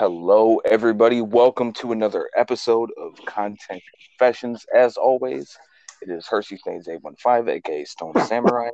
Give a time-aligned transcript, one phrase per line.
[0.00, 1.20] Hello, everybody.
[1.20, 4.64] Welcome to another episode of Content Confessions.
[4.74, 5.54] As always,
[6.00, 8.70] it is Hershey Stains 815, aka Stone Samurai,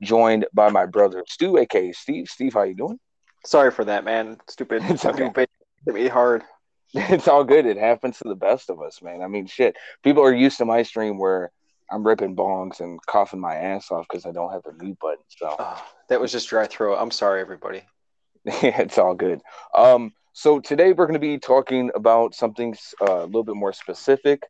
[0.00, 2.28] joined by my brother Stu, aka Steve.
[2.28, 3.00] Steve, how you doing?
[3.44, 4.36] Sorry for that, man.
[4.48, 4.84] Stupid.
[4.84, 5.24] It's okay.
[5.24, 5.48] Stupid.
[5.86, 6.44] Me hard.
[6.94, 7.66] It's all good.
[7.66, 9.20] It happens to the best of us, man.
[9.20, 9.74] I mean, shit.
[10.04, 11.50] People are used to my stream where
[11.90, 15.24] I'm ripping bongs and coughing my ass off because I don't have the mute button.
[15.26, 16.98] So Oh, that was just dry throat.
[17.00, 17.82] I'm sorry, everybody.
[18.44, 19.40] it's all good.
[19.74, 23.72] Um, so today we're going to be talking about something uh, a little bit more
[23.72, 24.44] specific.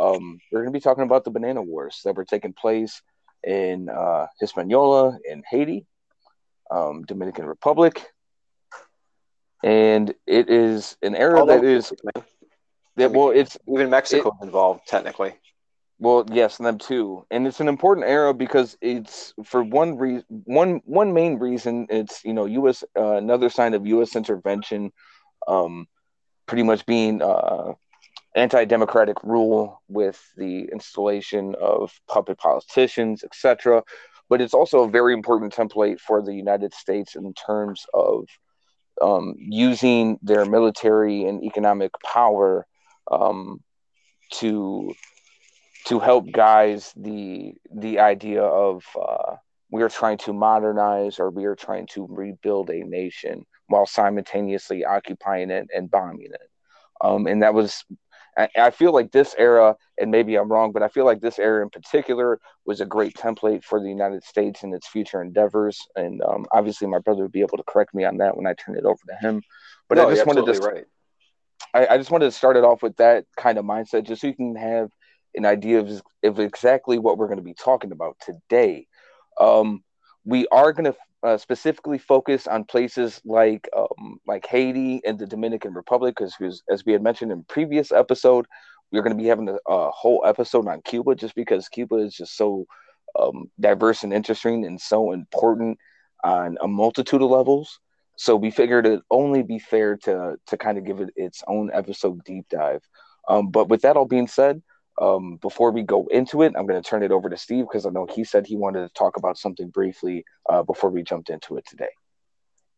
[0.00, 3.02] Um, we're going to be talking about the banana wars that were taking place
[3.42, 5.84] in uh, Hispaniola, in Haiti,
[6.70, 8.06] um, Dominican Republic,
[9.64, 12.24] and it is an era that is the place, man.
[12.94, 15.34] that well, it's Even Mexico's involved, technically.
[15.98, 20.82] Well, yes, them too, and it's an important era because it's for one reason, one
[20.84, 21.88] one main reason.
[21.90, 22.84] It's you know U.S.
[22.96, 24.14] Uh, another sign of U.S.
[24.14, 24.92] intervention,
[25.48, 25.86] um,
[26.46, 27.72] pretty much being uh,
[28.34, 33.82] anti-democratic rule with the installation of puppet politicians, etc.
[34.28, 38.26] But it's also a very important template for the United States in terms of
[39.00, 42.66] um, using their military and economic power
[43.10, 43.60] um,
[44.34, 44.94] to
[45.86, 49.36] to help guys the the idea of uh,
[49.72, 54.84] we are trying to modernize or we are trying to rebuild a nation while simultaneously
[54.84, 56.50] occupying it and bombing it.
[57.00, 57.82] Um, and that was,
[58.36, 61.38] I, I feel like this era, and maybe I'm wrong, but I feel like this
[61.38, 65.80] era in particular was a great template for the United States and its future endeavors.
[65.96, 68.52] And um, obviously, my brother would be able to correct me on that when I
[68.54, 69.42] turn it over to him.
[69.88, 70.84] But No, I just wanted to, right.
[71.72, 74.26] I, I just wanted to start it off with that kind of mindset, just so
[74.26, 74.90] you can have
[75.34, 78.86] an idea of, of exactly what we're going to be talking about today.
[79.40, 79.82] Um,
[80.24, 85.26] we are going to uh, specifically focus on places like um, like Haiti and the
[85.26, 88.46] Dominican Republic, because as we had mentioned in previous episode,
[88.90, 92.14] we're going to be having a, a whole episode on Cuba, just because Cuba is
[92.14, 92.66] just so
[93.18, 95.78] um, diverse and interesting and so important
[96.24, 97.80] on a multitude of levels.
[98.16, 101.70] So we figured it'd only be fair to to kind of give it its own
[101.72, 102.82] episode deep dive.
[103.28, 104.62] Um, but with that all being said,
[105.00, 107.86] um, before we go into it, I'm going to turn it over to Steve because
[107.86, 111.30] I know he said he wanted to talk about something briefly uh, before we jumped
[111.30, 111.88] into it today.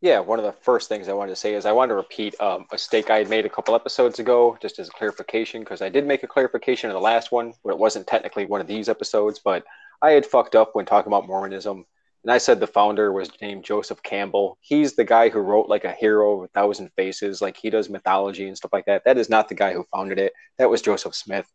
[0.00, 2.38] Yeah, one of the first things I wanted to say is I wanted to repeat
[2.38, 5.80] um, a mistake I had made a couple episodes ago, just as a clarification, because
[5.80, 8.66] I did make a clarification in the last one, but it wasn't technically one of
[8.66, 9.41] these episodes.
[9.42, 9.64] But
[10.02, 11.86] I had fucked up when talking about Mormonism,
[12.22, 14.58] and I said the founder was named Joseph Campbell.
[14.60, 17.88] He's the guy who wrote like a hero with a thousand faces, like he does
[17.88, 19.04] mythology and stuff like that.
[19.06, 20.34] That is not the guy who founded it.
[20.58, 21.50] That was Joseph Smith.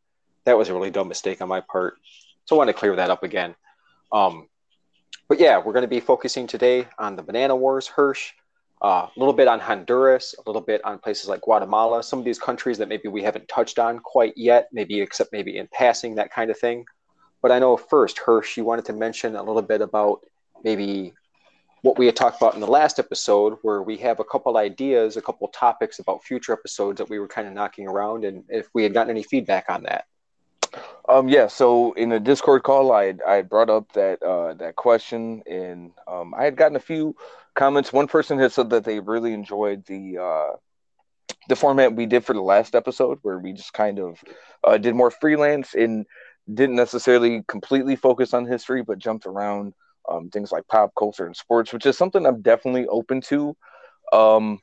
[0.50, 2.00] That was a really dumb mistake on my part.
[2.46, 3.54] So I want to clear that up again.
[4.12, 4.48] Um,
[5.28, 8.32] but yeah, we're going to be focusing today on the Banana Wars, Hirsch,
[8.82, 12.26] uh, a little bit on Honduras, a little bit on places like Guatemala, some of
[12.26, 16.16] these countries that maybe we haven't touched on quite yet, maybe except maybe in passing,
[16.16, 16.84] that kind of thing.
[17.44, 20.22] But I know first, Hirsch, you wanted to mention a little bit about
[20.64, 21.14] maybe
[21.84, 25.16] what we had talked about in the last episode, where we have a couple ideas,
[25.16, 28.68] a couple topics about future episodes that we were kind of knocking around, and if
[28.74, 30.06] we had gotten any feedback on that.
[31.08, 31.48] Um, yeah.
[31.48, 35.42] So in the Discord call, I had, I had brought up that uh, that question,
[35.50, 37.16] and um, I had gotten a few
[37.56, 37.92] comments.
[37.92, 40.56] One person had said that they really enjoyed the uh,
[41.48, 44.24] the format we did for the last episode, where we just kind of
[44.64, 46.06] uh, did more freelance and
[46.54, 49.74] didn't necessarily completely focus on history, but jumped around
[50.10, 53.56] um, things like pop culture and sports, which is something I'm definitely open to.
[54.12, 54.60] Um,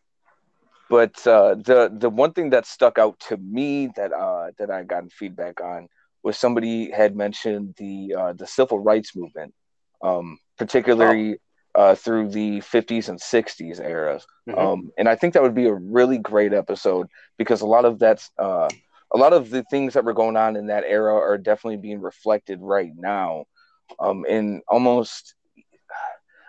[0.88, 4.84] but uh, the the one thing that stuck out to me that uh, that I
[4.84, 5.88] gotten feedback on
[6.26, 9.54] was somebody had mentioned the uh, the civil rights movement,
[10.02, 11.38] um, particularly
[11.76, 14.26] uh, through the 50s and 60s eras.
[14.48, 14.58] Mhm.
[14.58, 17.06] Um, and I think that would be a really great episode
[17.38, 18.68] because a lot of that's uh,
[19.14, 22.00] a lot of the things that were going on in that era are definitely being
[22.00, 23.44] reflected right now,
[24.00, 25.34] um, and almost.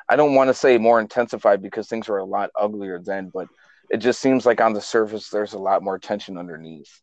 [0.09, 3.49] I don't want to say more intensified because things were a lot uglier then, but
[3.89, 7.01] it just seems like on the surface there's a lot more tension underneath.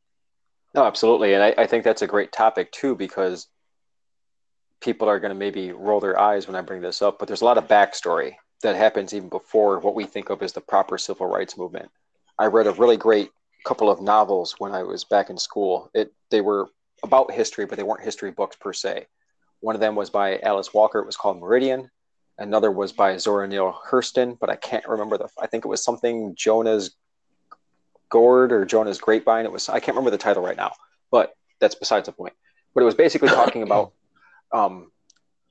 [0.75, 1.35] No, absolutely.
[1.35, 3.47] And I, I think that's a great topic too, because
[4.81, 7.41] people are going to maybe roll their eyes when I bring this up, but there's
[7.41, 10.99] a lot of backstory that happens even before what we think of as the proper
[10.99, 11.91] civil rights movement.
[12.39, 13.31] I read a really great
[13.65, 15.91] couple of novels when I was back in school.
[15.95, 16.69] It they were
[17.03, 19.07] about history, but they weren't history books per se.
[19.61, 20.99] One of them was by Alice Walker.
[20.99, 21.91] It was called Meridian.
[22.39, 25.29] Another was by Zora Neale Hurston, but I can't remember the.
[25.41, 26.97] I think it was something Jonah's
[28.15, 29.45] Gourd or Jonah's Grapevine.
[29.45, 30.71] It was I can't remember the title right now,
[31.11, 32.33] but that's besides the point.
[32.73, 33.93] But it was basically talking about,
[34.53, 34.93] um,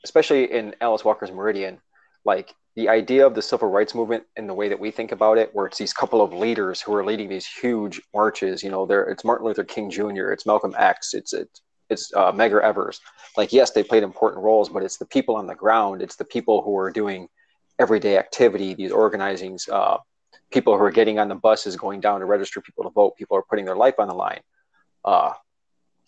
[0.05, 1.79] especially in Alice Walker's Meridian,
[2.23, 5.37] like the idea of the civil rights movement and the way that we think about
[5.37, 8.63] it, where it's these couple of leaders who are leading these huge marches.
[8.63, 12.31] You know, there it's Martin Luther King Jr., it's Malcolm X, it's it's it's uh,
[12.31, 13.01] Medgar Evers.
[13.35, 16.01] Like, yes, they played important roles, but it's the people on the ground.
[16.01, 17.27] It's the people who are doing
[17.77, 19.97] everyday activity, these organizings, uh,
[20.53, 23.17] people who are getting on the buses, going down to register people to vote.
[23.17, 24.41] People are putting their life on the line.
[25.03, 25.33] Uh,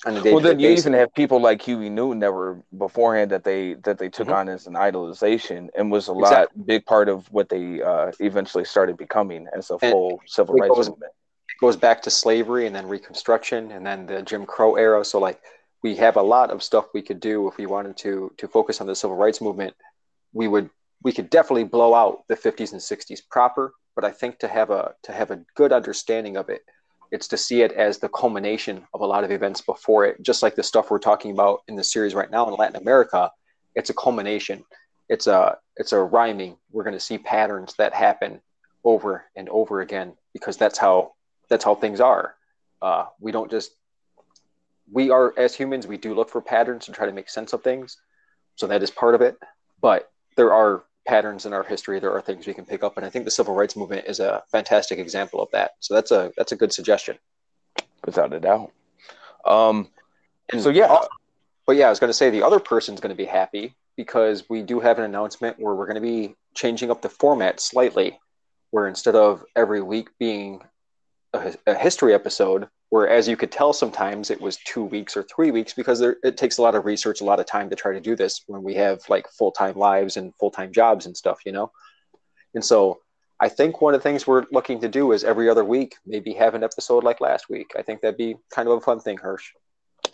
[0.05, 3.97] well, then you even have people like Huey Newton that were beforehand that they that
[3.97, 4.35] they took mm-hmm.
[4.35, 8.65] on as an idolization and was a lot big part of what they uh, eventually
[8.65, 11.11] started becoming as a full civil rights goes, movement.
[11.49, 15.03] It goes back to slavery and then Reconstruction and then the Jim Crow era.
[15.03, 15.41] So like
[15.81, 18.81] we have a lot of stuff we could do if we wanted to to focus
[18.81, 19.75] on the civil rights movement.
[20.33, 20.69] We would
[21.05, 24.71] we could definitely blow out the 50s and 60s proper, but I think to have
[24.71, 26.63] a to have a good understanding of it
[27.11, 30.21] it's to see it as the culmination of a lot of events before it.
[30.23, 33.31] Just like the stuff we're talking about in the series right now in latin america
[33.75, 34.63] it's a culmination.
[35.09, 36.57] It's a it's a rhyming.
[36.71, 38.41] We're going to see patterns that happen
[38.83, 41.13] over and over again because that's how
[41.49, 42.35] that's how things are.
[42.81, 43.71] Uh, we don't just
[44.91, 47.63] we are as humans we do look for patterns and try to make sense of
[47.63, 47.97] things.
[48.55, 49.37] So that is part of it.
[49.81, 53.05] But there are patterns in our history there are things we can pick up and
[53.05, 55.71] i think the civil rights movement is a fantastic example of that.
[55.79, 57.17] So that's a that's a good suggestion.
[58.05, 58.71] Without a doubt.
[59.45, 59.89] Um
[60.51, 60.99] and so yeah
[61.65, 64.49] but yeah i was going to say the other person's going to be happy because
[64.49, 68.19] we do have an announcement where we're going to be changing up the format slightly
[68.71, 70.61] where instead of every week being
[71.35, 75.23] a, a history episode where as you could tell sometimes it was two weeks or
[75.23, 77.75] three weeks because there, it takes a lot of research a lot of time to
[77.75, 81.39] try to do this when we have like full-time lives and full-time jobs and stuff
[81.45, 81.71] you know?
[82.53, 82.99] And so
[83.39, 86.33] i think one of the things we're looking to do is every other week maybe
[86.33, 87.73] have an episode like last week.
[87.77, 89.51] I think that'd be kind of a fun thing hirsch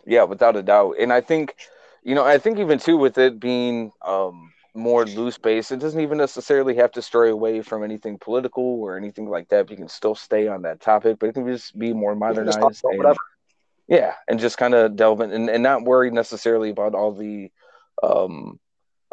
[0.05, 0.95] yeah without a doubt.
[0.99, 1.55] And i think
[2.03, 5.71] you know i think even too with it being um more loose base.
[5.71, 9.69] It doesn't even necessarily have to stray away from anything political or anything like that.
[9.69, 12.83] You can still stay on that topic, but it can just be more modernized.
[12.83, 13.15] And,
[13.87, 17.51] yeah, and just kind of delve in and, and not worry necessarily about all the
[18.01, 18.59] um,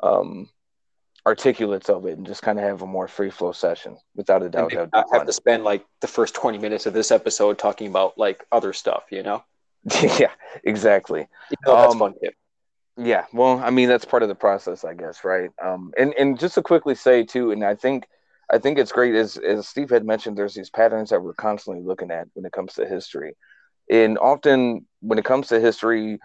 [0.03, 0.49] um,
[1.27, 4.49] articulates of it and just kind of have a more free flow session without a
[4.49, 4.73] doubt.
[4.93, 8.47] I have to spend like the first 20 minutes of this episode talking about like
[8.53, 9.45] other stuff, you know?
[10.03, 10.31] yeah,
[10.65, 11.27] exactly.
[11.51, 12.15] You know, that's um, fun.
[12.99, 15.51] Yeah, well, I mean that's part of the process, I guess, right?
[15.63, 18.07] Um, and and just to quickly say too, and I think
[18.53, 21.85] I think it's great as as Steve had mentioned, there's these patterns that we're constantly
[21.85, 23.37] looking at when it comes to history,
[23.91, 26.19] and often when it comes to history,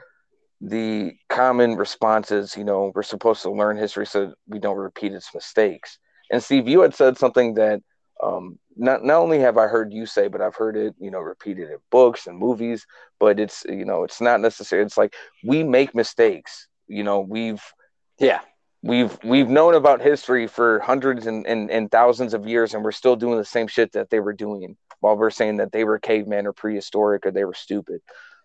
[0.61, 5.13] the common response is, you know, we're supposed to learn history so we don't repeat
[5.13, 5.99] its mistakes.
[6.31, 7.81] And Steve, you had said something that
[8.23, 11.19] um, not not only have I heard you say, but I've heard it, you know,
[11.19, 12.85] repeated in books and movies.
[13.19, 14.83] But it's you know, it's not necessary.
[14.83, 16.67] It's like we make mistakes.
[16.87, 17.61] You know, we've
[18.19, 18.41] yeah,
[18.81, 22.91] we've we've known about history for hundreds and, and, and thousands of years, and we're
[22.91, 25.99] still doing the same shit that they were doing while we're saying that they were
[25.99, 28.01] cavemen or prehistoric or they were stupid.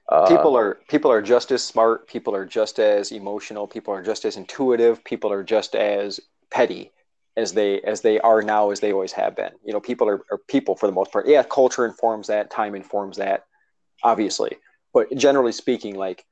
[0.09, 2.09] Uh, people are people are just as smart.
[2.09, 3.67] People are just as emotional.
[3.67, 5.05] People are just as intuitive.
[5.05, 6.21] People are just as
[6.51, 6.93] petty
[7.39, 9.53] as they as they are now as they always have been.
[9.65, 11.29] You know, people are, are people for the most part.
[11.29, 13.45] Yeah, culture informs that, time informs that,
[14.03, 14.57] obviously.
[14.93, 16.25] But generally speaking, like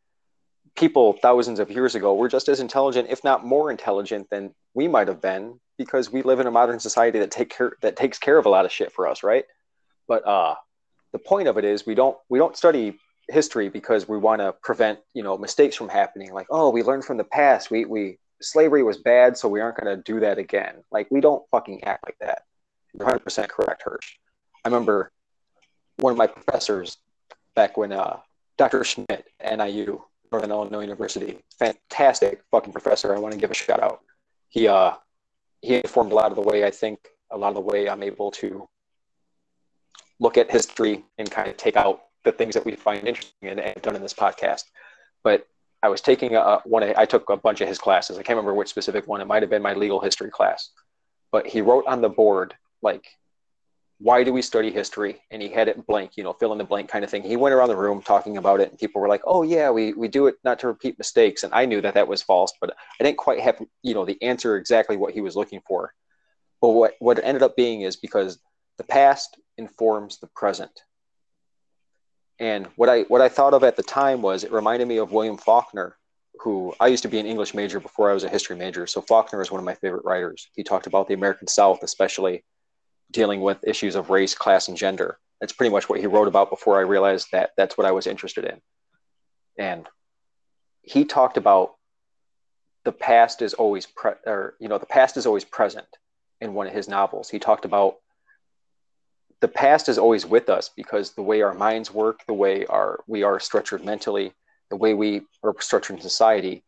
[0.77, 4.89] people thousands of years ago were just as intelligent, if not more intelligent than we
[4.89, 8.19] might have been, because we live in a modern society that take care that takes
[8.19, 9.45] care of a lot of shit for us, right?
[10.09, 10.57] But uh,
[11.13, 12.99] the point of it is we don't we don't study
[13.29, 16.33] history because we want to prevent you know mistakes from happening.
[16.33, 17.71] Like oh, we learned from the past.
[17.71, 20.77] We we slavery was bad, so we aren't going to do that again.
[20.91, 22.43] Like, we don't fucking act like that.
[22.93, 24.17] You're 100% correct, Hirsch.
[24.65, 25.13] I remember
[25.99, 26.99] one of my professors
[27.55, 28.19] back when uh,
[28.59, 28.85] Dr.
[28.85, 30.03] Schmidt, NIU,
[30.33, 33.15] Northern Illinois University, fantastic fucking professor.
[33.15, 34.01] I want to give a shout out.
[34.49, 34.93] He uh,
[35.63, 38.03] he informed a lot of the way I think, a lot of the way I'm
[38.03, 38.69] able to
[40.21, 43.61] look at history and kind of take out the things that we find interesting and,
[43.61, 44.65] and done in this podcast.
[45.23, 45.47] But
[45.83, 46.83] I was taking a, one.
[46.97, 48.19] I took a bunch of his classes.
[48.19, 49.21] I can't remember which specific one.
[49.21, 50.71] It might have been my legal history class,
[51.31, 53.07] but he wrote on the board like,
[53.99, 56.65] "Why do we study history?" And he had it blank, you know, fill in the
[56.65, 57.23] blank kind of thing.
[57.23, 59.93] He went around the room talking about it, and people were like, "Oh yeah, we
[59.93, 62.75] we do it not to repeat mistakes." And I knew that that was false, but
[63.01, 65.93] I didn't quite have you know the answer exactly what he was looking for.
[66.61, 68.39] But what what it ended up being is because
[68.79, 70.83] the past informs the present
[72.39, 75.13] and what I what I thought of at the time was it reminded me of
[75.13, 75.97] William Faulkner,
[76.41, 78.87] who I used to be an English major before I was a history major.
[78.87, 80.49] So Faulkner is one of my favorite writers.
[80.55, 82.45] He talked about the American South, especially
[83.11, 85.19] dealing with issues of race, class, and gender.
[85.41, 88.07] That's pretty much what he wrote about before I realized that that's what I was
[88.07, 88.61] interested in.
[89.59, 89.89] And
[90.83, 91.75] he talked about
[92.85, 95.89] the past is always pre- or you know the past is always present
[96.41, 97.31] in one of his novels.
[97.31, 97.97] He talked about
[99.41, 103.01] the past is always with us because the way our minds work, the way our
[103.07, 104.33] we are structured mentally,
[104.71, 106.65] the way we are structured in society,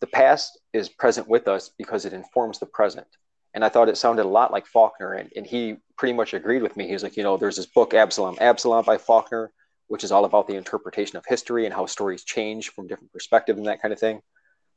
[0.00, 3.06] the past is present with us because it informs the present.
[3.54, 6.62] And I thought it sounded a lot like Faulkner, and, and he pretty much agreed
[6.62, 6.86] with me.
[6.86, 9.52] He was like, you know, there's this book Absalom, Absalom by Faulkner,
[9.88, 13.58] which is all about the interpretation of history and how stories change from different perspectives
[13.58, 14.22] and that kind of thing.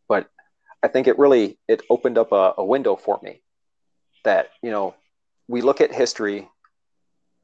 [0.09, 0.29] But
[0.83, 3.41] I think it really it opened up a, a window for me
[4.23, 4.93] that you know
[5.47, 6.49] we look at history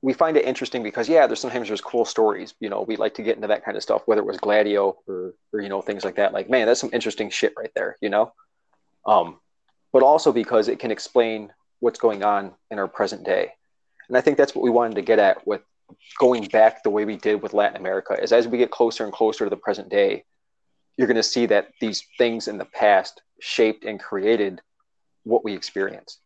[0.02, 3.14] we find it interesting because yeah there's sometimes there's cool stories you know we like
[3.14, 5.82] to get into that kind of stuff whether it was gladio or, or you know
[5.82, 6.34] things like that.
[6.34, 8.34] Like man that's some interesting shit right there you know?
[9.06, 9.40] Um
[9.94, 13.54] but also because it can explain what's going on in our present day.
[14.08, 15.62] And i think that's what we wanted to get at with
[16.20, 19.12] going back the way we did with latin america is as we get closer and
[19.12, 20.24] closer to the present day
[20.98, 24.62] you're going to see that these things in the past shaped and created
[25.24, 26.20] what we experience.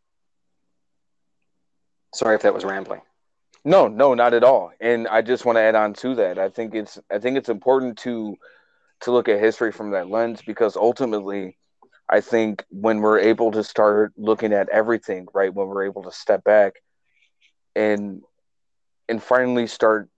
[2.14, 3.02] Sorry if that was rambling
[3.66, 4.72] no, no, not at all.
[4.80, 6.38] And I just want to add on to that.
[6.38, 8.38] I think it's I think it's important to
[9.02, 11.58] to look at history from that lens because ultimately
[12.08, 16.12] I think when we're able to start looking at everything, right, when we're able to
[16.12, 16.76] step back
[17.76, 18.22] and
[19.10, 20.10] and finally start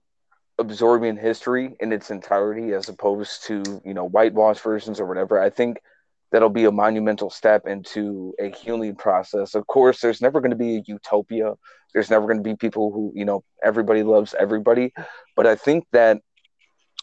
[0.58, 5.50] absorbing history in its entirety as opposed to, you know, whitewash versions or whatever, I
[5.50, 5.80] think
[6.30, 9.54] that'll be a monumental step into a healing process.
[9.54, 11.54] Of course, there's never going to be a utopia.
[11.94, 14.92] There's never going to be people who, you know, everybody loves everybody.
[15.36, 16.20] But I think that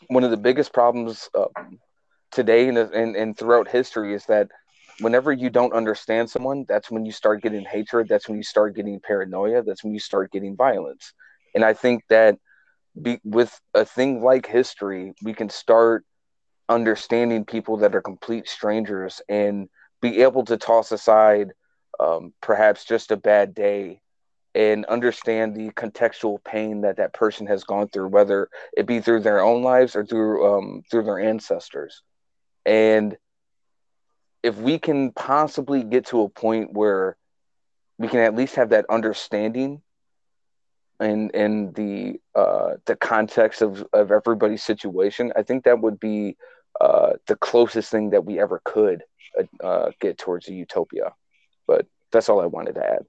[0.07, 1.79] one of the biggest problems um,
[2.31, 4.49] today and, and, and throughout history is that
[4.99, 8.07] whenever you don't understand someone, that's when you start getting hatred.
[8.07, 9.63] That's when you start getting paranoia.
[9.63, 11.13] That's when you start getting violence.
[11.55, 12.37] And I think that
[13.01, 16.05] be, with a thing like history, we can start
[16.69, 19.69] understanding people that are complete strangers and
[20.01, 21.51] be able to toss aside
[21.99, 24.01] um, perhaps just a bad day
[24.53, 29.19] and understand the contextual pain that that person has gone through, whether it be through
[29.19, 32.01] their own lives or through um, through their ancestors.
[32.65, 33.17] And
[34.41, 37.17] if we can possibly get to a point where
[37.97, 39.81] we can at least have that understanding
[40.99, 46.37] and in the uh, the context of, of everybody's situation, I think that would be
[46.79, 49.03] uh, the closest thing that we ever could
[49.63, 51.13] uh, get towards a utopia.
[51.67, 53.05] But that's all I wanted to add.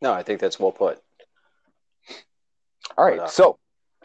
[0.00, 1.00] No, I think that's well put.
[2.96, 3.58] All right, but, uh, so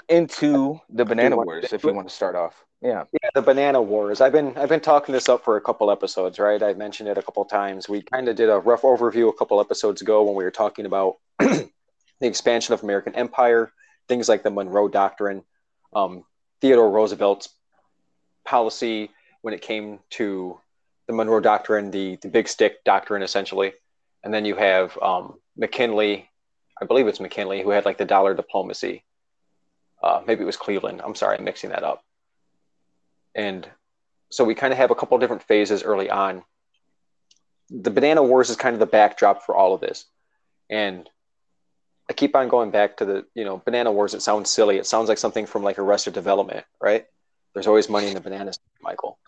[0.10, 2.63] into the banana wars, if you want to start off.
[2.82, 3.06] Yeah.
[3.13, 4.20] Yeah, the banana wars.
[4.20, 6.62] I've been I've been talking this up for a couple episodes, right?
[6.62, 7.88] I mentioned it a couple times.
[7.88, 10.86] We kind of did a rough overview a couple episodes ago when we were talking
[10.86, 11.70] about the
[12.22, 13.72] expansion of American empire,
[14.10, 15.44] things like the Monroe Doctrine,
[15.94, 16.25] um,
[16.60, 17.50] Theodore Roosevelt's
[18.46, 19.10] policy
[19.42, 20.60] when it came to
[21.08, 23.74] the Monroe Doctrine, the the Big Stick Doctrine, essentially,
[24.24, 26.30] and then you have um, McKinley,
[26.82, 29.04] I believe it's McKinley, who had like the dollar diplomacy.
[30.02, 31.02] Uh, maybe it was Cleveland.
[31.04, 32.04] I'm sorry, I'm mixing that up.
[33.36, 33.68] And
[34.32, 36.44] so we kind of have a couple different phases early on.
[37.70, 40.06] The Banana Wars is kind of the backdrop for all of this,
[40.70, 41.10] and
[42.10, 44.14] I keep on going back to the you know Banana Wars.
[44.14, 44.78] It sounds silly.
[44.78, 47.06] It sounds like something from like Arrested Development, right?
[47.54, 49.20] There's always money in the bananas, Michael.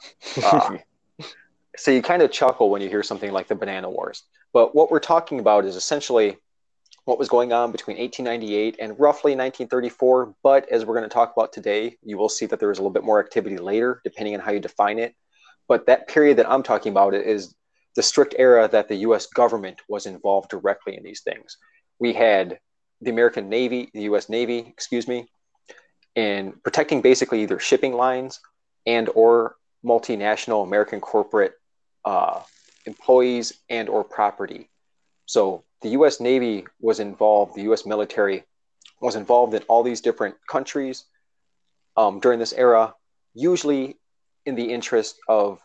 [0.44, 0.78] Uh,
[1.78, 4.24] so you kind of chuckle when you hear something like the Banana Wars.
[4.54, 6.38] But what we're talking about is essentially
[7.06, 10.36] what was going on between 1898 and roughly 1934.
[10.44, 12.82] But as we're going to talk about today, you will see that there was a
[12.82, 15.16] little bit more activity later, depending on how you define it.
[15.68, 17.54] But that period that I'm talking about is
[17.96, 21.58] the strict era that the US government was involved directly in these things.
[22.00, 22.60] We had
[23.02, 25.28] the American Navy, the US Navy, excuse me,
[26.16, 28.40] in protecting basically either shipping lines
[28.86, 31.54] and or multinational American corporate
[32.06, 32.42] uh,
[32.86, 34.70] employees and or property.
[35.26, 36.20] So the U.S.
[36.20, 37.56] Navy was involved.
[37.56, 37.86] The U.S.
[37.86, 38.44] military
[39.02, 41.06] was involved in all these different countries
[41.98, 42.94] um, during this era,
[43.34, 43.98] usually
[44.46, 45.60] in the interest of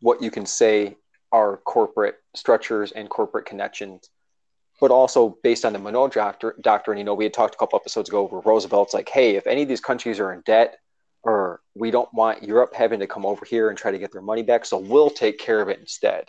[0.00, 0.96] what you can say
[1.32, 4.10] are corporate structures and corporate connections
[4.80, 8.08] but also based on the Monroe doctrine, you know, we had talked a couple episodes
[8.08, 10.78] ago where Roosevelt's like, hey, if any of these countries are in debt,
[11.22, 14.22] or we don't want Europe having to come over here and try to get their
[14.22, 16.24] money back, so we'll take care of it instead.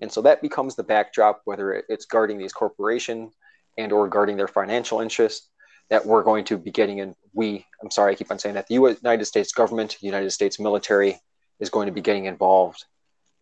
[0.00, 3.32] And so that becomes the backdrop, whether it's guarding these corporations
[3.78, 5.48] and or guarding their financial interests,
[5.88, 7.14] that we're going to be getting in.
[7.32, 10.58] We, I'm sorry, I keep on saying that the United States government, the United States
[10.58, 11.20] military,
[11.60, 12.84] is going to be getting involved,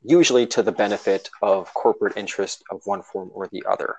[0.02, 3.97] usually to the benefit of corporate interest of one form or the other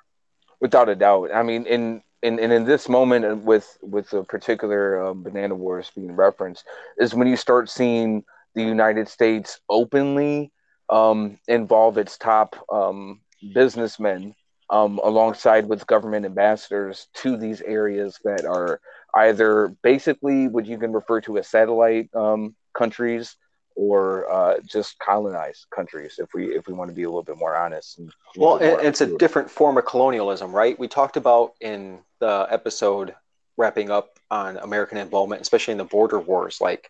[0.63, 1.29] without a doubt.
[1.35, 5.91] I mean, in in, in, in this moment with with the particular um, banana wars
[5.93, 6.63] being referenced
[6.97, 8.23] is when you start seeing
[8.55, 10.51] the United States openly
[10.89, 13.19] um, involve its top um,
[13.53, 14.33] businessmen
[14.69, 18.79] um, alongside with government ambassadors to these areas that are
[19.15, 23.35] either basically what you can refer to as satellite um, countries
[23.75, 27.37] or uh, just colonize countries if we if we want to be a little bit
[27.37, 27.99] more honest
[28.37, 30.77] well it's a different form of colonialism right?
[30.77, 33.15] We talked about in the episode
[33.57, 36.89] wrapping up on american involvement especially in the border wars like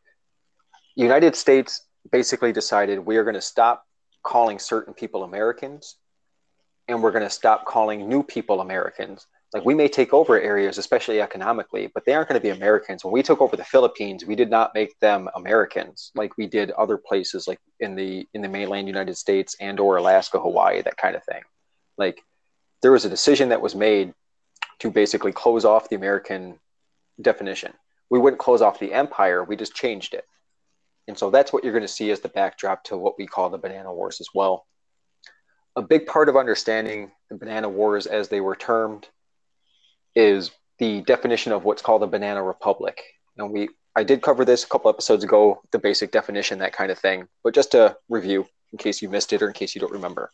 [0.95, 3.85] united states basically decided we are going to stop
[4.23, 5.97] calling certain people americans
[6.87, 10.77] and we're going to stop calling new people americans like we may take over areas
[10.77, 13.03] especially economically but they aren't going to be americans.
[13.03, 16.71] When we took over the philippines we did not make them americans like we did
[16.71, 20.97] other places like in the in the mainland united states and or alaska hawaii that
[20.97, 21.43] kind of thing.
[21.97, 22.21] Like
[22.81, 24.13] there was a decision that was made
[24.79, 26.59] to basically close off the american
[27.21, 27.73] definition.
[28.09, 30.25] We wouldn't close off the empire we just changed it.
[31.07, 33.49] And so that's what you're going to see as the backdrop to what we call
[33.49, 34.65] the banana wars as well.
[35.75, 39.07] A big part of understanding the banana wars as they were termed
[40.15, 43.01] is the definition of what's called a banana republic.
[43.37, 46.91] And we I did cover this a couple episodes ago, the basic definition, that kind
[46.91, 47.27] of thing.
[47.43, 50.31] But just to review, in case you missed it or in case you don't remember.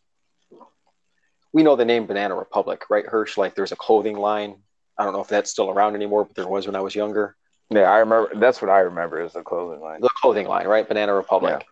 [1.52, 3.38] We know the name Banana Republic, right, Hirsch?
[3.38, 4.56] Like there's a clothing line.
[4.98, 7.36] I don't know if that's still around anymore, but there was when I was younger.
[7.70, 8.32] Yeah, I remember.
[8.36, 10.02] That's what I remember is the clothing line.
[10.02, 10.88] The clothing line, right?
[10.88, 11.58] Banana Republic.
[11.60, 11.66] Yeah.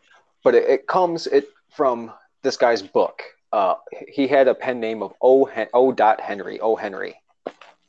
[0.44, 2.12] But it, it, comes it from
[2.44, 3.24] this guy's book.
[3.52, 3.76] Uh,
[4.08, 5.50] he had a pen name of O.
[5.74, 5.96] o.
[6.20, 6.60] Henry.
[6.60, 6.76] O.
[6.76, 7.16] Henry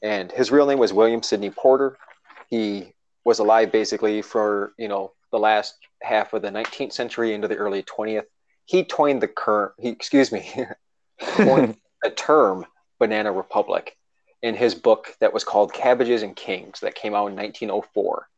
[0.02, 1.96] and his real name was William Sidney Porter.
[2.48, 2.92] He
[3.24, 7.56] was alive basically for you know the last half of the 19th century into the
[7.56, 8.24] early 20th.
[8.64, 10.66] He coined the current, he excuse me,
[11.20, 12.64] coined the term
[12.98, 13.96] banana republic
[14.42, 18.28] in his book that was called Cabbages and Kings that came out in 1904.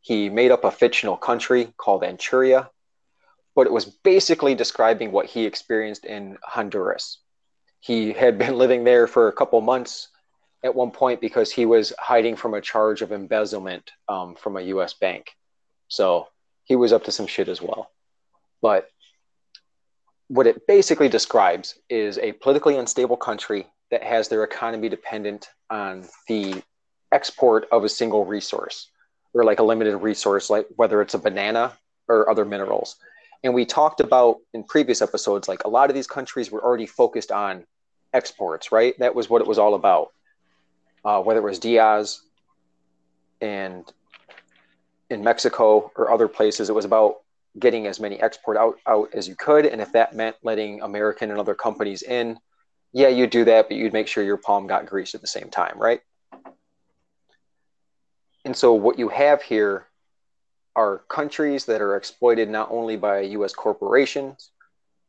[0.00, 2.70] He made up a fictional country called Anchuria,
[3.54, 7.18] but it was basically describing what he experienced in Honduras.
[7.80, 10.08] He had been living there for a couple months
[10.62, 14.62] at one point because he was hiding from a charge of embezzlement um, from a
[14.62, 14.94] U.S.
[14.94, 15.30] bank.
[15.88, 16.28] So
[16.64, 17.90] he was up to some shit as well.
[18.60, 18.88] But
[20.28, 26.06] what it basically describes is a politically unstable country that has their economy dependent on
[26.28, 26.62] the
[27.10, 28.88] export of a single resource
[29.32, 31.72] or like a limited resource, like whether it's a banana
[32.08, 32.96] or other minerals.
[33.42, 36.86] And we talked about in previous episodes, like a lot of these countries were already
[36.86, 37.64] focused on
[38.12, 38.96] exports, right?
[38.98, 40.10] That was what it was all about
[41.04, 42.22] uh, whether it was Diaz
[43.40, 43.90] and
[45.08, 47.16] in Mexico or other places, it was about
[47.58, 49.66] getting as many export out, out as you could.
[49.66, 52.38] And if that meant letting American and other companies in,
[52.92, 55.48] yeah, you'd do that, but you'd make sure your palm got greased at the same
[55.48, 56.00] time, right?
[58.44, 59.86] And so what you have here
[60.76, 64.50] are countries that are exploited not only by US corporations,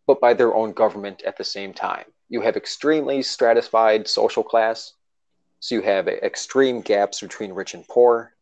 [0.07, 2.05] but by their own government at the same time.
[2.29, 4.93] You have extremely stratified social class
[5.61, 8.33] so you have extreme gaps between rich and poor.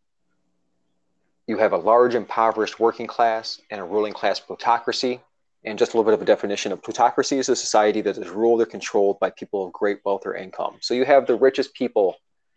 [1.47, 5.19] You have a large impoverished working class and a ruling class plutocracy.
[5.65, 8.29] And just a little bit of a definition of plutocracy is a society that is
[8.29, 10.77] ruled or controlled by people of great wealth or income.
[10.79, 12.15] So you have the richest people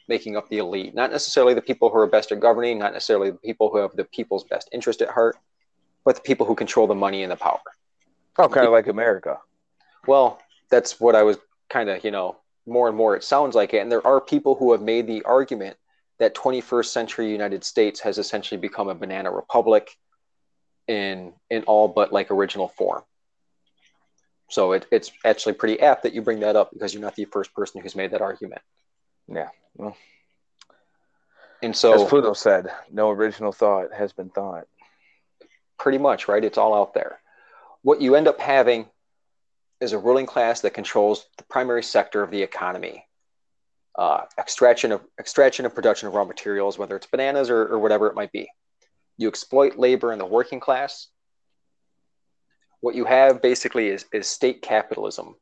[0.09, 3.33] making up the elite, not necessarily the people who are best at governing, not necessarily
[3.33, 5.37] the people who have the people's best interest at heart,
[6.05, 7.59] but the people who control the money and the power.
[8.39, 9.39] Oh, kind of like America.
[10.07, 13.75] Well, that's what I was kind of, you know, more and more it sounds like
[13.75, 13.79] it.
[13.79, 15.77] And there are people who have made the argument
[16.19, 19.91] that 21st century United States has essentially become a banana republic
[20.89, 23.03] in in all but like original form.
[24.51, 27.25] So it, it's actually pretty apt that you bring that up because you're not the
[27.25, 28.61] first person who's made that argument.
[29.27, 29.49] Yeah.
[29.77, 29.97] Well,
[31.63, 34.65] and so, as Pluto said, no original thought has been thought.
[35.79, 36.45] Pretty much, right?
[36.45, 37.21] It's all out there.
[37.83, 38.87] What you end up having
[39.83, 43.05] is a ruling class that controls the primary sector of the economy.
[43.99, 48.07] Uh, extraction of extraction and production of raw materials, whether it's bananas or, or whatever
[48.07, 48.49] it might be.
[49.19, 51.09] You exploit labor in the working class.
[52.81, 55.35] What you have basically is, is state capitalism,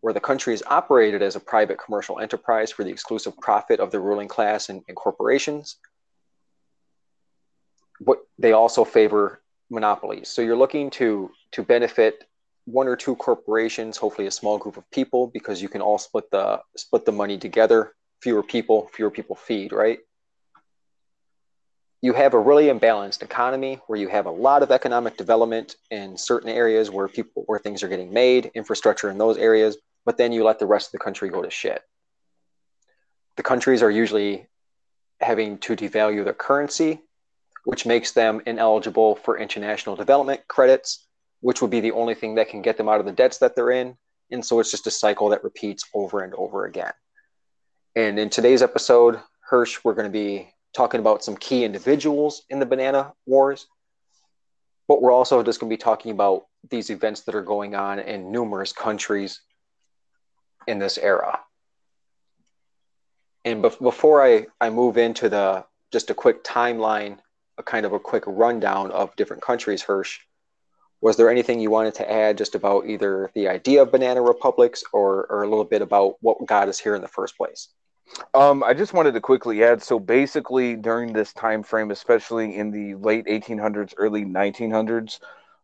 [0.00, 3.90] where the country is operated as a private commercial enterprise for the exclusive profit of
[3.90, 5.76] the ruling class and, and corporations.
[7.98, 10.28] What they also favor monopolies.
[10.28, 12.24] So you're looking to to benefit
[12.64, 16.30] one or two corporations, hopefully a small group of people, because you can all split
[16.30, 17.94] the split the money together.
[18.22, 19.98] Fewer people, fewer people feed, right?
[22.02, 26.16] You have a really imbalanced economy where you have a lot of economic development in
[26.16, 30.32] certain areas where people where things are getting made, infrastructure in those areas, but then
[30.32, 31.82] you let the rest of the country go to shit.
[33.36, 34.46] The countries are usually
[35.20, 37.02] having to devalue their currency,
[37.64, 41.06] which makes them ineligible for international development credits
[41.40, 43.56] which would be the only thing that can get them out of the debts that
[43.56, 43.96] they're in.
[44.30, 46.92] And so it's just a cycle that repeats over and over again.
[47.96, 52.60] And in today's episode, Hirsch, we're going to be talking about some key individuals in
[52.60, 53.66] the banana wars,
[54.86, 57.98] but we're also just going to be talking about these events that are going on
[57.98, 59.40] in numerous countries
[60.68, 61.40] in this era.
[63.44, 67.18] And be- before I, I move into the just a quick timeline,
[67.58, 70.20] a kind of a quick rundown of different countries, Hirsch,
[71.00, 74.84] was there anything you wanted to add just about either the idea of banana republics
[74.92, 77.68] or, or a little bit about what got us here in the first place?
[78.34, 79.82] Um, I just wanted to quickly add.
[79.82, 85.20] So basically, during this time frame, especially in the late 1800s, early 1900s,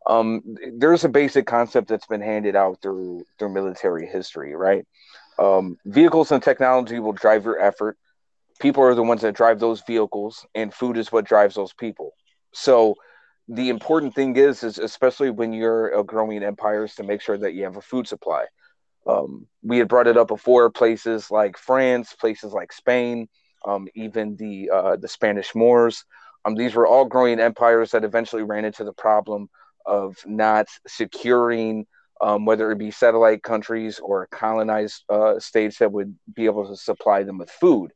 [0.07, 0.43] um,
[0.75, 4.87] there's a basic concept that's been handed out through through military history, right?
[5.39, 7.99] Um, vehicles and technology will drive your effort.
[8.61, 12.13] People are the ones that drive those vehicles, and food is what drives those people.
[12.53, 12.95] So
[13.49, 17.55] the important thing is, is especially when you're growing empire, is to make sure that
[17.55, 18.47] you have a food supply.
[19.07, 20.69] Um, we had brought it up before.
[20.71, 23.29] Places like France, places like Spain,
[23.65, 26.05] um, even the uh, the Spanish Moors.
[26.45, 29.49] Um, these were all growing empires that eventually ran into the problem
[29.85, 31.87] of not securing,
[32.21, 36.77] um, whether it be satellite countries or colonized uh, states that would be able to
[36.77, 37.93] supply them with food.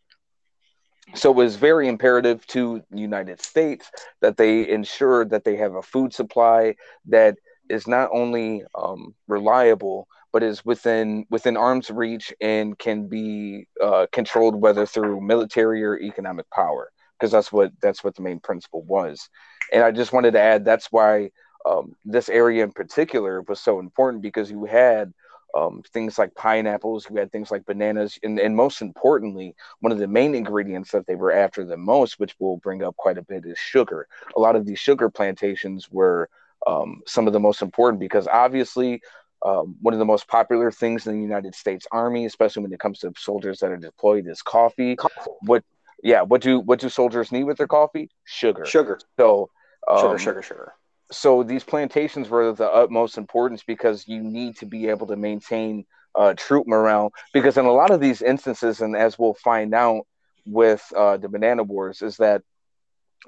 [1.14, 5.74] So it was very imperative to the United States that they ensure that they have
[5.74, 7.36] a food supply that
[7.68, 14.06] is not only um, reliable but is within within arm's reach and can be uh,
[14.12, 18.82] controlled whether through military or economic power because that's what that's what the main principle
[18.82, 19.28] was.
[19.72, 21.30] And i just wanted to add that's why
[21.68, 25.12] um, this area in particular was so important because you had
[25.56, 29.98] um, things like pineapples, you had things like bananas, and, and most importantly, one of
[29.98, 33.22] the main ingredients that they were after the most, which we'll bring up quite a
[33.22, 34.06] bit, is sugar.
[34.36, 36.28] A lot of these sugar plantations were
[36.66, 39.00] um, some of the most important because obviously
[39.44, 42.80] um, one of the most popular things in the United States Army, especially when it
[42.80, 44.96] comes to soldiers that are deployed, is coffee.
[44.96, 45.30] coffee.
[45.40, 45.64] What,
[46.02, 48.10] yeah, what do what do soldiers need with their coffee?
[48.24, 48.64] Sugar.
[48.64, 48.98] Sugar.
[49.18, 49.50] So
[49.88, 50.74] um, sugar, sugar, sugar.
[51.12, 55.16] So these plantations were of the utmost importance because you need to be able to
[55.16, 57.12] maintain uh, troop morale.
[57.32, 60.06] Because in a lot of these instances, and as we'll find out
[60.46, 62.42] with uh, the Banana Wars, is that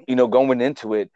[0.07, 1.11] you know going into it,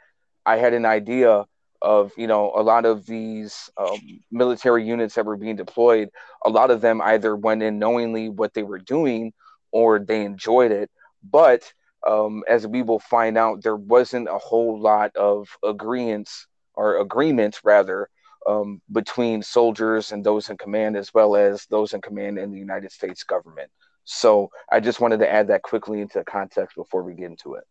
[0.46, 1.46] I had an idea
[1.82, 6.10] of you know a lot of these um, military units that were being deployed
[6.46, 9.32] a lot of them either went in knowingly what they were doing
[9.72, 10.90] or they enjoyed it
[11.24, 11.72] but
[12.08, 17.60] um, as we will find out there wasn't a whole lot of agreements or agreement
[17.64, 18.10] rather
[18.48, 22.60] um, between soldiers and those in command as well as those in command in the
[22.60, 23.70] united states government
[24.06, 27.66] so i just wanted to add that quickly into context before we get into it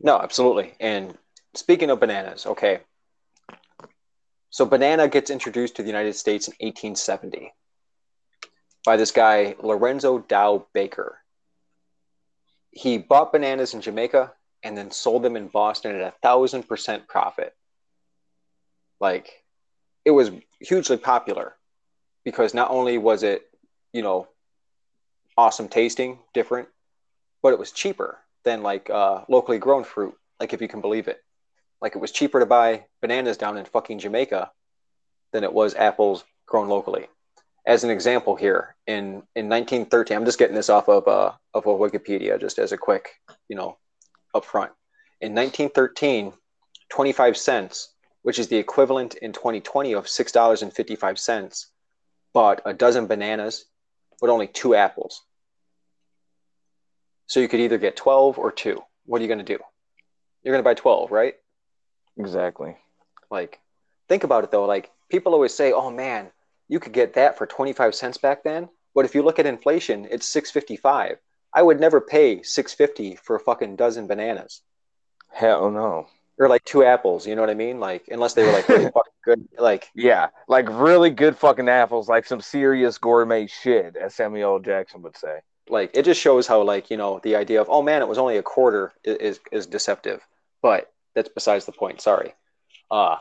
[0.00, 1.16] no absolutely and
[1.54, 2.80] speaking of bananas, okay.
[4.50, 7.52] So banana gets introduced to the United States in 1870
[8.84, 11.18] by this guy Lorenzo Dow Baker.
[12.70, 17.08] He bought bananas in Jamaica and then sold them in Boston at a thousand percent
[17.08, 17.54] profit.
[19.02, 19.42] Like
[20.04, 21.56] it was hugely popular
[22.24, 23.42] because not only was it,
[23.92, 24.28] you know,
[25.36, 26.68] awesome tasting, different,
[27.42, 31.08] but it was cheaper than like uh, locally grown fruit, like if you can believe
[31.08, 31.20] it.
[31.80, 34.52] Like it was cheaper to buy bananas down in fucking Jamaica
[35.32, 37.06] than it was apples grown locally.
[37.66, 41.66] As an example here, in, in 1913, I'm just getting this off of uh, of
[41.66, 43.08] a Wikipedia just as a quick,
[43.48, 43.78] you know,
[44.32, 44.70] up front.
[45.20, 46.32] In 1913,
[46.88, 51.66] 25 cents, which is the equivalent in 2020 of $6.55,
[52.32, 53.64] bought a dozen bananas
[54.20, 55.22] with only two apples.
[57.26, 58.82] So you could either get 12 or two.
[59.06, 59.58] What are you going to do?
[60.42, 61.34] You're going to buy 12, right?
[62.16, 62.76] Exactly.
[63.30, 63.58] Like,
[64.08, 64.66] think about it though.
[64.66, 66.30] Like, people always say, "Oh man,
[66.68, 69.46] you could get that for twenty five cents back then." But if you look at
[69.46, 71.18] inflation, it's six fifty five.
[71.54, 74.62] I would never pay six fifty for a fucking dozen bananas.
[75.30, 76.08] Hell no.
[76.38, 77.78] Or like two apples, you know what I mean?
[77.78, 82.08] Like, unless they were like really fucking good, like yeah, like really good fucking apples,
[82.08, 85.40] like some serious gourmet shit, as Samuel Jackson would say.
[85.68, 88.18] Like, it just shows how like you know the idea of oh man, it was
[88.18, 90.26] only a quarter is is, is deceptive.
[90.62, 92.00] But that's besides the point.
[92.00, 92.34] Sorry.
[92.90, 93.16] Uh,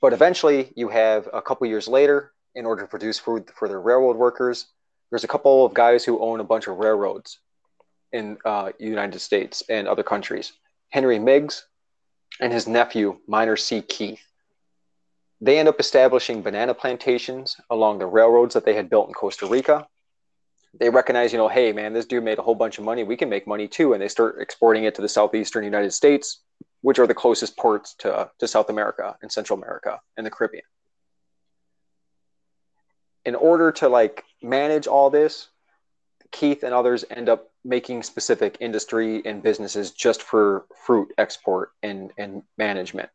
[0.00, 3.78] but eventually, you have a couple years later, in order to produce food for the
[3.78, 4.66] railroad workers,
[5.10, 7.38] there's a couple of guys who own a bunch of railroads
[8.12, 10.52] in uh, United States and other countries.
[10.90, 11.62] Henry Meiggs
[12.40, 13.82] and his nephew, Minor C.
[13.82, 14.22] Keith.
[15.40, 19.46] They end up establishing banana plantations along the railroads that they had built in Costa
[19.46, 19.86] Rica.
[20.78, 23.04] They recognize, you know, hey, man, this dude made a whole bunch of money.
[23.04, 23.92] We can make money too.
[23.92, 26.40] And they start exporting it to the southeastern United States
[26.86, 30.62] which are the closest ports to, to South America and Central America and the Caribbean.
[33.24, 35.48] In order to like manage all this,
[36.32, 42.12] Keith and others end up making specific industry and businesses just for fruit export and,
[42.16, 43.08] and management.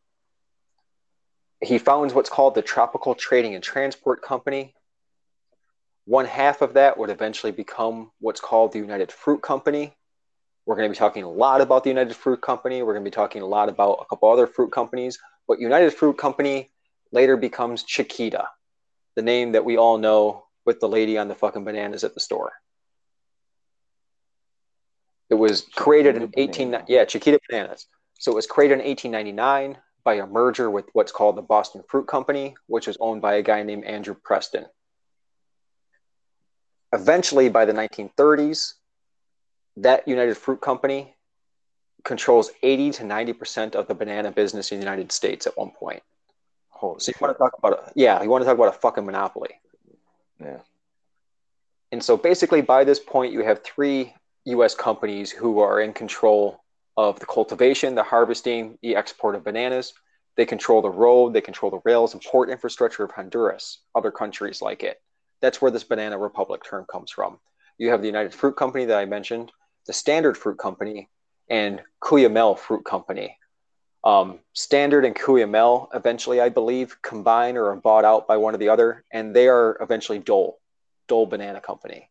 [1.64, 4.74] He founds what's called the Tropical Trading and Transport Company.
[6.06, 9.94] One half of that would eventually become what's called the United Fruit Company.
[10.66, 12.82] We're going to be talking a lot about the United Fruit Company.
[12.82, 15.20] We're going to be talking a lot about a couple other fruit companies.
[15.48, 16.72] But United Fruit Company
[17.12, 18.48] later becomes Chiquita,
[19.16, 22.20] the name that we all know with the lady on the fucking bananas at the
[22.20, 22.54] store.
[25.32, 27.88] It was created in 18 yeah, Chiquita Bananas.
[28.20, 32.06] So it was created in 1899 by a merger with what's called the Boston Fruit
[32.06, 34.66] Company, which was owned by a guy named Andrew Preston.
[36.92, 38.74] Eventually, by the 1930s,
[39.78, 41.16] that United Fruit Company
[42.04, 46.04] controls 80 to 90% of the banana business in the United States at one point.
[46.68, 47.22] Holy so you shit.
[47.22, 49.52] want to talk about a, yeah, you want to talk about a fucking monopoly.
[50.42, 50.58] Yeah.
[51.94, 54.14] And so basically by this point you have three
[54.46, 56.62] US companies who are in control
[56.98, 59.94] of the cultivation, the harvesting, the export of bananas.
[60.38, 64.62] They control the road, they control the rails and port infrastructure of Honduras, other countries
[64.62, 65.02] like it.
[65.42, 67.40] That's where this banana republic term comes from.
[67.78, 69.52] You have the United Fruit Company that I mentioned,
[69.88, 71.10] the Standard Fruit Company,
[71.50, 73.38] and Cuyamel Fruit Company.
[74.04, 78.58] Um, Standard and Cuyamel eventually, I believe, combine or are bought out by one or
[78.58, 80.60] the other, and they are eventually Dole,
[81.08, 82.11] Dole Banana Company.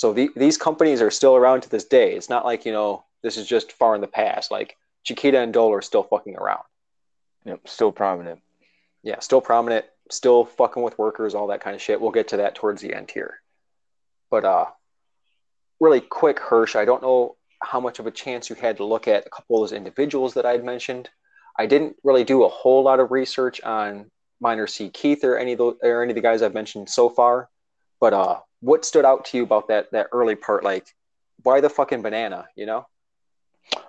[0.00, 2.14] So the, these companies are still around to this day.
[2.14, 4.50] It's not like you know this is just far in the past.
[4.50, 6.62] Like Chiquita and Dole are still fucking around.
[7.44, 8.40] Yep, still prominent.
[9.02, 9.84] Yeah, still prominent.
[10.10, 12.00] Still fucking with workers, all that kind of shit.
[12.00, 13.42] We'll get to that towards the end here.
[14.30, 14.64] But uh,
[15.80, 16.76] really quick, Hirsch.
[16.76, 19.56] I don't know how much of a chance you had to look at a couple
[19.56, 21.10] of those individuals that I'd mentioned.
[21.58, 24.10] I didn't really do a whole lot of research on
[24.40, 24.88] Minor C.
[24.88, 27.50] Keith or any of the, or any of the guys I've mentioned so far.
[28.00, 30.64] But uh, what stood out to you about that that early part?
[30.64, 30.86] Like,
[31.42, 32.46] why the fucking banana?
[32.56, 32.86] You know?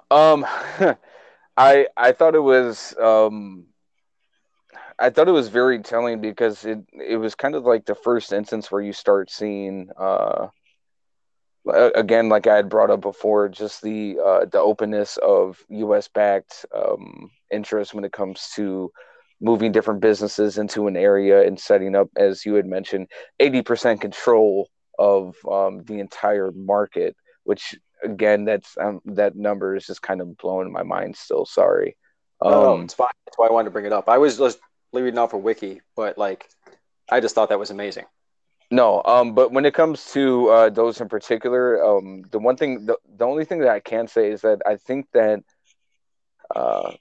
[0.09, 0.45] Um,
[1.57, 3.67] I I thought it was um,
[4.97, 8.33] I thought it was very telling because it it was kind of like the first
[8.33, 10.47] instance where you start seeing uh
[11.65, 16.07] again, like I had brought up before, just the uh, the openness of U.S.
[16.07, 18.91] backed um, interest when it comes to
[19.41, 23.07] moving different businesses into an area and setting up, as you had mentioned,
[23.39, 27.15] eighty percent control of um, the entire market.
[27.43, 31.15] Which again, that's um, that number is just kind of blowing my mind.
[31.15, 31.97] Still, sorry.
[32.41, 33.07] Um, um, it's fine.
[33.25, 34.07] That's why I wanted to bring it up.
[34.07, 34.59] I was just
[34.93, 36.49] reading off a wiki, but like,
[37.09, 38.05] I just thought that was amazing.
[38.71, 42.85] No, um, but when it comes to uh, those in particular, um, the one thing,
[42.85, 45.43] the, the only thing that I can say is that I think that
[46.55, 46.91] uh,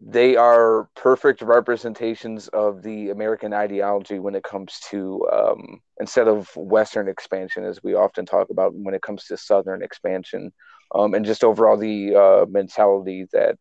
[0.00, 6.54] they are perfect representations of the American ideology when it comes to um, instead of
[6.56, 10.52] Western expansion, as we often talk about when it comes to Southern expansion,
[10.94, 13.58] um, and just overall the uh, mentality that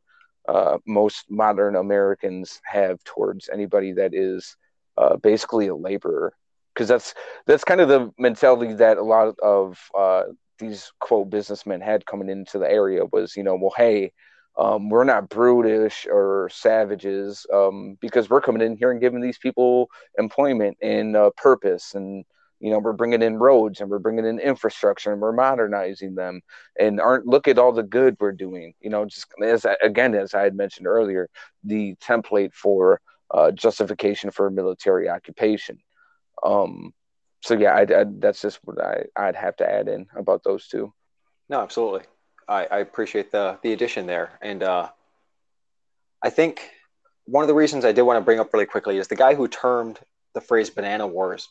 [0.48, 4.56] uh, most modern Americans have towards anybody that is
[4.98, 6.34] uh, basically a laborer.
[6.74, 7.16] Because that's
[7.48, 10.24] that's kind of the mentality that a lot of uh,
[10.60, 14.12] these quote businessmen had coming into the area was you know well hey
[14.58, 19.38] um, we're not brutish or savages um, because we're coming in here and giving these
[19.38, 22.26] people employment and uh, purpose and
[22.60, 26.42] you know we're bringing in roads and we're bringing in infrastructure and we're modernizing them
[26.80, 30.34] and aren't look at all the good we're doing you know just as again as
[30.34, 31.30] i had mentioned earlier
[31.64, 33.00] the template for
[33.32, 35.78] uh, justification for military occupation
[36.44, 36.94] um,
[37.42, 40.68] so yeah, I, I, that's just what I, I'd have to add in about those
[40.68, 40.94] two.
[41.50, 42.02] No, absolutely.
[42.48, 44.90] I, I appreciate the the addition there, and uh,
[46.22, 46.70] I think
[47.26, 49.36] one of the reasons I did want to bring up really quickly is the guy
[49.36, 50.00] who termed
[50.34, 51.50] the phrase "banana wars"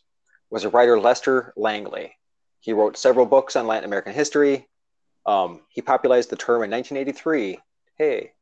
[0.50, 2.16] was a writer Lester Langley.
[2.60, 4.66] He wrote several books on Latin American history.
[5.26, 7.58] Um, he popularized the term in 1983.
[7.98, 8.32] Hey,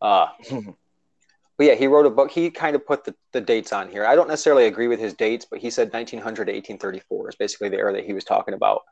[0.00, 2.30] uh, but yeah, he wrote a book.
[2.30, 4.06] He kind of put the, the dates on here.
[4.06, 7.68] I don't necessarily agree with his dates, but he said 1900 to 1834 is basically
[7.68, 8.82] the era that he was talking about,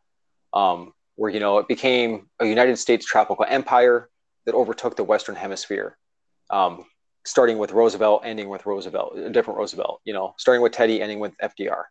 [0.52, 4.08] um, where you know it became a United States tropical empire
[4.46, 5.98] that overtook the Western Hemisphere,
[6.48, 6.84] um,
[7.26, 10.00] starting with Roosevelt, ending with Roosevelt, a different Roosevelt.
[10.04, 11.82] You know, starting with Teddy, ending with FDR.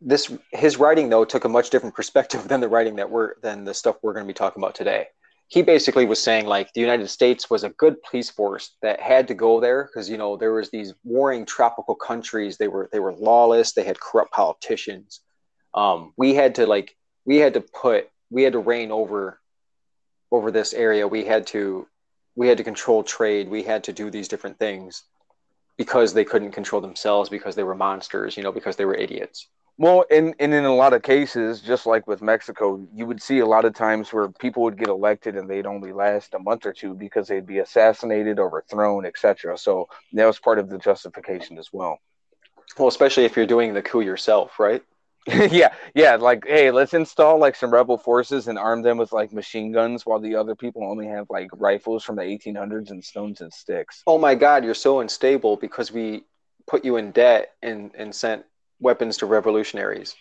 [0.00, 3.64] This his writing though took a much different perspective than the writing that we're than
[3.64, 5.08] the stuff we're going to be talking about today
[5.48, 9.28] he basically was saying like the United States was a good police force that had
[9.28, 12.56] to go there because you know there was these warring tropical countries.
[12.56, 13.72] They were they were lawless.
[13.72, 15.20] They had corrupt politicians.
[15.74, 19.40] Um, we had to like we had to put we had to reign over
[20.30, 21.06] over this area.
[21.08, 21.86] We had to
[22.36, 23.48] we had to control trade.
[23.48, 25.02] We had to do these different things
[25.76, 28.36] because they couldn't control themselves because they were monsters.
[28.36, 29.48] You know because they were idiots.
[29.76, 33.40] Well, and, and in a lot of cases, just like with Mexico, you would see
[33.40, 36.64] a lot of times where people would get elected and they'd only last a month
[36.64, 39.58] or two because they'd be assassinated, overthrown, etc.
[39.58, 41.98] So that was part of the justification as well.
[42.78, 44.82] Well, especially if you're doing the coup yourself, right?
[45.50, 46.16] yeah, yeah.
[46.16, 50.04] Like, hey, let's install like some rebel forces and arm them with like machine guns,
[50.04, 54.02] while the other people only have like rifles from the 1800s and stones and sticks.
[54.06, 56.24] Oh my God, you're so unstable because we
[56.66, 58.44] put you in debt and and sent
[58.80, 60.14] weapons to revolutionaries.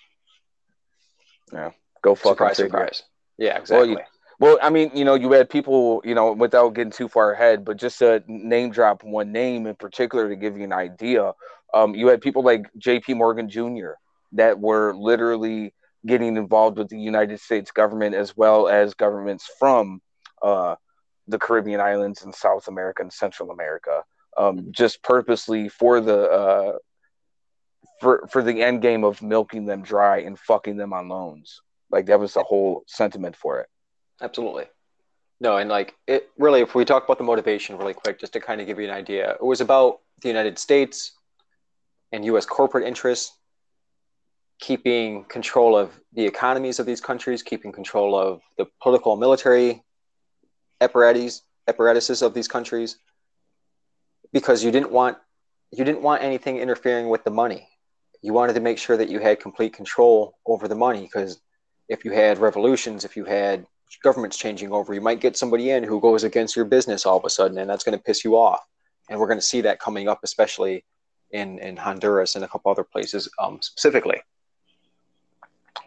[1.52, 3.04] Yeah, go fuck surprise, surprise.
[3.38, 3.90] Yeah, exactly.
[3.90, 4.06] Well, you,
[4.40, 7.66] well, I mean, you know, you had people, you know, without getting too far ahead,
[7.66, 11.34] but just to name drop one name in particular to give you an idea.
[11.74, 13.16] Um, you had people like J.P.
[13.16, 13.96] Morgan Jr
[14.34, 15.74] that were literally
[16.06, 20.02] getting involved with the United States government as well as governments from
[20.42, 20.76] uh,
[21.28, 24.04] the Caribbean islands and South America and Central America,
[24.38, 26.78] um, just purposely for the uh,
[28.02, 31.62] for for the end game of milking them dry and fucking them on loans.
[31.90, 33.68] Like that was the whole sentiment for it.
[34.22, 34.66] Absolutely.
[35.40, 38.40] No, and like it really, if we talk about the motivation really quick, just to
[38.40, 41.14] kind of give you an idea, it was about the United States
[42.12, 42.46] and U.S.
[42.46, 43.38] corporate interests
[44.60, 49.84] keeping control of the economies of these countries, keeping control of the political and military
[50.82, 52.98] apparatus apparatuses of these countries,
[54.32, 55.18] because you didn't want
[55.72, 57.68] you didn't want anything interfering with the money.
[58.22, 61.42] You wanted to make sure that you had complete control over the money, because
[61.90, 63.66] if you had revolutions, if you had
[64.02, 67.26] governments changing over, you might get somebody in who goes against your business all of
[67.26, 68.66] a sudden, and that's going to piss you off.
[69.10, 70.86] And we're going to see that coming up, especially
[71.32, 74.22] in, in Honduras and a couple other places um, specifically.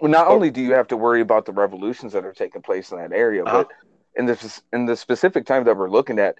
[0.00, 2.90] Well, not only do you have to worry about the revolutions that are taking place
[2.90, 3.64] in that area, uh-huh.
[3.64, 3.68] but
[4.16, 6.36] in the in the specific time that we're looking at,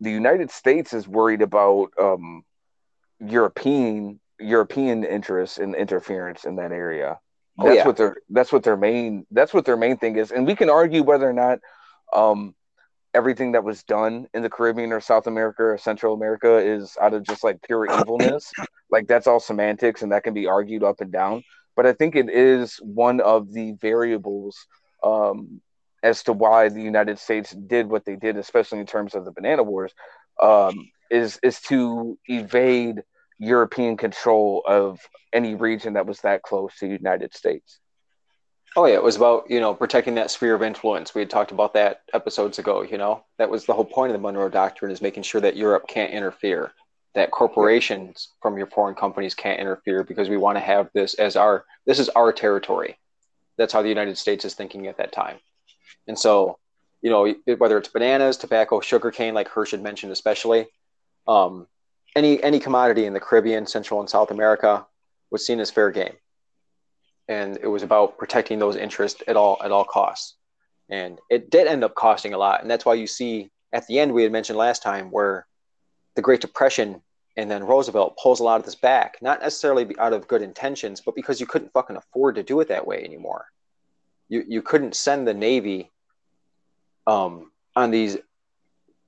[0.00, 2.44] the United States is worried about um,
[3.20, 7.18] European European interests and interference in that area.
[7.58, 7.86] Oh, that's yeah.
[7.86, 10.70] what their that's what their main that's what their main thing is, and we can
[10.70, 11.58] argue whether or not
[12.12, 12.54] um,
[13.12, 17.14] everything that was done in the Caribbean or South America or Central America is out
[17.14, 18.50] of just like pure evilness.
[18.90, 21.42] like that's all semantics, and that can be argued up and down
[21.76, 24.66] but I think it is one of the variables
[25.02, 25.60] um,
[26.02, 29.32] as to why the United States did what they did, especially in terms of the
[29.32, 29.92] banana wars,
[30.42, 33.02] um, is is to evade
[33.38, 35.00] European control of
[35.32, 37.80] any region that was that close to the United States.
[38.76, 41.14] Oh yeah, it was about you know protecting that sphere of influence.
[41.14, 42.82] We had talked about that episodes ago.
[42.82, 45.56] You know that was the whole point of the Monroe Doctrine is making sure that
[45.56, 46.72] Europe can't interfere
[47.14, 51.36] that corporations from your foreign companies can't interfere because we want to have this as
[51.36, 52.98] our this is our territory.
[53.56, 55.38] That's how the united states is thinking at that time.
[56.08, 56.58] And so
[57.02, 60.66] you know whether it's bananas tobacco sugarcane like hirsch had mentioned especially
[61.28, 61.66] um,
[62.16, 64.86] any any commodity in the caribbean central and south america
[65.34, 66.14] was seen as fair game.
[67.28, 70.36] And it was about protecting those interests at all at all costs.
[70.88, 72.62] And it did end up costing a lot.
[72.62, 75.46] And that's why you see at the end we had mentioned last time where
[76.14, 77.00] the Great Depression
[77.36, 81.00] and then Roosevelt pulls a lot of this back, not necessarily out of good intentions,
[81.00, 83.46] but because you couldn't fucking afford to do it that way anymore.
[84.28, 85.90] You you couldn't send the Navy
[87.06, 88.16] um, on these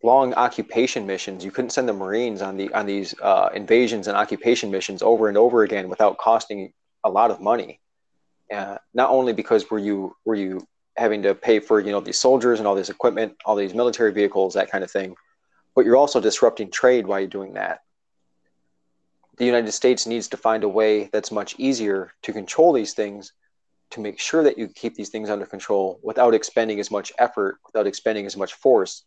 [0.03, 1.45] long occupation missions.
[1.45, 5.29] You couldn't send the Marines on the on these uh, invasions and occupation missions over
[5.29, 6.73] and over again without costing
[7.05, 7.81] a lot of money.
[8.53, 10.67] Uh, not only because were you were you
[10.97, 14.13] having to pay for you know these soldiers and all this equipment, all these military
[14.13, 15.15] vehicles, that kind of thing,
[15.77, 17.83] but you're also disrupting trade while you're doing that.
[19.37, 23.33] The United States needs to find a way that's much easier to control these things
[23.91, 27.59] to make sure that you keep these things under control without expending as much effort,
[27.67, 29.05] without expending as much force.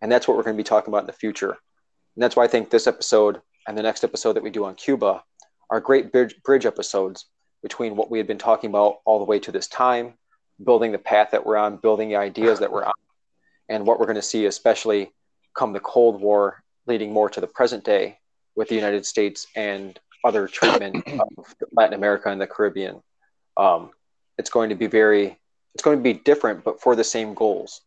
[0.00, 1.50] And that's what we're going to be talking about in the future.
[1.50, 4.76] And that's why I think this episode and the next episode that we do on
[4.76, 5.24] Cuba
[5.68, 7.26] are great bridge, episodes
[7.60, 10.14] between what we had been talking about all the way to this time,
[10.62, 12.92] building the path that we're on, building the ideas that we're on,
[13.68, 15.10] and what we're going to see, especially
[15.54, 18.18] come the Cold War, leading more to the present day
[18.56, 21.06] with the United States and other treatment
[21.38, 23.02] of Latin America and the Caribbean.
[23.56, 23.90] Um,
[24.38, 25.38] it's going to be very,
[25.74, 27.80] it's going to be different, but for the same goals.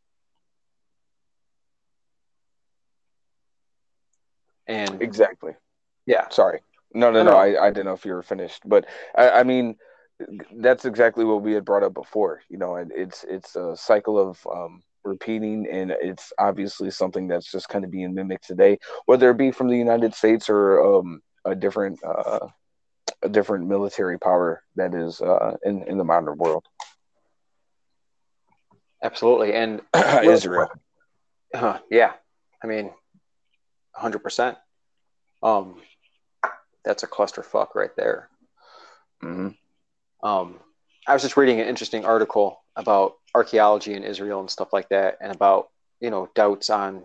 [4.68, 5.54] And exactly.
[6.06, 6.28] Yeah.
[6.30, 6.62] Sorry.
[6.94, 7.32] No, no, no.
[7.32, 9.78] no I, I didn't know if you were finished, but I, I mean,
[10.56, 12.42] that's exactly what we had brought up before.
[12.50, 17.52] You know, and it's it's a cycle of um, repeating, and it's obviously something that's
[17.52, 21.22] just kind of being mimicked today, whether it be from the United States or um,
[21.46, 22.48] a different uh,
[23.22, 26.66] a different military power that is uh, in in the modern world.
[29.04, 29.82] Absolutely, and
[30.24, 30.70] Israel.
[31.54, 32.14] Uh, yeah,
[32.64, 32.92] I mean,
[33.94, 34.58] hundred percent.
[35.42, 35.82] Um,
[36.84, 38.30] that's a clusterfuck right there.
[39.24, 39.50] Mm-hmm.
[40.28, 40.60] Um,
[41.08, 45.18] I was just reading an interesting article about archaeology in Israel and stuff like that,
[45.22, 47.04] and about you know doubts on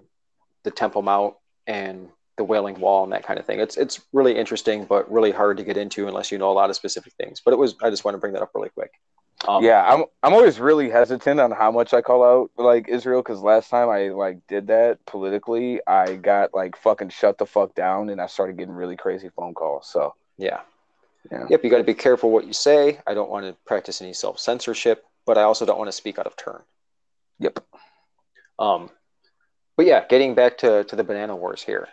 [0.64, 1.34] the Temple Mount
[1.66, 3.60] and the Wailing Wall and that kind of thing.
[3.60, 6.70] It's it's really interesting, but really hard to get into unless you know a lot
[6.70, 7.40] of specific things.
[7.44, 8.92] But it was I just want to bring that up really quick.
[9.46, 13.22] Um, yeah, I'm I'm always really hesitant on how much I call out like Israel
[13.22, 17.74] because last time I like did that politically, I got like fucking shut the fuck
[17.74, 19.88] down, and I started getting really crazy phone calls.
[19.88, 20.60] So yeah,
[21.30, 21.46] yeah.
[21.50, 23.00] Yep, you got to be careful what you say.
[23.06, 26.18] I don't want to practice any self censorship, but I also don't want to speak
[26.18, 26.62] out of turn.
[27.38, 27.60] Yep.
[28.58, 28.90] Um,
[29.76, 31.88] but yeah, getting back to to the banana wars here,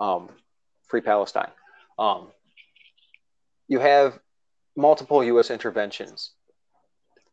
[0.00, 0.28] um,
[0.88, 1.50] free Palestine.
[1.98, 2.28] Um,
[3.68, 4.18] you have
[4.76, 5.50] multiple U.S.
[5.50, 6.32] interventions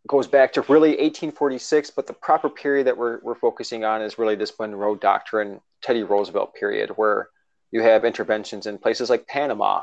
[0.06, 4.02] It goes back to really 1846, but the proper period that we're, we're focusing on
[4.02, 7.30] is really this Monroe Doctrine, Teddy Roosevelt period, where
[7.72, 9.82] you have interventions in places like Panama.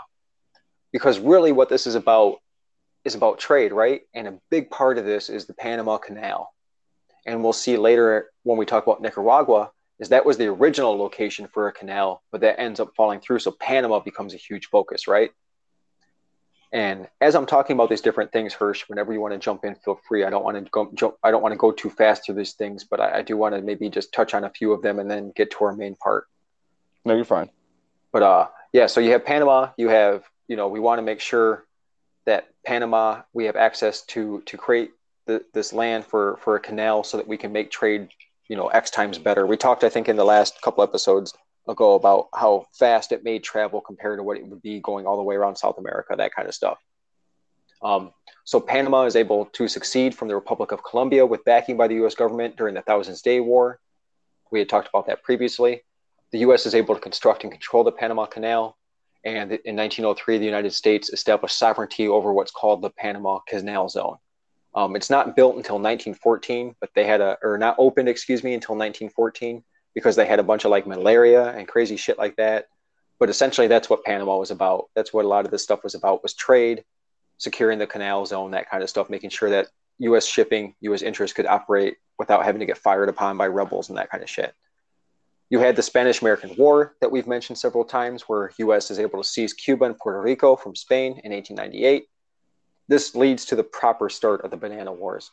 [0.92, 2.38] Because really, what this is about
[3.04, 4.02] is about trade, right?
[4.14, 6.52] And a big part of this is the Panama Canal.
[7.26, 11.48] And we'll see later when we talk about Nicaragua, is that was the original location
[11.52, 13.40] for a canal, but that ends up falling through.
[13.40, 15.30] So Panama becomes a huge focus, right?
[16.72, 19.74] And as I'm talking about these different things, Hirsch, whenever you want to jump in,
[19.74, 20.24] feel free.
[20.24, 22.52] I don't want to go jump, I don't want to go too fast through these
[22.52, 24.98] things, but I, I, do want to maybe just touch on a few of them
[24.98, 26.26] and then get to our main part.
[27.06, 27.48] No, you're fine.
[28.12, 29.70] But uh, yeah, so you have Panama.
[29.78, 31.64] You have, you know, we want to make sure
[32.26, 34.90] that Panama we have access to to create
[35.26, 38.08] the, this land for for a canal so that we can make trade,
[38.48, 39.46] you know, x times better.
[39.46, 41.32] We talked, I think, in the last couple episodes
[41.68, 45.16] ago about how fast it made travel compared to what it would be going all
[45.16, 46.78] the way around South America, that kind of stuff.
[47.82, 48.12] Um,
[48.44, 51.94] so Panama is able to succeed from the Republic of Colombia with backing by the
[51.96, 52.14] U.S.
[52.14, 53.78] government during the Thousand Days War.
[54.50, 55.82] We had talked about that previously.
[56.32, 56.66] The U.S.
[56.66, 58.76] is able to construct and control the Panama Canal,
[59.24, 64.16] and in 1903, the United States established sovereignty over what's called the Panama Canal Zone.
[64.74, 68.54] Um, it's not built until 1914, but they had a, or not opened, excuse me,
[68.54, 69.64] until 1914
[69.94, 72.66] because they had a bunch of like malaria and crazy shit like that.
[73.18, 74.90] But essentially, that's what Panama was about.
[74.94, 76.84] That's what a lot of this stuff was about: was trade,
[77.38, 80.26] securing the canal zone, that kind of stuff, making sure that U.S.
[80.26, 81.02] shipping, U.S.
[81.02, 84.30] interests could operate without having to get fired upon by rebels and that kind of
[84.30, 84.54] shit.
[85.50, 88.90] You had the Spanish American War that we've mentioned several times, where U.S.
[88.90, 92.06] is able to seize Cuba and Puerto Rico from Spain in 1898.
[92.86, 95.30] This leads to the proper start of the Banana Wars.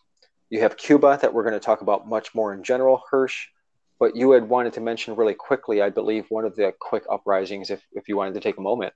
[0.50, 3.48] You have Cuba that we're going to talk about much more in general, Hirsch,
[4.00, 7.70] but you had wanted to mention really quickly, I believe, one of the quick uprisings,
[7.70, 8.94] if, if you wanted to take a moment.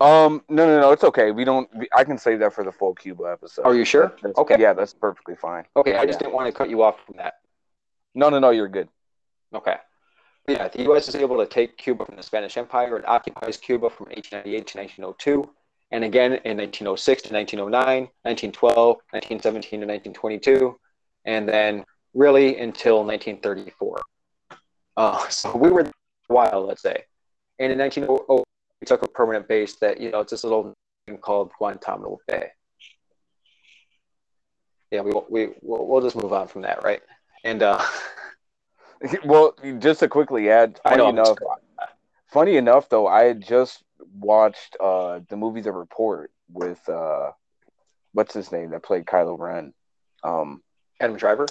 [0.00, 1.30] Um, no, no, no, it's okay.
[1.30, 1.68] We don't.
[1.96, 3.62] I can save that for the full Cuba episode.
[3.62, 4.12] Are you sure?
[4.20, 4.56] That's, okay.
[4.58, 5.64] Yeah, that's perfectly fine.
[5.76, 6.24] Okay, I just yeah.
[6.24, 7.34] didn't want to cut you off from that.
[8.14, 8.88] No, no, no, you're good.
[9.54, 9.76] Okay.
[10.46, 11.08] Yeah, the U.S.
[11.08, 12.98] is able to take Cuba from the Spanish Empire.
[12.98, 15.50] It occupies Cuba from 1898 to 1902,
[15.90, 20.78] and again in 1906 to 1909, 1912, 1917 to 1922,
[21.24, 24.00] and then really until 1934.
[24.96, 25.92] Uh, so we were a
[26.26, 27.04] while, let's say.
[27.58, 30.74] And in 1900, we took a permanent base that, you know, it's this little
[31.06, 32.48] thing called Guantanamo Bay.
[34.90, 37.00] Yeah, we, we, we'll, we'll just move on from that, right?
[37.44, 37.82] And, uh,
[39.24, 41.38] well, just to quickly add, funny know, enough,
[42.32, 43.82] funny enough, though, I had just
[44.18, 47.32] watched uh, the movie The Report with, uh,
[48.12, 49.72] what's his name that played Kylo Ren?
[50.22, 50.62] Um,
[51.00, 51.46] Adam Driver?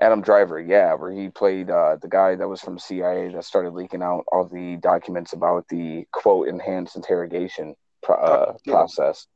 [0.00, 3.72] Adam Driver, yeah, where he played uh, the guy that was from CIA that started
[3.72, 8.72] leaking out all the documents about the quote enhanced interrogation pro- uh, oh, yeah.
[8.72, 9.26] process.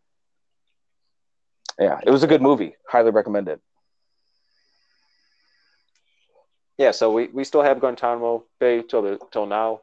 [1.79, 2.77] Yeah, it was a good movie.
[2.87, 3.61] Highly recommended.
[6.81, 9.83] Yeah, so we, we still have Guantanamo Bay till the till now.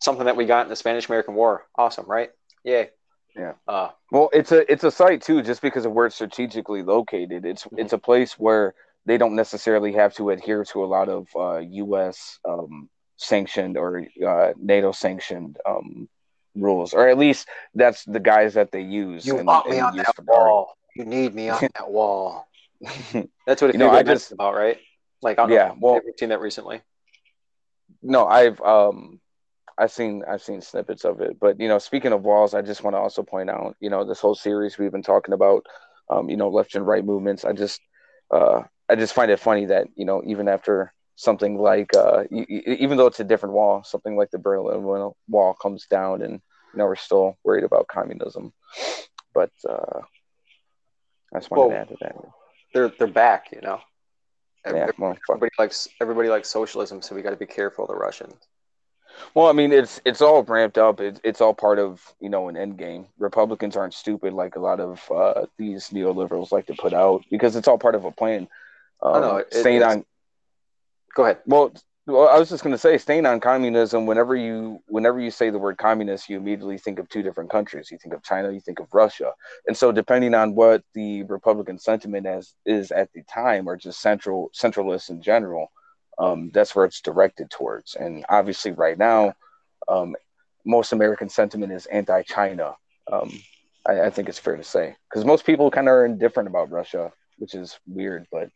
[0.00, 1.64] Something that we got in the Spanish American War.
[1.78, 2.30] Awesome, right?
[2.64, 2.86] Yeah.
[3.36, 3.52] Yeah.
[3.68, 7.46] Uh, well, it's a it's a site too, just because of where it's strategically located.
[7.46, 7.78] It's mm-hmm.
[7.78, 8.74] it's a place where
[9.06, 12.40] they don't necessarily have to adhere to a lot of uh, U.S.
[12.44, 16.08] Um, sanctioned or uh, NATO sanctioned um,
[16.56, 17.46] rules, or at least
[17.76, 19.24] that's the guise that they use.
[19.24, 20.76] You and, want me on that wall.
[20.96, 22.48] You need me on that wall.
[23.46, 24.76] That's what it you know, I just about, right?
[25.22, 26.82] Like, I yeah, well, have seen that recently.
[28.02, 29.20] No, I've um,
[29.78, 32.82] I've seen I've seen snippets of it, but you know, speaking of walls, I just
[32.82, 35.64] want to also point out, you know, this whole series we've been talking about,
[36.10, 37.44] um, you know, left and right movements.
[37.44, 37.80] I just
[38.30, 42.96] uh, I just find it funny that you know even after something like uh, even
[42.96, 46.84] though it's a different wall, something like the Berlin Wall comes down, and you know
[46.84, 48.52] we're still worried about communism.
[49.34, 50.00] But uh,
[51.34, 52.16] I just wanted well, to add to that.
[52.74, 53.80] They're they're back, you know.
[54.66, 54.88] Yeah,
[55.30, 58.34] everybody likes everybody likes socialism, so we got to be careful of the Russians.
[59.34, 61.00] Well, I mean, it's it's all ramped up.
[61.00, 63.06] It's it's all part of you know an end game.
[63.18, 67.56] Republicans aren't stupid like a lot of uh, these neoliberals like to put out because
[67.56, 68.48] it's all part of a plan.
[69.02, 70.04] Um, know, it- staying on
[71.14, 71.38] Go ahead.
[71.46, 71.72] well,
[72.06, 74.06] well, I was just going to say, staying on communism.
[74.06, 77.90] Whenever you whenever you say the word communist, you immediately think of two different countries.
[77.90, 79.32] You think of China, you think of Russia,
[79.66, 84.00] and so depending on what the Republican sentiment as is at the time, or just
[84.00, 85.70] central centralists in general,
[86.18, 87.94] um, that's where it's directed towards.
[87.94, 89.34] And obviously, right now,
[89.88, 90.16] um,
[90.64, 92.74] most American sentiment is anti-China.
[93.10, 93.30] Um,
[93.86, 96.70] I, I think it's fair to say because most people kind of are indifferent about
[96.70, 98.48] Russia, which is weird, but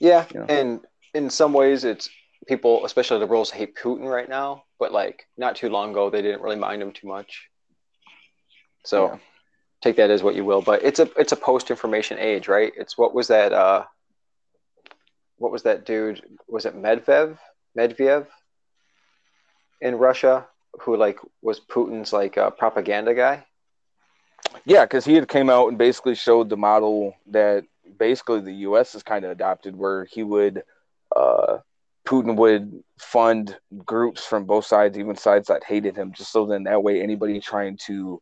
[0.00, 0.46] Yeah, Yeah.
[0.48, 0.80] and
[1.14, 2.08] in some ways, it's
[2.46, 4.64] people, especially liberals, hate Putin right now.
[4.78, 7.48] But like not too long ago, they didn't really mind him too much.
[8.84, 9.18] So Yeah.
[9.80, 10.62] take that as what you will.
[10.62, 12.72] But it's a it's a post information age, right?
[12.76, 13.52] It's what was that?
[13.52, 13.84] uh
[15.38, 16.22] What was that dude?
[16.48, 17.38] Was it Medvedev?
[17.76, 18.26] Medvedev
[19.80, 20.46] in Russia,
[20.80, 23.44] who like was Putin's like uh, propaganda guy.
[24.64, 27.64] Yeah, because he had came out and basically showed the model that
[27.98, 28.92] basically the U.S.
[28.92, 30.62] has kind of adopted, where he would,
[31.16, 31.58] uh,
[32.12, 32.64] Putin would
[32.98, 33.44] fund
[33.92, 37.40] groups from both sides, even sides that hated him, just so then that way anybody
[37.40, 38.20] trying to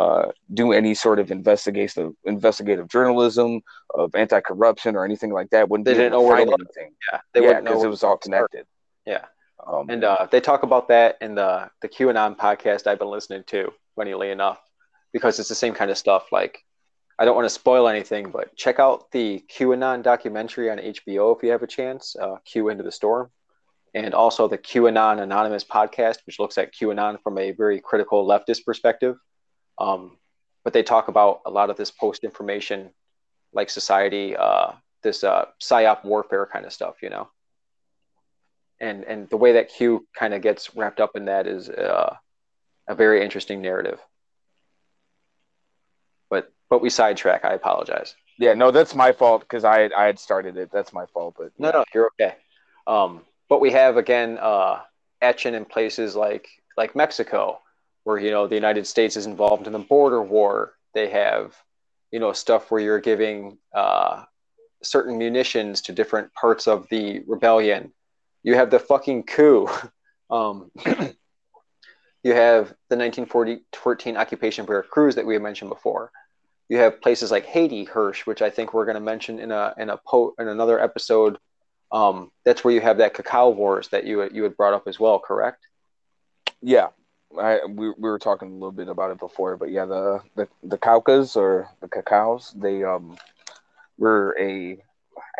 [0.00, 0.26] uh,
[0.60, 3.60] do any sort of investigative investigative journalism
[4.00, 6.60] of anti-corruption or anything like that wouldn't They didn't know where to find look.
[6.66, 6.92] anything.
[7.12, 8.66] Yeah, they yeah, because it was all connected.
[9.06, 9.24] Yeah.
[9.66, 13.44] Um, And uh, they talk about that in the the QAnon podcast I've been listening
[13.52, 14.60] to, funnily enough,
[15.12, 16.24] because it's the same kind of stuff.
[16.30, 16.54] Like,
[17.20, 21.42] I don't want to spoil anything, but check out the QAnon documentary on HBO if
[21.42, 22.16] you have a chance.
[22.16, 23.30] Uh, Q into the storm,
[23.94, 28.64] and also the QAnon Anonymous podcast, which looks at QAnon from a very critical leftist
[28.64, 29.16] perspective.
[29.78, 30.16] Um,
[30.64, 32.90] but they talk about a lot of this post information,
[33.52, 37.28] like society, uh, this uh, psyop warfare kind of stuff, you know
[38.80, 42.16] and and the way that Q kind of gets wrapped up in that is uh,
[42.88, 44.00] a very interesting narrative.
[46.70, 47.44] But we sidetrack.
[47.44, 48.14] I apologize.
[48.38, 50.70] yeah, no, that's my fault because I had, I had started it.
[50.72, 51.34] That's my fault.
[51.36, 52.36] But No, no, you're okay.
[52.86, 54.80] Um, but we have again uh,
[55.20, 57.60] action in places like like Mexico,
[58.04, 60.74] where you know the United States is involved in the border war.
[60.94, 61.54] They have
[62.12, 64.24] you know stuff where you're giving uh,
[64.82, 67.92] certain munitions to different parts of the rebellion.
[68.42, 69.68] You have the fucking coup.
[70.30, 70.70] Um,
[72.22, 76.12] you have the 1914 occupation of Veracruz that we had mentioned before.
[76.70, 79.74] You have places like Haiti, Hirsch, which I think we're going to mention in a
[79.76, 81.36] in a po- in another episode.
[81.90, 85.00] Um, that's where you have that cacao wars that you you had brought up as
[85.00, 85.66] well, correct?
[86.62, 86.90] Yeah,
[87.36, 90.46] I we, we were talking a little bit about it before, but yeah, the the
[90.62, 93.18] the Caucas or the Cacaos, they um
[93.98, 94.80] were a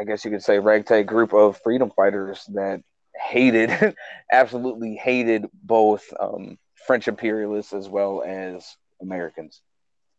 [0.01, 2.83] I guess you could say ragtag group of freedom fighters that
[3.15, 3.95] hated
[4.33, 6.59] absolutely hated both um
[6.89, 9.61] French imperialists as well as Americans.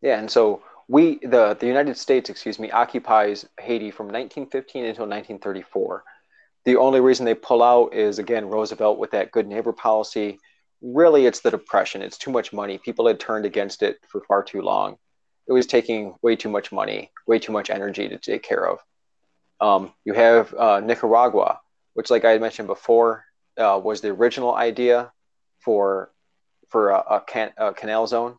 [0.01, 5.05] Yeah, and so we the the United States, excuse me, occupies Haiti from 1915 until
[5.05, 6.03] 1934.
[6.65, 10.39] The only reason they pull out is again Roosevelt with that good neighbor policy.
[10.81, 12.01] Really, it's the depression.
[12.01, 12.77] It's too much money.
[12.77, 14.97] People had turned against it for far too long.
[15.47, 18.79] It was taking way too much money, way too much energy to take care of.
[19.59, 21.59] Um, you have uh, Nicaragua,
[21.93, 23.25] which, like I had mentioned before,
[23.57, 25.11] uh, was the original idea
[25.59, 26.11] for
[26.69, 28.37] for a, a, can, a canal zone,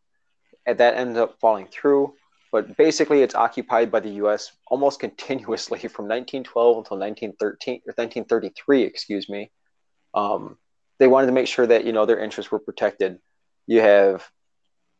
[0.66, 2.14] and that ended up falling through.
[2.52, 4.52] But basically, it's occupied by the U.S.
[4.66, 9.50] almost continuously from 1912 until 1913 or 1933, excuse me.
[10.14, 10.58] Um,
[10.98, 13.18] they wanted to make sure that you know their interests were protected.
[13.66, 14.30] You have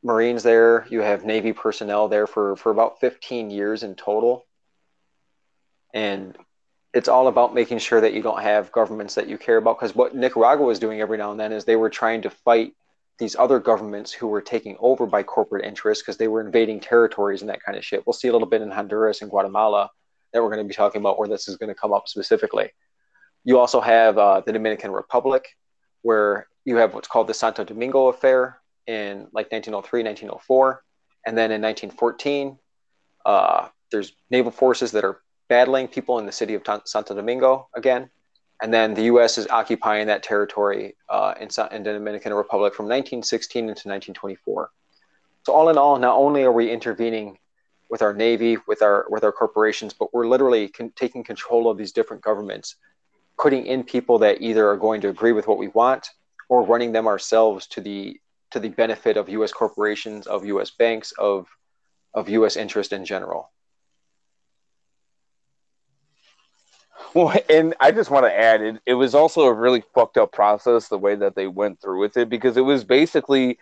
[0.03, 4.47] Marines there, you have Navy personnel there for for about 15 years in total,
[5.95, 6.37] and
[6.95, 9.79] it's all about making sure that you don't have governments that you care about.
[9.79, 12.75] Because what Nicaragua was doing every now and then is they were trying to fight
[13.23, 17.41] these other governments who were taking over by corporate interests because they were invading territories
[17.41, 18.05] and that kind of shit.
[18.05, 19.91] We'll see a little bit in Honduras and Guatemala
[20.33, 22.71] that we're going to be talking about where this is going to come up specifically.
[23.45, 25.45] You also have uh, the Dominican Republic,
[26.03, 28.59] where you have what's called the Santo Domingo Affair
[28.89, 30.83] in like 1903, 1904.
[31.25, 32.59] And then in 1914,
[33.25, 38.11] uh, there's naval forces that are battling people in the city of Santo Domingo again.
[38.63, 39.39] And then the U.S.
[39.39, 44.71] is occupying that territory uh, in, in the Dominican Republic from 1916 into 1924.
[45.45, 47.39] So all in all, not only are we intervening
[47.91, 51.77] with our navy, with our with our corporations, but we're literally con- taking control of
[51.77, 52.77] these different governments,
[53.37, 56.09] putting in people that either are going to agree with what we want
[56.49, 58.21] or running them ourselves to the
[58.53, 59.53] to the benefit of U.S.
[59.53, 60.71] corporations, of U.S.
[60.71, 61.49] banks, of
[62.15, 62.57] of U.S.
[62.57, 63.51] interest in general.
[67.15, 68.81] Well, and I just want to add it.
[68.87, 72.17] It was also a really fucked up process the way that they went through with
[72.17, 73.59] it because it was basically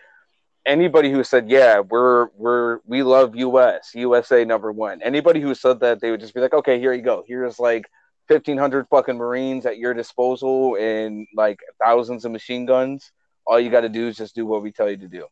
[0.64, 3.90] anybody who said, "Yeah, we're we're we love U.S.
[3.94, 7.02] USA number one." Anybody who said that, they would just be like, "Okay, here you
[7.02, 7.24] go.
[7.26, 7.90] Here's like
[8.28, 13.10] fifteen hundred fucking Marines at your disposal and like thousands of machine guns.
[13.46, 15.26] All you got to do is just do what we tell you to do,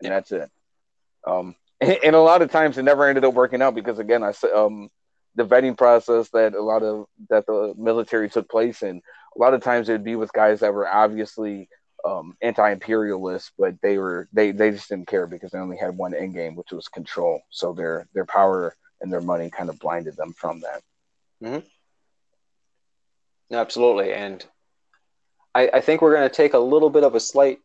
[0.00, 0.08] and yeah.
[0.10, 0.50] that's it."
[1.26, 4.24] Um, and, and, a lot of times it never ended up working out because again,
[4.24, 4.90] I um
[5.34, 9.02] the vetting process that a lot of that the military took place in.
[9.36, 11.68] A lot of times it'd be with guys that were obviously
[12.04, 16.14] um, anti-imperialist, but they were they they just didn't care because they only had one
[16.14, 17.40] end game, which was control.
[17.50, 20.82] So their their power and their money kind of blinded them from that.
[21.42, 21.66] Mm-hmm.
[23.54, 24.44] Absolutely, and
[25.54, 27.58] I, I think we're going to take a little bit of a slight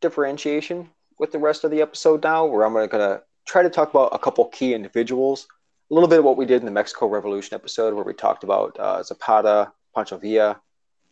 [0.00, 3.90] differentiation with the rest of the episode now, where I'm going to try to talk
[3.90, 5.46] about a couple key individuals,
[5.90, 8.42] a little bit of what we did in the Mexico Revolution episode, where we talked
[8.42, 10.60] about uh, Zapata, Pancho Villa,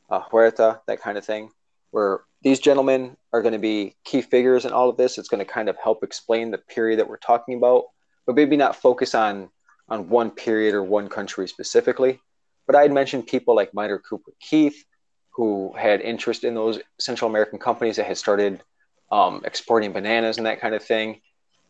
[0.09, 1.51] uh, Huerta, that kind of thing,
[1.91, 5.19] where these gentlemen are going to be key figures in all of this.
[5.19, 7.85] It's going to kind of help explain the period that we're talking about,
[8.27, 9.51] but maybe not focus on
[9.89, 12.19] on one period or one country specifically.
[12.67, 14.85] But I had mentioned people like Minor Cooper Keith,
[15.31, 18.63] who had interest in those Central American companies that had started
[19.11, 21.21] um, exporting bananas and that kind of thing.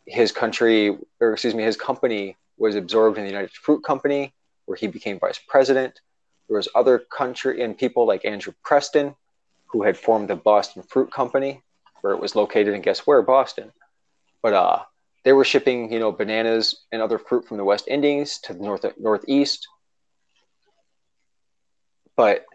[0.06, 4.32] His country, or excuse me, his company was absorbed in the United Fruit Company,
[4.66, 6.00] where he became vice president.
[6.48, 9.16] There was other country and people like Andrew Preston,
[9.66, 11.60] who had formed the Boston Fruit Company,
[12.02, 13.72] where it was located in guess where Boston.
[14.42, 14.78] But uh,
[15.24, 18.62] they were shipping, you know, bananas and other fruit from the West Indies to the
[18.62, 19.66] north northeast.
[22.16, 22.46] But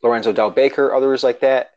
[0.00, 1.70] Lorenzo Dow Baker, others like that,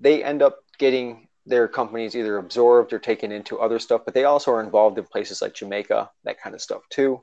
[0.00, 4.24] they end up getting their companies either absorbed or taken into other stuff, but they
[4.24, 7.22] also are involved in places like Jamaica, that kind of stuff too.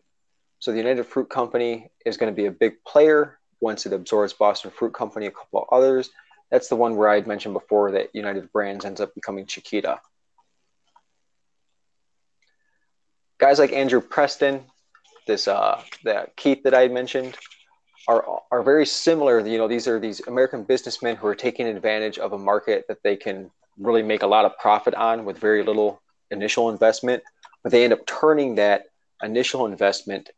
[0.59, 4.33] So the United Fruit Company is going to be a big player once it absorbs
[4.33, 6.09] Boston Fruit Company, a couple others.
[6.51, 9.99] That's the one where I had mentioned before that United Brands ends up becoming Chiquita.
[13.37, 14.65] Guys like Andrew Preston,
[15.27, 17.37] this uh, that Keith that I had mentioned,
[18.07, 19.39] are are very similar.
[19.45, 23.01] You know, these are these American businessmen who are taking advantage of a market that
[23.03, 23.49] they can
[23.79, 26.01] really make a lot of profit on with very little
[26.31, 27.23] initial investment,
[27.63, 28.85] but they end up turning that
[29.23, 30.29] initial investment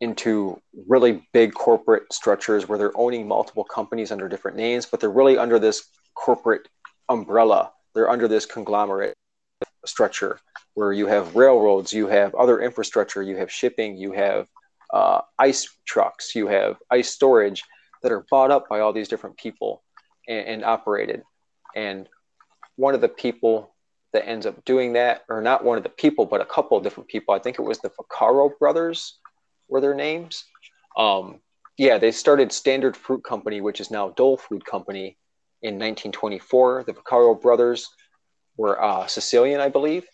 [0.00, 5.10] into really big corporate structures where they're owning multiple companies under different names, but they're
[5.10, 5.84] really under this
[6.14, 6.68] corporate
[7.08, 7.72] umbrella.
[7.94, 9.14] They're under this conglomerate
[9.84, 10.38] structure
[10.74, 14.46] where you have railroads, you have other infrastructure, you have shipping, you have
[14.92, 17.64] uh, ice trucks, you have ice storage
[18.02, 19.82] that are bought up by all these different people
[20.28, 21.22] and, and operated.
[21.74, 22.08] And
[22.78, 23.74] one of the people
[24.14, 26.82] that ends up doing that, or not one of the people, but a couple of
[26.82, 29.18] different people, I think it was the Vaccaro brothers
[29.68, 30.44] were their names.
[30.96, 31.40] Um,
[31.76, 35.18] yeah, they started Standard Fruit Company, which is now Dole Food Company,
[35.62, 36.84] in 1924.
[36.86, 37.90] The Vaccaro brothers
[38.56, 40.06] were uh, Sicilian, I believe,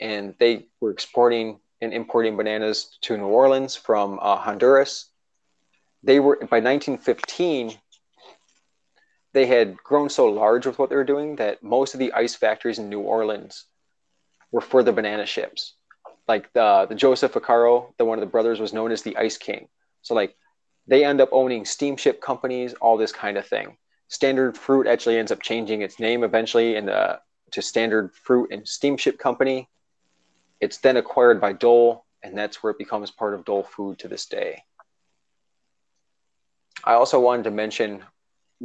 [0.00, 5.10] and they were exporting and importing bananas to New Orleans from uh, Honduras.
[6.02, 7.78] They were by 1915.
[9.34, 12.34] They had grown so large with what they were doing that most of the ice
[12.34, 13.66] factories in New Orleans
[14.50, 15.74] were for the banana ships
[16.26, 19.36] like the the Joseph Vaccaro, the one of the brothers, was known as the Ice
[19.36, 19.68] King.
[20.02, 20.36] So like
[20.86, 23.76] they end up owning steamship companies, all this kind of thing.
[24.08, 27.20] Standard Fruit actually ends up changing its name eventually in the
[27.52, 29.68] to Standard Fruit and Steamship Company.
[30.60, 34.08] It's then acquired by Dole, and that's where it becomes part of Dole Food to
[34.08, 34.64] this day.
[36.82, 38.02] I also wanted to mention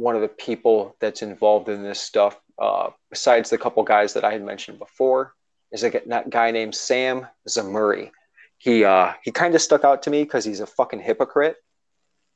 [0.00, 4.24] one of the people that's involved in this stuff, uh, besides the couple guys that
[4.24, 5.34] I had mentioned before,
[5.70, 5.90] is a
[6.28, 8.10] guy named Sam Zemurray.
[8.58, 11.56] He uh, he kind of stuck out to me because he's a fucking hypocrite.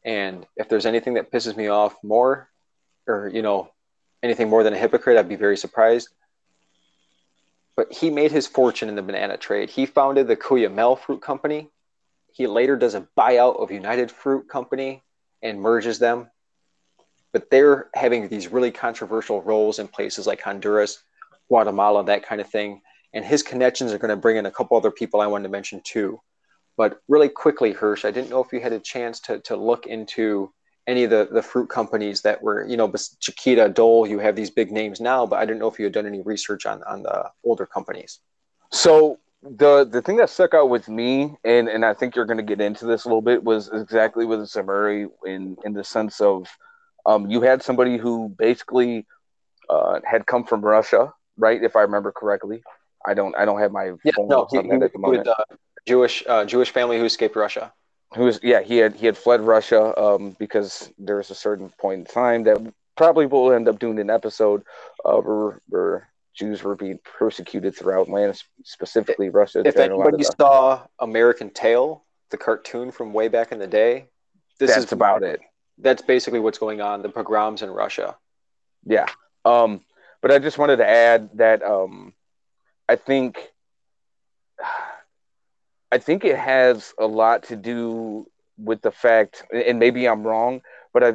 [0.04, 2.48] And if there's anything that pisses me off more,
[3.06, 3.70] or you know,
[4.22, 6.08] anything more than a hypocrite, I'd be very surprised.
[7.76, 9.70] But he made his fortune in the banana trade.
[9.70, 11.70] He founded the Cuyamel Fruit Company.
[12.32, 15.02] He later does a buyout of United Fruit Company
[15.42, 16.30] and merges them.
[17.34, 21.04] But they're having these really controversial roles in places like Honduras,
[21.48, 22.80] Guatemala, that kind of thing
[23.14, 25.48] and his connections are going to bring in a couple other people I wanted to
[25.48, 26.20] mention too.
[26.76, 29.86] But really quickly, Hirsch, I didn't know if you had a chance to, to look
[29.86, 30.52] into
[30.88, 34.50] any of the, the fruit companies that were, you know, Chiquita, Dole, you have these
[34.50, 37.04] big names now, but I didn't know if you had done any research on, on
[37.04, 38.18] the older companies.
[38.72, 42.38] So the the thing that stuck out with me, and, and I think you're going
[42.38, 46.20] to get into this a little bit, was exactly with Zemurray in, in the sense
[46.20, 46.48] of
[47.06, 49.06] um, you had somebody who basically
[49.68, 51.62] uh, had come from Russia, right?
[51.62, 52.62] If I remember correctly.
[53.06, 55.26] I don't I don't have my yeah, phone no, he, he, at the moment.
[55.26, 55.44] With, uh,
[55.86, 57.72] Jewish uh, Jewish family who escaped Russia.
[58.14, 61.70] who was yeah he had he had fled Russia um, because there was a certain
[61.78, 62.58] point in time that
[62.96, 64.62] probably we'll end up doing an episode
[65.04, 69.62] uh, where, where Jews were being persecuted throughout land, specifically Russia.
[69.64, 70.34] If anybody the...
[70.38, 74.08] saw American Tail, the cartoon from way back in the day,
[74.58, 75.40] this that's is about it.
[75.78, 77.02] That's basically what's going on.
[77.02, 78.16] The pogroms in Russia.
[78.84, 79.06] Yeah.
[79.44, 79.80] Um,
[80.22, 82.14] but I just wanted to add that um,
[82.88, 83.38] I think
[85.92, 90.62] I think it has a lot to do with the fact, and maybe I'm wrong,
[90.92, 91.14] but I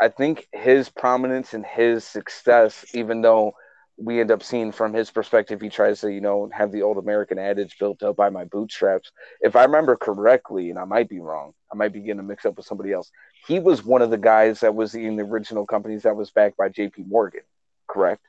[0.00, 3.54] I think his prominence and his success, even though
[3.96, 6.98] we end up seeing from his perspective, he tries to, you know, have the old
[6.98, 9.12] American adage built up by my bootstraps.
[9.40, 12.56] If I remember correctly, and I might be wrong, I might be getting mixed up
[12.56, 13.10] with somebody else.
[13.46, 16.56] He was one of the guys that was in the original companies that was backed
[16.56, 17.42] by JP Morgan,
[17.86, 18.26] correct?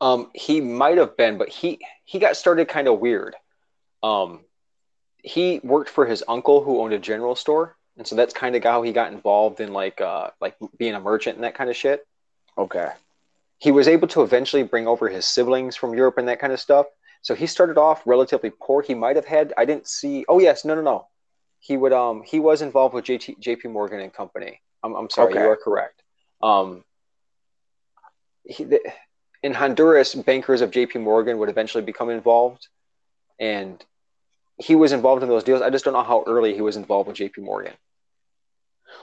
[0.00, 3.34] Um, he might have been, but he he got started kind of weird.
[4.02, 4.44] Um,
[5.18, 8.62] he worked for his uncle who owned a general store, and so that's kind of
[8.62, 11.76] how he got involved in like uh like being a merchant and that kind of
[11.76, 12.06] shit.
[12.56, 12.90] Okay.
[13.58, 16.60] He was able to eventually bring over his siblings from Europe and that kind of
[16.60, 16.86] stuff.
[17.22, 18.82] So he started off relatively poor.
[18.82, 20.24] He might have had I didn't see.
[20.28, 21.08] Oh yes, no no no.
[21.58, 24.60] He would um he was involved with JT, JP Morgan and Company.
[24.82, 25.42] I'm I'm sorry, okay.
[25.42, 26.02] you are correct.
[26.42, 26.84] Um.
[28.44, 28.80] He, the,
[29.42, 32.68] in Honduras, bankers of JP Morgan would eventually become involved.
[33.38, 33.84] And
[34.58, 35.62] he was involved in those deals.
[35.62, 37.74] I just don't know how early he was involved with JP Morgan.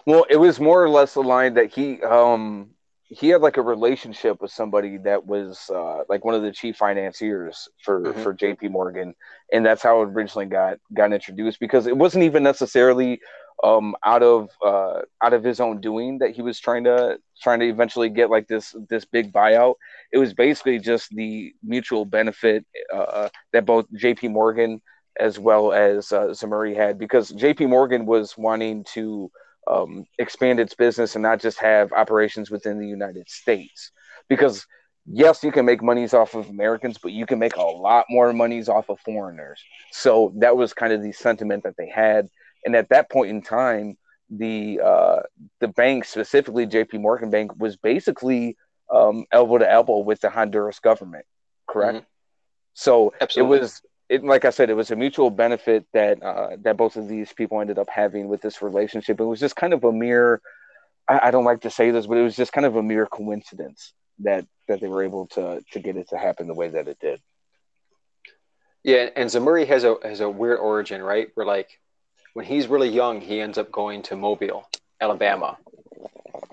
[0.06, 2.72] Well, it was more or less aligned that he um
[3.08, 6.76] he had like a relationship with somebody that was uh, like one of the chief
[6.76, 8.24] financiers for mm-hmm.
[8.24, 9.14] for JP Morgan
[9.52, 13.20] and that's how it originally got got introduced because it wasn't even necessarily
[13.64, 17.60] um out of uh out of his own doing that he was trying to trying
[17.60, 19.76] to eventually get like this this big buyout
[20.12, 24.82] it was basically just the mutual benefit uh that both JP Morgan
[25.18, 29.32] as well as uh, Zemurray had because JP Morgan was wanting to
[29.68, 33.92] um, expand its business and not just have operations within the United States.
[34.30, 34.66] Because
[35.06, 38.34] yes, you can make monies off of Americans, but you can make a lot more
[38.34, 39.62] monies off of foreigners.
[39.92, 42.28] So that was kind of the sentiment that they had.
[42.66, 43.98] And at that point in time,
[44.30, 45.20] the uh,
[45.60, 46.98] the bank, specifically J.P.
[46.98, 48.58] Morgan Bank, was basically
[48.92, 51.26] um, elbow to elbow with the Honduras government.
[51.68, 51.98] Correct.
[51.98, 52.06] Mm-hmm.
[52.74, 53.58] So Absolutely.
[53.58, 56.96] it was it, like I said, it was a mutual benefit that uh, that both
[56.96, 59.20] of these people ended up having with this relationship.
[59.20, 60.42] It was just kind of a mere,
[61.08, 63.08] I, I, don't like to say this, but it was just kind of a mere
[63.08, 66.88] coincidence that that they were able to to get it to happen the way that
[66.88, 67.20] it did.
[68.84, 71.30] Yeah, and Zemurray has a has a weird origin, right?
[71.34, 71.80] Where like
[72.34, 74.70] when he's really young, he ends up going to Mobile,
[75.02, 75.58] Alabama,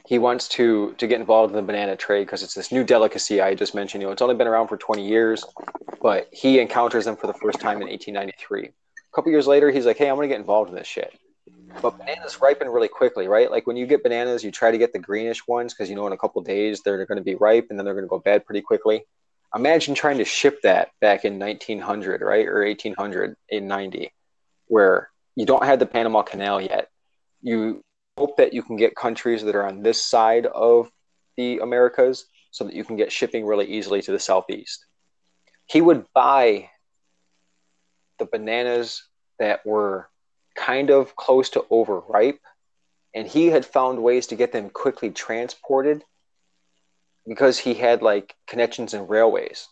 [0.07, 3.41] he wants to to get involved in the banana trade because it's this new delicacy
[3.41, 4.03] I just mentioned.
[4.03, 5.45] You know, it's only been around for 20 years,
[6.01, 8.65] but he encounters them for the first time in 1893.
[8.65, 8.71] A
[9.15, 11.15] couple years later, he's like, "Hey, I'm gonna get involved in this shit."
[11.81, 13.51] But bananas ripen really quickly, right?
[13.51, 16.07] Like when you get bananas, you try to get the greenish ones because you know
[16.07, 18.19] in a couple days they're going to be ripe and then they're going to go
[18.19, 19.05] bad pretty quickly.
[19.55, 24.13] Imagine trying to ship that back in 1900, right, or 1800 in 90,
[24.67, 26.89] where you don't have the Panama Canal yet.
[27.43, 27.83] You
[28.23, 30.89] hope that you can get countries that are on this side of
[31.37, 34.87] the Americas so that you can get shipping really easily to the southeast.
[35.67, 36.71] He would buy
[38.21, 39.03] the bananas
[39.41, 40.09] that were
[40.55, 42.39] kind of close to overripe,
[43.13, 46.05] and he had found ways to get them quickly transported
[47.27, 49.67] because he had like connections in railways.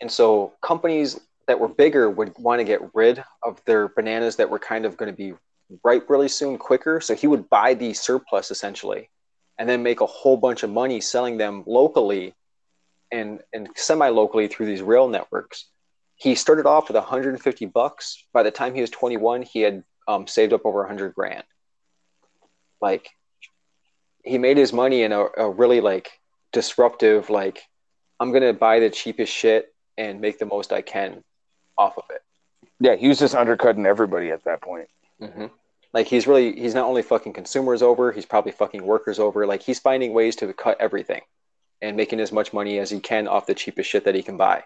[0.00, 1.18] And so companies
[1.48, 4.96] that were bigger would want to get rid of their bananas that were kind of
[4.96, 5.34] going to be
[5.82, 7.00] ripe really soon quicker.
[7.00, 9.10] So he would buy the surplus essentially
[9.58, 12.34] and then make a whole bunch of money selling them locally
[13.10, 15.66] and, and semi locally through these rail networks.
[16.16, 18.24] He started off with 150 bucks.
[18.32, 21.44] By the time he was 21, he had um, saved up over 100 grand.
[22.80, 23.10] Like,
[24.24, 26.10] he made his money in a, a really like
[26.52, 27.62] disruptive, like,
[28.18, 31.22] I'm going to buy the cheapest shit and make the most I can
[31.76, 32.22] off of it.
[32.80, 34.88] Yeah, he was just undercutting everybody at that point.
[35.20, 35.46] Mm-hmm.
[35.92, 39.46] Like he's really he's not only fucking consumers over, he's probably fucking workers over.
[39.46, 41.22] Like he's finding ways to cut everything
[41.80, 44.36] and making as much money as he can off the cheapest shit that he can
[44.36, 44.64] buy.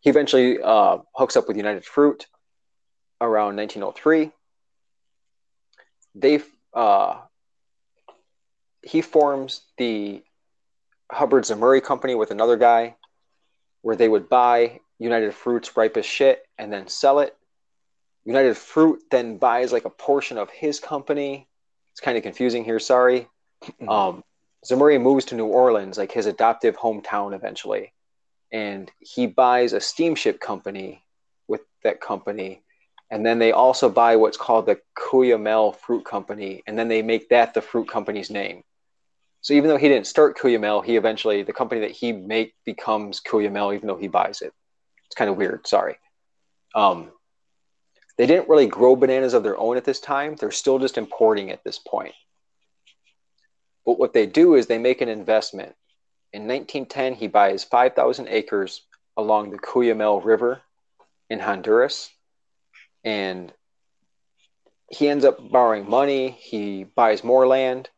[0.00, 2.26] He eventually uh, hooks up with United Fruit
[3.20, 4.30] around 1903.
[6.14, 7.20] They uh,
[8.82, 10.22] he forms the
[11.10, 12.96] Hubbard Zemurray Company with another guy,
[13.82, 17.36] where they would buy United Fruit's ripest shit and then sell it
[18.24, 21.46] United Fruit then buys like a portion of his company.
[21.92, 22.80] It's kind of confusing here.
[22.80, 23.28] Sorry.
[23.64, 23.88] Mm-hmm.
[23.88, 24.24] Um,
[24.64, 27.92] Zemurray moves to New Orleans, like his adoptive hometown, eventually,
[28.50, 31.04] and he buys a steamship company
[31.48, 32.62] with that company,
[33.10, 37.28] And then they also buy what's called the Cuyamel Fruit Company, and then they make
[37.28, 38.64] that the fruit company's name.
[39.40, 43.20] So even though he didn't start Cuyamel, he eventually the company that he make becomes
[43.20, 44.52] Cuyamel, even though he buys it.
[45.06, 45.66] It's kind of weird.
[45.66, 45.96] Sorry.
[46.74, 47.12] Um,
[48.16, 50.36] they didn't really grow bananas of their own at this time.
[50.36, 52.14] They're still just importing at this point.
[53.84, 55.74] But what they do is they make an investment.
[56.32, 58.82] In 1910, he buys 5,000 acres
[59.16, 60.62] along the Cuyamel River
[61.28, 62.10] in Honduras.
[63.04, 63.52] And
[64.90, 66.30] he ends up borrowing money.
[66.30, 67.88] He buys more land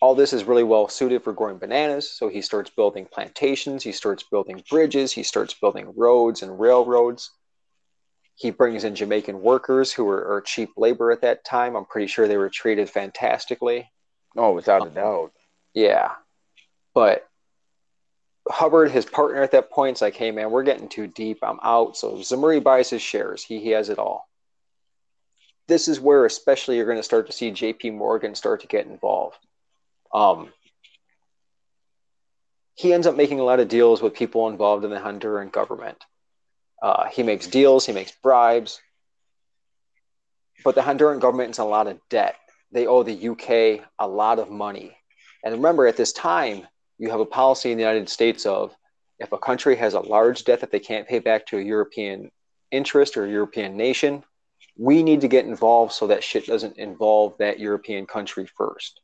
[0.00, 2.10] all this is really well suited for growing bananas.
[2.10, 7.30] So he starts building plantations, he starts building bridges, he starts building roads and railroads.
[8.36, 11.74] He brings in Jamaican workers who were, are cheap labor at that time.
[11.74, 13.90] I'm pretty sure they were treated fantastically.
[14.36, 15.32] Oh, without a um, doubt.
[15.74, 16.12] Yeah.
[16.94, 17.26] But
[18.48, 21.38] Hubbard, his partner at that point, is like, hey, man, we're getting too deep.
[21.42, 21.96] I'm out.
[21.96, 23.42] So Zemurray buys his shares.
[23.42, 24.28] He, he has it all.
[25.66, 28.86] This is where, especially, you're going to start to see JP Morgan start to get
[28.86, 29.38] involved
[30.12, 30.52] um,
[32.74, 35.98] he ends up making a lot of deals with people involved in the Honduran government.
[36.86, 38.80] Uh, he makes deals, he makes bribes,
[40.62, 42.36] but the Honduran government is in a lot of debt.
[42.70, 44.96] They owe the UK a lot of money.
[45.42, 46.64] And remember, at this time,
[46.96, 48.72] you have a policy in the United States of
[49.18, 52.30] if a country has a large debt that they can't pay back to a European
[52.70, 54.22] interest or a European nation,
[54.78, 59.00] we need to get involved so that shit doesn't involve that European country first.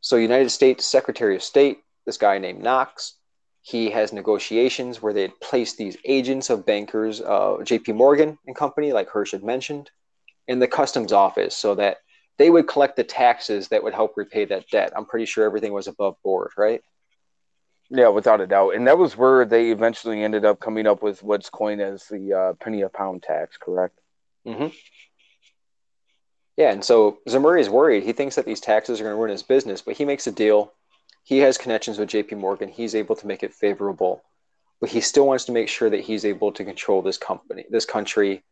[0.00, 3.14] So, United States Secretary of State, this guy named Knox,
[3.66, 7.92] he has negotiations where they had placed these agents of bankers, uh, J.P.
[7.92, 9.90] Morgan and company, like Hirsch had mentioned,
[10.46, 11.96] in the customs office, so that
[12.36, 14.92] they would collect the taxes that would help repay that debt.
[14.94, 16.82] I'm pretty sure everything was above board, right?
[17.88, 18.74] Yeah, without a doubt.
[18.74, 22.34] And that was where they eventually ended up coming up with what's coined as the
[22.34, 23.98] uh, penny a pound tax, correct?
[24.46, 24.76] Mm-hmm.
[26.58, 28.02] Yeah, and so Zemurray is worried.
[28.02, 30.32] He thinks that these taxes are going to ruin his business, but he makes a
[30.32, 30.74] deal.
[31.24, 32.68] He has connections with JP Morgan.
[32.68, 34.22] He's able to make it favorable,
[34.80, 37.86] but he still wants to make sure that he's able to control this company, this
[37.86, 38.44] country,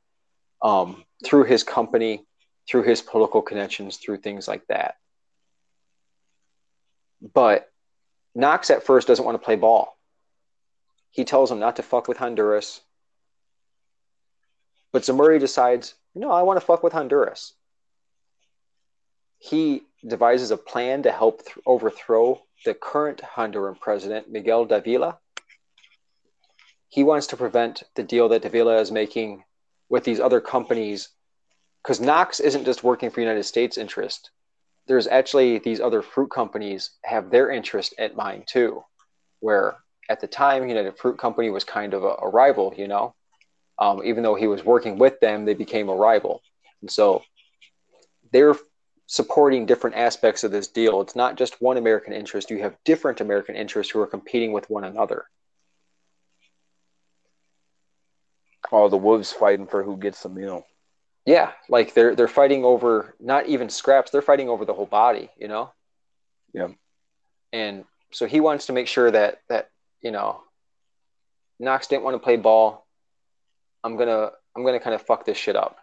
[0.62, 2.25] um, through his company,
[2.68, 4.97] through his political connections, through things like that.
[7.35, 7.70] But
[8.35, 9.97] Knox at first doesn't want to play ball.
[11.11, 12.81] He tells him not to fuck with Honduras.
[14.93, 17.53] But Zemurray decides, no, I want to fuck with Honduras
[19.43, 25.19] he devises a plan to help th- overthrow the current Honduran president, Miguel Davila.
[26.89, 29.45] He wants to prevent the deal that Davila is making
[29.89, 31.09] with these other companies,
[31.83, 34.31] because Knox isn't just working for United States interest.
[34.87, 38.83] There's actually these other fruit companies have their interest at mind too,
[39.41, 39.77] where
[40.09, 43.15] at the time United Fruit Company was kind of a, a rival, you know.
[43.79, 46.43] Um, even though he was working with them, they became a rival,
[46.81, 47.23] and so
[48.33, 48.55] they're
[49.13, 51.03] supporting different aspects of this deal.
[51.03, 54.71] It's not just one American interest, you have different American interests who are competing with
[54.71, 55.27] one another.
[58.71, 60.65] All the wolves fighting for who gets the meal.
[61.27, 65.29] Yeah, like they're they're fighting over not even scraps, they're fighting over the whole body,
[65.37, 65.75] you know?
[66.55, 66.69] Yeah.
[67.53, 69.69] And so he wants to make sure that that,
[70.01, 70.41] you know,
[71.61, 72.87] Knox didn't want to play ball.
[73.85, 75.77] I'm gonna I'm gonna kind of fuck this shit up.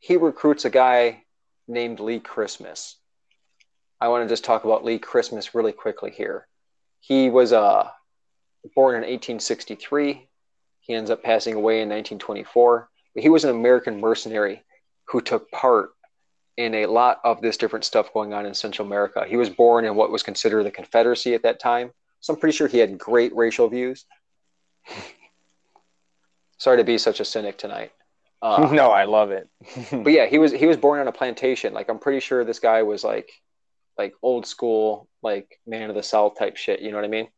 [0.00, 1.22] He recruits a guy
[1.68, 2.96] named Lee Christmas.
[4.00, 6.46] I want to just talk about Lee Christmas really quickly here.
[7.00, 7.88] He was uh,
[8.74, 10.28] born in 1863.
[10.80, 12.88] He ends up passing away in 1924.
[13.14, 14.62] But he was an American mercenary
[15.06, 15.90] who took part
[16.56, 19.24] in a lot of this different stuff going on in Central America.
[19.26, 21.90] He was born in what was considered the Confederacy at that time.
[22.20, 24.04] So I'm pretty sure he had great racial views.
[26.58, 27.92] Sorry to be such a cynic tonight.
[28.46, 29.48] Uh, no, I love it.
[29.90, 31.74] but yeah, he was he was born on a plantation.
[31.74, 33.30] Like I'm pretty sure this guy was like
[33.98, 36.80] like old school, like man of the South type shit.
[36.80, 37.28] You know what I mean?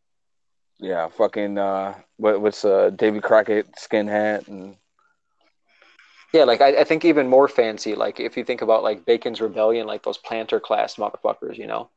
[0.78, 4.76] Yeah, fucking uh, what, what's uh Davy Crockett skin hat and
[6.34, 7.94] yeah, like I, I think even more fancy.
[7.94, 11.88] Like if you think about like Bacon's Rebellion, like those planter class motherfuckers, you know?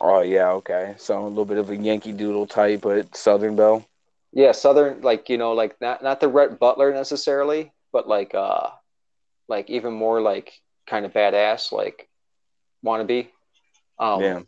[0.00, 0.94] Oh yeah, okay.
[0.96, 3.86] So a little bit of a Yankee Doodle type, but Southern Belle.
[4.32, 8.68] Yeah, Southern, like you know, like not not the Rhett Butler necessarily, but like uh
[9.48, 12.08] like even more like kind of badass like
[12.84, 13.28] wannabe.
[13.98, 14.40] Um, yeah.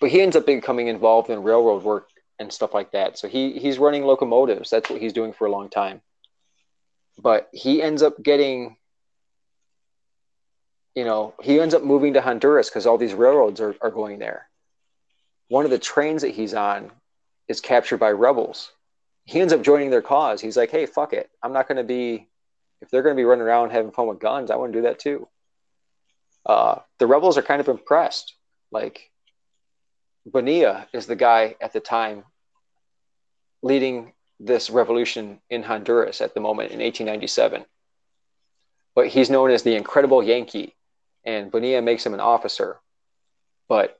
[0.00, 2.08] But he ends up becoming involved in railroad work
[2.38, 3.18] and stuff like that.
[3.18, 4.70] So he he's running locomotives.
[4.70, 6.00] That's what he's doing for a long time.
[7.20, 8.76] But he ends up getting,
[10.94, 14.20] you know, he ends up moving to Honduras because all these railroads are, are going
[14.20, 14.48] there.
[15.48, 16.92] One of the trains that he's on
[17.48, 18.70] is captured by rebels.
[19.24, 20.40] He ends up joining their cause.
[20.40, 21.28] He's like, hey, fuck it.
[21.42, 22.28] I'm not going to be
[22.80, 24.82] if they're going to be running around having fun with guns, I want to do
[24.82, 25.28] that too.
[26.46, 28.34] Uh, the rebels are kind of impressed.
[28.70, 29.10] Like
[30.26, 32.24] Bonilla is the guy at the time
[33.62, 37.64] leading this revolution in Honduras at the moment in 1897.
[38.94, 40.74] But he's known as the Incredible Yankee,
[41.24, 42.80] and Bonilla makes him an officer.
[43.68, 43.98] But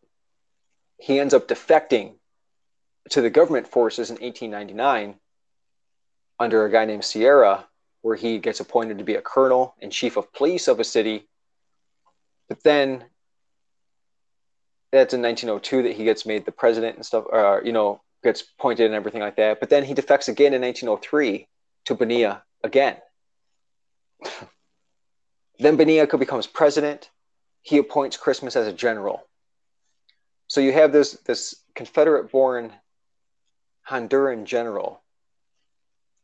[0.98, 2.14] he ends up defecting
[3.10, 5.16] to the government forces in 1899
[6.38, 7.66] under a guy named Sierra,
[8.02, 11.28] where he gets appointed to be a colonel and chief of police of a city.
[12.48, 13.04] But then
[14.92, 18.44] that's in 1902 that he gets made the president and stuff, uh, you know, gets
[18.58, 19.60] appointed and everything like that.
[19.60, 21.46] But then he defects again in 1903
[21.86, 22.96] to Bonilla again.
[25.58, 27.10] then Bonilla becomes president.
[27.62, 29.24] He appoints Christmas as a general.
[30.46, 32.72] So you have this this Confederate-born
[33.88, 35.02] Honduran general,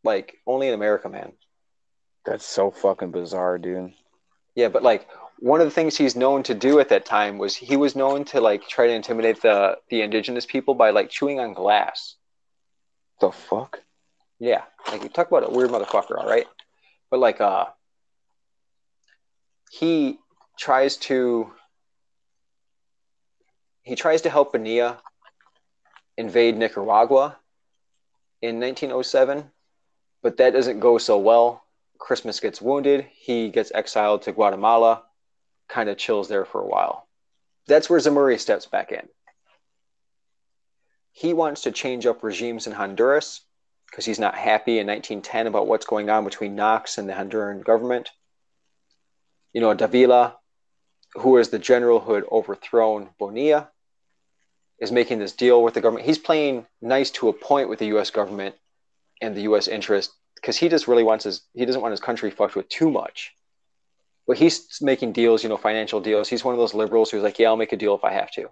[0.02, 1.32] like only in America, man.
[2.24, 3.92] That's so fucking bizarre, dude.
[4.54, 5.08] Yeah, but like
[5.38, 8.24] one of the things he's known to do at that time was he was known
[8.26, 12.16] to like try to intimidate the the indigenous people by like chewing on glass.
[13.20, 13.80] The fuck?
[14.38, 16.46] Yeah, like you talk about a weird motherfucker, all right?
[17.10, 17.66] But like uh
[19.70, 20.18] he
[20.58, 21.52] tries to
[23.82, 24.98] he tries to help Bonilla
[26.16, 27.36] invade Nicaragua
[28.40, 29.50] in 1907,
[30.22, 31.63] but that doesn't go so well.
[32.04, 33.06] Christmas gets wounded.
[33.14, 35.04] He gets exiled to Guatemala,
[35.70, 37.08] kind of chills there for a while.
[37.66, 39.08] That's where Zemurray steps back in.
[41.12, 43.40] He wants to change up regimes in Honduras
[43.86, 47.64] because he's not happy in 1910 about what's going on between Knox and the Honduran
[47.64, 48.10] government.
[49.54, 50.36] You know, Davila,
[51.14, 53.70] who is the general who had overthrown Bonilla,
[54.78, 56.04] is making this deal with the government.
[56.04, 58.10] He's playing nice to a point with the U.S.
[58.10, 58.56] government
[59.22, 59.68] and the U.S.
[59.68, 60.12] interest
[60.44, 63.34] because he just really wants his he doesn't want his country fucked with too much.
[64.26, 66.28] But he's making deals, you know, financial deals.
[66.28, 68.30] He's one of those liberals who's like, yeah, I'll make a deal if I have
[68.32, 68.50] to.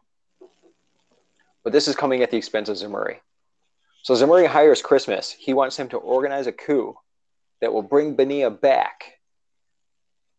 [1.62, 3.18] But this is coming at the expense of Zemurray.
[4.05, 5.32] So Zemurray hires Christmas.
[5.38, 6.97] He wants him to organize a coup
[7.61, 9.18] that will bring Bonilla back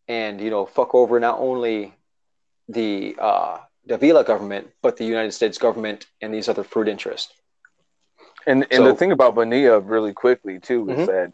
[0.07, 1.93] and, you know, fuck over not only
[2.67, 7.31] the uh, Davila government, but the United States government and these other fruit interests.
[8.45, 11.05] And and so, the thing about Bonilla, really quickly too, is mm-hmm.
[11.05, 11.33] that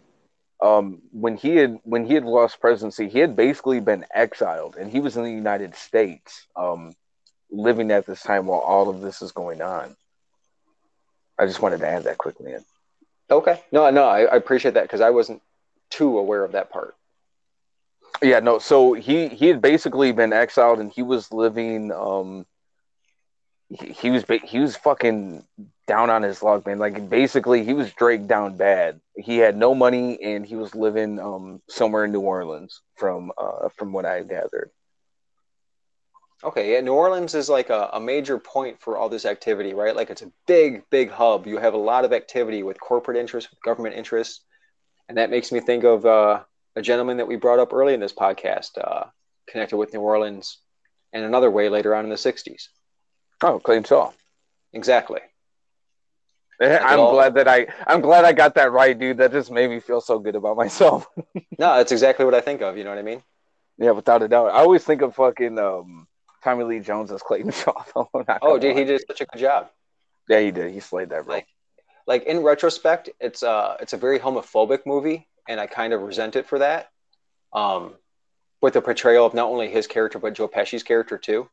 [0.62, 4.92] um, when he had when he had lost presidency, he had basically been exiled, and
[4.92, 6.94] he was in the United States, um,
[7.50, 9.96] living at this time while all of this is going on.
[11.38, 12.66] I just wanted to add that quickly in.
[13.32, 15.42] Okay, no, no, I, I appreciate that because I wasn't
[15.90, 16.96] too aware of that part.
[18.22, 18.60] Yeah, no.
[18.60, 21.92] So he he had basically been exiled, and he was living.
[21.92, 22.46] Um,
[23.70, 25.46] he, he was he was fucking
[25.90, 26.78] down on his luck, man.
[26.78, 29.02] Like basically, he was dragged down bad.
[29.18, 33.70] He had no money, and he was living um somewhere in New Orleans, from uh
[33.76, 34.70] from what I gathered.
[36.44, 39.96] Okay, yeah, New Orleans is like a, a major point for all this activity, right?
[39.96, 41.48] Like it's a big, big hub.
[41.48, 44.46] You have a lot of activity with corporate interests, with government interests,
[45.10, 46.44] and that makes me think of uh,
[46.78, 49.06] a gentleman that we brought up early in this podcast, uh,
[49.50, 50.60] connected with New Orleans,
[51.12, 52.70] and another way later on in the '60s.
[53.42, 54.12] Oh, Clayton Shaw.
[54.72, 55.22] Exactly.
[56.62, 59.18] I'm all, glad that I I'm glad I got that right, dude.
[59.18, 61.08] That just made me feel so good about myself.
[61.36, 62.78] no, that's exactly what I think of.
[62.78, 63.24] You know what I mean?
[63.78, 64.48] Yeah, without a doubt.
[64.48, 66.08] I always think of fucking um,
[66.44, 67.84] Tommy Lee Jones as Clayton Shaw.
[68.42, 69.70] oh, dude, he did such a good job.
[70.28, 70.74] Yeah, he did.
[70.74, 71.36] He slayed that, bro.
[71.36, 71.48] Like,
[72.06, 76.36] like in retrospect, it's uh it's a very homophobic movie, and I kind of resent
[76.36, 76.90] it for that.
[77.54, 77.94] Um,
[78.62, 81.50] with the portrayal of not only his character but Joe Pesci's character too.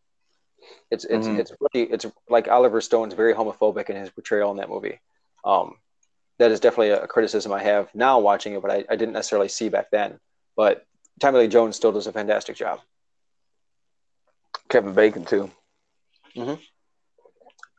[0.90, 1.40] It's it's mm-hmm.
[1.40, 5.00] it's really it's like Oliver Stone's very homophobic in his portrayal in that movie.
[5.44, 5.76] Um,
[6.38, 9.48] that is definitely a criticism I have now watching it, but I, I didn't necessarily
[9.48, 10.18] see back then.
[10.54, 10.84] But
[11.20, 12.80] Tommy Lee Jones still does a fantastic job.
[14.68, 15.50] Kevin Bacon too.
[16.36, 16.60] Mm-hmm.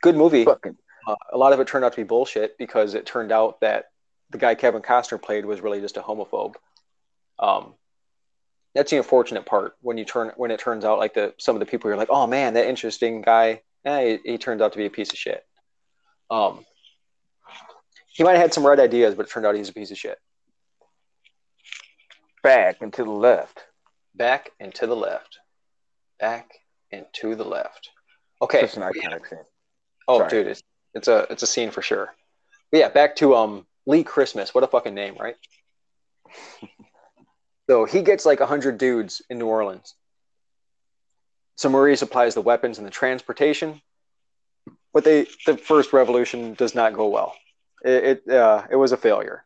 [0.01, 0.45] Good movie.
[0.45, 0.77] Fucking.
[1.07, 3.85] Uh, a lot of it turned out to be bullshit because it turned out that
[4.29, 6.55] the guy Kevin Costner played was really just a homophobe.
[7.39, 7.73] Um,
[8.77, 11.59] that's the unfortunate part when you turn when it turns out like the some of
[11.59, 14.77] the people you're like, oh man, that interesting guy, eh, he, he turns out to
[14.77, 15.43] be a piece of shit.
[16.29, 16.63] Um,
[18.13, 19.97] he might have had some right ideas, but it turned out he's a piece of
[19.97, 20.19] shit.
[22.43, 23.61] Back and to the left.
[24.13, 25.39] Back and to the left.
[26.19, 26.51] Back
[26.91, 27.89] and to the left.
[28.43, 28.61] Okay.
[28.61, 29.39] It's an iconic scene.
[30.07, 30.29] Oh, Sorry.
[30.29, 30.63] dude, it's,
[30.93, 32.13] it's a it's a scene for sure.
[32.71, 34.53] But yeah, back to um Lee Christmas.
[34.53, 35.35] What a fucking name, right?
[37.69, 39.93] So he gets like 100 dudes in New Orleans.
[41.59, 43.81] Zemurray supplies the weapons and the transportation,
[44.93, 47.33] but they the first revolution does not go well.
[47.83, 49.43] It it, uh, it was a failure.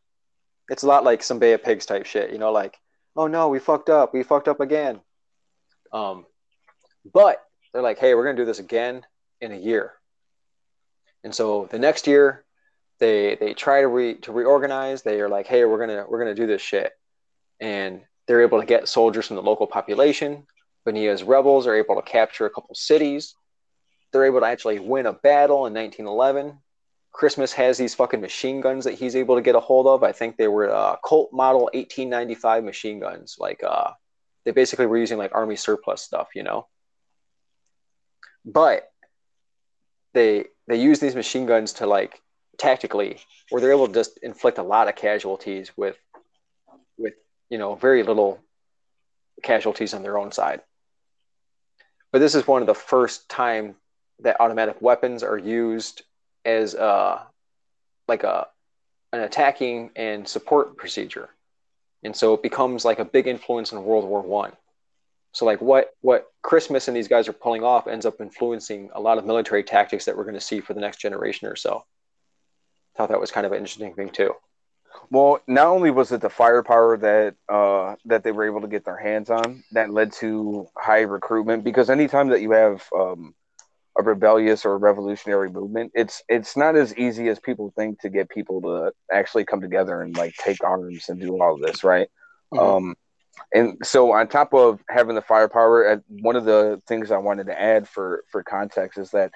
[0.69, 2.77] It's a lot like some Bay of Pigs type shit, you know, like
[3.15, 4.13] oh no, we fucked up.
[4.13, 4.99] We fucked up again.
[5.93, 6.25] Um,
[7.13, 7.41] but
[7.73, 9.05] they're like, hey, we're going to do this again
[9.39, 9.93] in a year.
[11.23, 12.43] And so the next year,
[12.99, 15.01] they they try to re to reorganize.
[15.01, 16.91] They are like, hey, we're gonna we're gonna do this shit,
[17.59, 20.45] and they're able to get soldiers from the local population.
[20.85, 23.35] Bonilla's rebels are able to capture a couple cities.
[24.11, 26.59] They're able to actually win a battle in 1911.
[27.11, 30.03] Christmas has these fucking machine guns that he's able to get a hold of.
[30.03, 33.35] I think they were uh, Colt model 1895 machine guns.
[33.37, 33.91] Like uh,
[34.45, 36.67] they basically were using like army surplus stuff, you know.
[38.45, 38.89] But
[40.13, 42.21] they they use these machine guns to like
[42.57, 43.19] tactically,
[43.49, 46.10] where they're able to just inflict a lot of casualties with with
[47.51, 48.39] you know very little
[49.43, 50.61] casualties on their own side.
[52.11, 53.75] But this is one of the first time
[54.21, 56.03] that automatic weapons are used
[56.45, 57.27] as a,
[58.07, 58.47] like a
[59.13, 61.29] an attacking and support procedure,
[62.03, 64.53] and so it becomes like a big influence in World War One.
[65.33, 69.01] So like what what Christmas and these guys are pulling off ends up influencing a
[69.01, 71.83] lot of military tactics that we're going to see for the next generation or so.
[72.95, 74.33] Thought that was kind of an interesting thing too.
[75.09, 78.85] Well, not only was it the firepower that uh, that they were able to get
[78.85, 83.33] their hands on that led to high recruitment, because anytime that you have um,
[83.97, 88.09] a rebellious or a revolutionary movement, it's it's not as easy as people think to
[88.09, 91.83] get people to actually come together and like take arms and do all of this,
[91.83, 92.07] right?
[92.53, 92.63] Mm-hmm.
[92.63, 92.95] Um,
[93.53, 97.61] and so on top of having the firepower, one of the things I wanted to
[97.61, 99.31] add for for context is that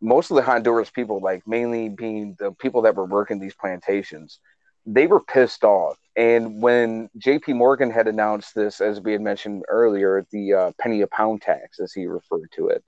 [0.00, 4.38] most of the Honduras people, like mainly being the people that were working these plantations,
[4.86, 5.98] they were pissed off.
[6.16, 7.52] And when J.P.
[7.52, 11.78] Morgan had announced this, as we had mentioned earlier, the uh, penny a pound tax,
[11.78, 12.82] as he referred to it,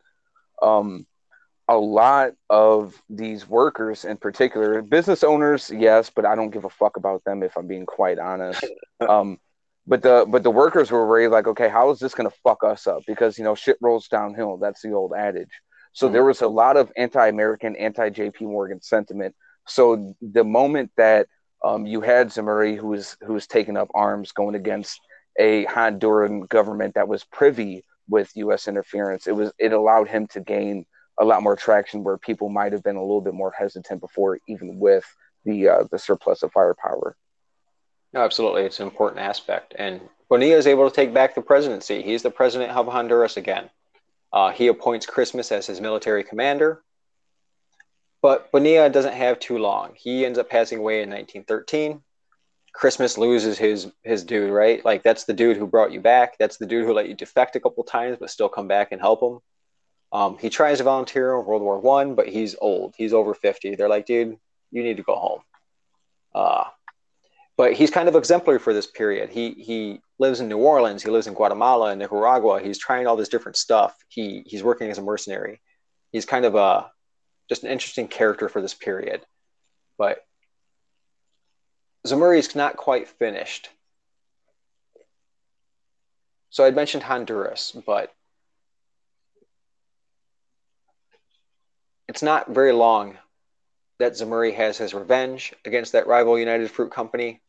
[0.63, 1.07] um,
[1.69, 6.71] a lot of these workers, in particular, business owners, yes, but I don't give a
[6.71, 8.65] fuck about them if I'm being quite honest.
[9.09, 9.39] Um,
[9.87, 12.65] but the but the workers were really like, okay, how is this going to fuck
[12.65, 13.05] us up?
[13.07, 14.57] Because you know shit rolls downhill.
[14.57, 15.49] That's the old adage.
[15.93, 16.15] So mm-hmm.
[16.15, 19.37] there was a lot of anti-American, anti-JP Morgan sentiment.
[19.69, 21.29] So the moment that
[21.65, 25.01] um, you had Zemurray, who was who was taking up arms, going against
[25.39, 28.69] a Honduran government that was privy with U.S.
[28.69, 30.87] interference, it was it allowed him to gain
[31.21, 34.39] a lot more traction where people might have been a little bit more hesitant before,
[34.49, 35.05] even with
[35.45, 37.17] the uh, the surplus of firepower.
[38.13, 38.63] No, absolutely.
[38.63, 39.75] It's an important aspect.
[39.79, 40.01] And
[40.31, 42.03] Bonilla is able to take back the presidency.
[42.03, 43.69] He's the president of Honduras again.
[44.33, 46.83] Uh, he appoints Christmas as his military commander.
[48.21, 49.93] But Bonilla doesn't have too long.
[49.95, 52.03] He ends up passing away in 1913.
[52.75, 54.85] Christmas loses his his dude, right?
[54.85, 56.39] Like that's the dude who brought you back.
[56.39, 59.01] That's the dude who let you defect a couple times, but still come back and
[59.01, 59.41] help him.
[60.13, 62.95] Um, he tries to volunteer in World War One, but he's old.
[62.97, 63.75] He's over 50.
[63.75, 64.39] They're like, dude,
[64.71, 65.41] you need to go home.
[66.35, 66.65] Uh,
[67.57, 69.31] but he's kind of exemplary for this period.
[69.31, 72.61] He he lives in New Orleans, he lives in Guatemala and Nicaragua.
[72.61, 73.97] He's trying all this different stuff.
[74.09, 75.61] He he's working as a mercenary.
[76.13, 76.91] He's kind of a
[77.49, 79.25] just an interesting character for this period.
[79.97, 80.25] But
[82.07, 83.71] Zemurray is not quite finished.
[86.51, 88.13] So I mentioned Honduras, but
[92.09, 93.19] it's not very long
[93.99, 97.41] that Zemurray has his revenge against that rival United Fruit Company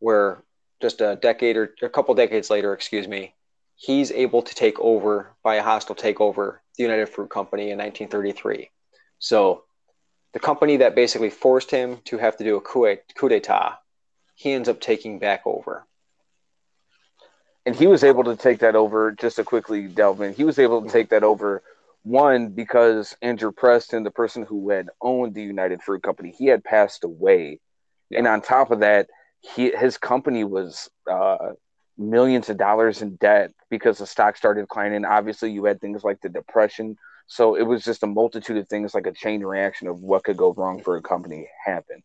[0.00, 0.42] where
[0.80, 3.34] just a decade or a couple decades later, excuse me,
[3.76, 8.70] he's able to take over by a hostile takeover the United Fruit Company in 1933.
[9.22, 9.62] So
[10.32, 13.78] the company that basically forced him to have to do a coup, coup d'etat,
[14.34, 15.86] he ends up taking back over.
[17.64, 20.58] And he was able to take that over, just to quickly delve in, he was
[20.58, 21.62] able to take that over,
[22.02, 26.64] one, because Andrew Preston, the person who had owned the United Fruit Company, he had
[26.64, 27.60] passed away.
[28.10, 28.18] Yeah.
[28.18, 29.08] And on top of that,
[29.40, 31.52] he his company was uh,
[31.96, 35.04] millions of dollars in debt because the stock started declining.
[35.04, 36.96] Obviously, you had things like the depression,
[37.26, 40.36] so it was just a multitude of things, like a chain reaction of what could
[40.36, 42.02] go wrong for a company happen.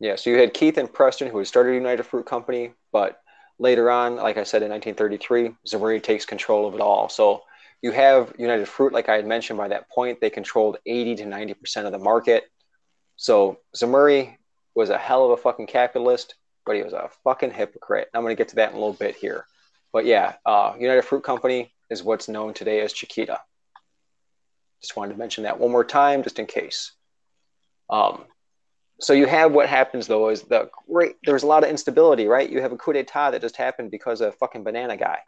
[0.00, 3.20] Yeah, so you had Keith and Preston who had started United Fruit Company, but
[3.58, 7.08] later on, like I said in 1933, Zemurray takes control of it all.
[7.08, 7.42] So
[7.82, 11.26] you have United Fruit, like I had mentioned by that point, they controlled 80 to
[11.26, 12.44] 90 percent of the market.
[13.16, 14.36] So Zemurray
[14.74, 16.34] was a hell of a fucking capitalist,
[16.64, 18.08] but he was a fucking hypocrite.
[18.14, 19.44] I'm going to get to that in a little bit here.
[19.92, 23.40] But yeah, uh, United Fruit Company is what's known today as Chiquita.
[24.80, 26.92] Just wanted to mention that one more time, just in case.
[27.90, 28.24] Um,
[29.00, 31.16] so you have what happens though is the great.
[31.24, 32.48] There's a lot of instability, right?
[32.50, 35.20] You have a coup d'état that just happened because of a fucking banana guy.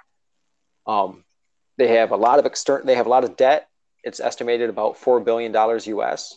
[0.86, 1.24] Um,
[1.78, 2.86] they have a lot of external.
[2.86, 3.68] They have a lot of debt.
[4.02, 6.36] It's estimated about four billion dollars U.S.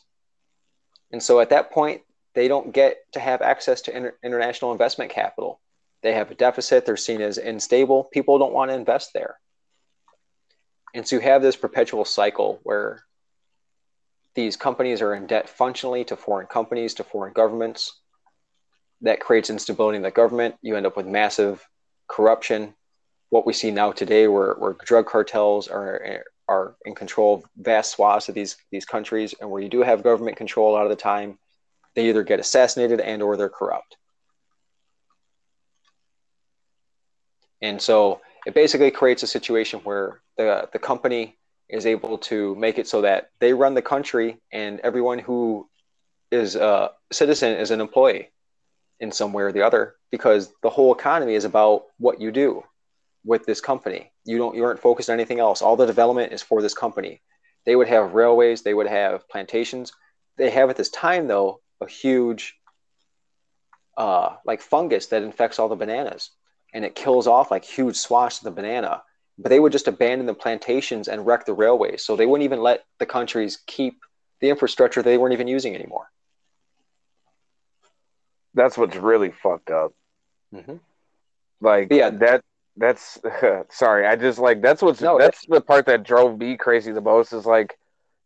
[1.12, 2.02] And so at that point,
[2.34, 5.60] they don't get to have access to inter- international investment capital.
[6.02, 8.04] they have a deficit, they're seen as unstable.
[8.06, 9.40] People don't want to invest there.
[10.94, 13.04] And so you have this perpetual cycle where
[14.36, 18.00] these companies are in debt functionally to foreign companies, to foreign governments.
[19.02, 20.56] That creates instability in the government.
[20.62, 21.68] You end up with massive
[22.08, 22.74] corruption.
[23.30, 27.92] What we see now today, where, where drug cartels are are in control of vast
[27.92, 30.90] swaths of these these countries, and where you do have government control a lot of
[30.90, 31.38] the time,
[31.96, 33.98] they either get assassinated and or they're corrupt.
[37.62, 41.38] And so it basically creates a situation where the the company
[41.70, 45.68] is able to make it so that they run the country and everyone who
[46.32, 48.30] is a citizen is an employee
[49.00, 52.64] in some way or the other because the whole economy is about what you do
[53.26, 54.12] with this company.
[54.26, 55.62] You don't you aren't focused on anything else.
[55.62, 57.22] All the development is for this company.
[57.66, 59.94] They would have railways, they would have plantations.
[60.38, 62.56] They have at this time though a huge
[63.98, 66.32] uh, like fungus that infects all the bananas
[66.74, 69.04] and it kills off like huge swaths of the banana.
[69.38, 72.04] But they would just abandon the plantations and wreck the railways.
[72.04, 73.96] So they wouldn't even let the countries keep
[74.42, 76.10] the infrastructure they weren't even using anymore.
[78.54, 79.94] That's what's really fucked up.
[80.54, 80.76] Mm-hmm.
[81.62, 82.44] Like yeah, that
[82.78, 83.20] that's
[83.70, 84.06] sorry.
[84.06, 87.34] I just like that's what's no, that's the part that drove me crazy the most
[87.34, 87.78] is like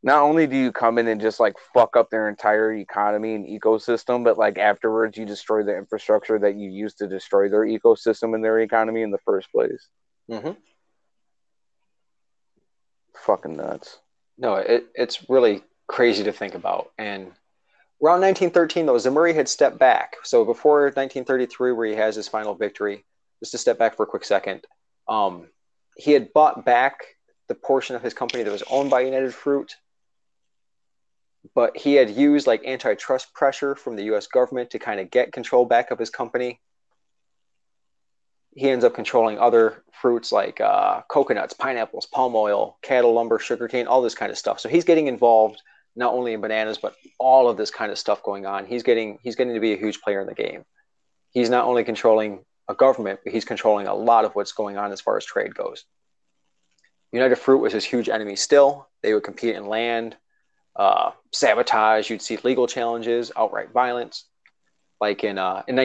[0.04, 3.46] not only do you come in and just like fuck up their entire economy and
[3.46, 8.34] ecosystem, but like afterwards you destroy the infrastructure that you used to destroy their ecosystem
[8.36, 9.88] and their economy in the first place.
[10.30, 10.52] Mm-hmm.
[13.26, 14.00] Fucking nuts.
[14.38, 16.92] No, it, it's really crazy to think about.
[16.98, 17.32] And
[18.04, 20.16] around 1913, though, Zemurray had stepped back.
[20.24, 23.06] So before 1933, where he has his final victory,
[23.40, 24.66] just to step back for a quick second,
[25.08, 25.48] um,
[25.96, 27.00] he had bought back
[27.48, 29.76] the portion of his company that was owned by United Fruit
[31.54, 35.32] but he had used like antitrust pressure from the US government to kind of get
[35.32, 36.60] control back of his company.
[38.58, 43.86] He ends up controlling other fruits like uh, coconuts, pineapples, palm oil, cattle lumber, sugarcane,
[43.86, 44.60] all this kind of stuff.
[44.60, 45.62] So he's getting involved
[45.96, 48.66] not only in bananas but all of this kind of stuff going on.
[48.66, 50.66] He's getting he's getting to be a huge player in the game.
[51.32, 54.92] He's not only controlling a government, but he's controlling a lot of what's going on
[54.92, 55.86] as far as trade goes.
[57.12, 58.90] United Fruit was his huge enemy still.
[59.02, 60.18] They would compete in land,
[60.76, 62.10] uh, sabotage.
[62.10, 64.26] You'd see legal challenges, outright violence.
[65.00, 65.76] Like in uh, in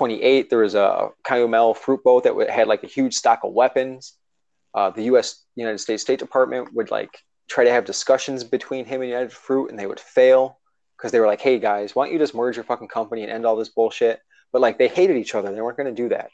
[0.00, 4.14] 1928, there was a Cuyamel fruit boat that had like a huge stock of weapons.
[4.74, 5.44] Uh, the U.S.
[5.54, 7.18] United States State Department would like
[7.48, 10.58] try to have discussions between him and United Fruit, and they would fail
[10.96, 13.30] because they were like, "Hey guys, why don't you just merge your fucking company and
[13.30, 14.20] end all this bullshit?"
[14.52, 16.30] But like they hated each other; they weren't going to do that.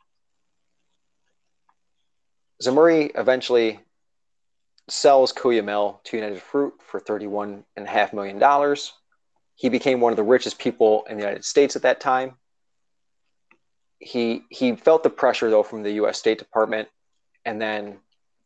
[2.63, 3.81] Zemurray eventually
[4.89, 8.77] sells Cuyamel to United Fruit for $31.5 million.
[9.55, 12.37] He became one of the richest people in the United States at that time.
[14.01, 16.19] He, he felt the pressure, though, from the U.S.
[16.19, 16.89] State Department.
[17.45, 17.99] And then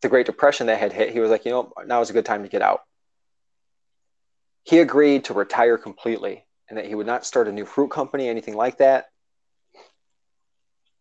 [0.02, 2.26] the Great Depression that had hit, he was like, you know, now is a good
[2.26, 2.82] time to get out.
[4.64, 8.28] He agreed to retire completely and that he would not start a new fruit company,
[8.28, 9.06] anything like that.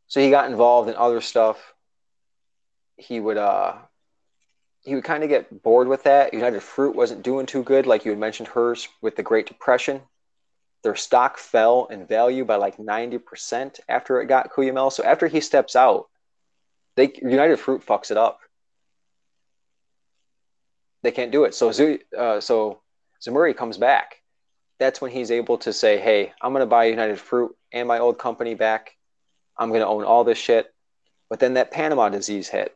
[0.07, 1.73] So he got involved in other stuff.
[2.97, 3.75] He would uh,
[4.81, 6.34] he would kind of get bored with that.
[6.34, 10.01] United Fruit wasn't doing too good, like you had mentioned hers with the Great Depression.
[10.84, 14.91] Their stock fell in value by like 90% after it got Cuyamel.
[14.91, 16.10] So after he steps out,
[16.95, 18.39] they United Fruit fucks it up.
[21.01, 21.55] They can't do it.
[21.55, 21.69] So
[22.18, 22.81] uh, so
[23.26, 24.22] Zemurray comes back.
[24.80, 27.99] That's when he's able to say, "Hey, I'm going to buy United Fruit and my
[27.99, 28.95] old company back.
[29.57, 30.73] I'm going to own all this shit."
[31.30, 32.76] But then that Panama disease hit.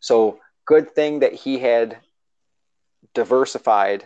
[0.00, 1.98] So good thing that he had
[3.14, 4.04] diversified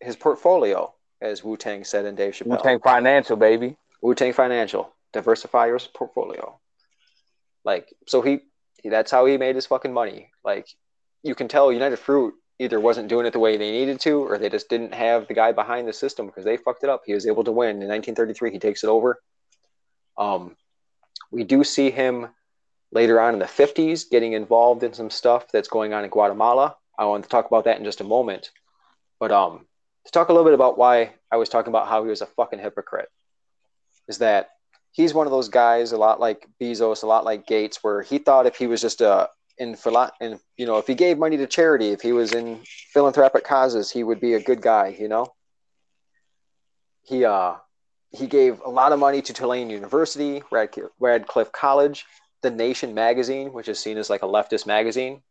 [0.00, 2.58] his portfolio, as Wu Tang said in Dave Chappelle.
[2.58, 3.76] Wu Tang Financial, baby.
[4.00, 4.92] Wu Tang Financial.
[5.12, 6.58] Diversify your portfolio.
[7.64, 8.40] Like, so he,
[8.84, 10.30] that's how he made his fucking money.
[10.44, 10.68] Like,
[11.22, 14.38] you can tell United Fruit either wasn't doing it the way they needed to, or
[14.38, 17.02] they just didn't have the guy behind the system because they fucked it up.
[17.04, 18.52] He was able to win in 1933.
[18.52, 19.20] He takes it over.
[20.16, 20.56] Um,
[21.30, 22.28] we do see him
[22.92, 26.76] later on in the 50s, getting involved in some stuff that's going on in Guatemala.
[26.98, 28.50] I want to talk about that in just a moment.
[29.18, 29.66] But um,
[30.06, 32.26] to talk a little bit about why I was talking about how he was a
[32.26, 33.08] fucking hypocrite,
[34.08, 34.50] is that
[34.92, 38.18] he's one of those guys, a lot like Bezos, a lot like Gates, where he
[38.18, 39.28] thought if he was just a
[39.58, 42.60] in philo- and you know if he gave money to charity, if he was in
[42.92, 44.96] philanthropic causes, he would be a good guy.
[44.98, 45.26] You know,
[47.02, 47.54] he uh
[48.10, 50.70] he gave a lot of money to Tulane University, Rad
[51.00, 52.06] Radcliffe College,
[52.42, 55.22] the Nation magazine, which is seen as like a leftist magazine.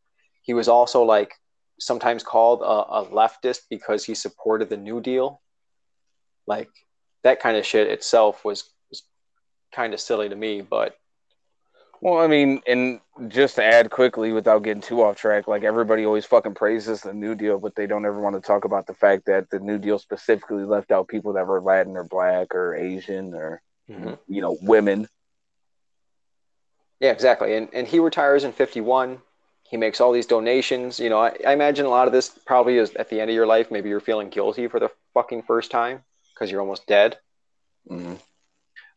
[0.41, 1.33] He was also like
[1.79, 5.41] sometimes called a, a leftist because he supported the New Deal.
[6.47, 6.69] Like
[7.23, 9.03] that kind of shit itself was, was
[9.73, 10.95] kind of silly to me, but
[12.01, 12.99] Well, I mean, and
[13.29, 17.13] just to add quickly without getting too off track, like everybody always fucking praises the
[17.13, 19.77] New Deal, but they don't ever want to talk about the fact that the New
[19.77, 24.13] Deal specifically left out people that were Latin or black or Asian or, mm-hmm.
[24.27, 25.07] you know, women.
[26.99, 27.55] Yeah, exactly.
[27.55, 29.21] And, and he retires in 51.
[29.69, 30.99] He makes all these donations.
[30.99, 33.35] You know, I, I imagine a lot of this probably is at the end of
[33.35, 33.71] your life.
[33.71, 37.17] Maybe you're feeling guilty for the fucking first time because you're almost dead.
[37.89, 38.15] Mm-hmm.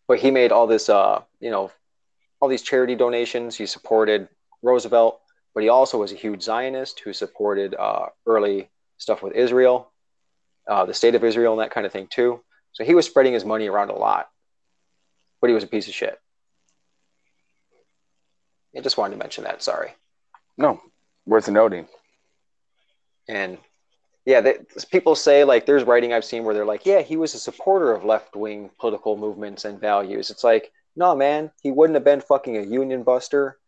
[0.06, 1.70] But he made all this, uh, you know,
[2.40, 3.56] all these charity donations.
[3.56, 4.28] He supported
[4.62, 5.20] Roosevelt,
[5.54, 8.68] but he also was a huge Zionist who supported uh, early
[8.98, 9.90] stuff with Israel,
[10.68, 12.40] uh, the state of Israel, and that kind of thing too.
[12.72, 14.28] So he was spreading his money around a lot,
[15.40, 16.18] but he was a piece of shit.
[18.76, 19.62] I just wanted to mention that.
[19.62, 19.94] Sorry.
[20.58, 20.80] No,
[21.24, 21.86] worth noting.
[23.28, 23.58] And
[24.26, 24.58] yeah, they,
[24.90, 27.92] people say like there's writing I've seen where they're like, yeah, he was a supporter
[27.92, 30.30] of left wing political movements and values.
[30.30, 33.58] It's like no, man, he wouldn't have been fucking a union buster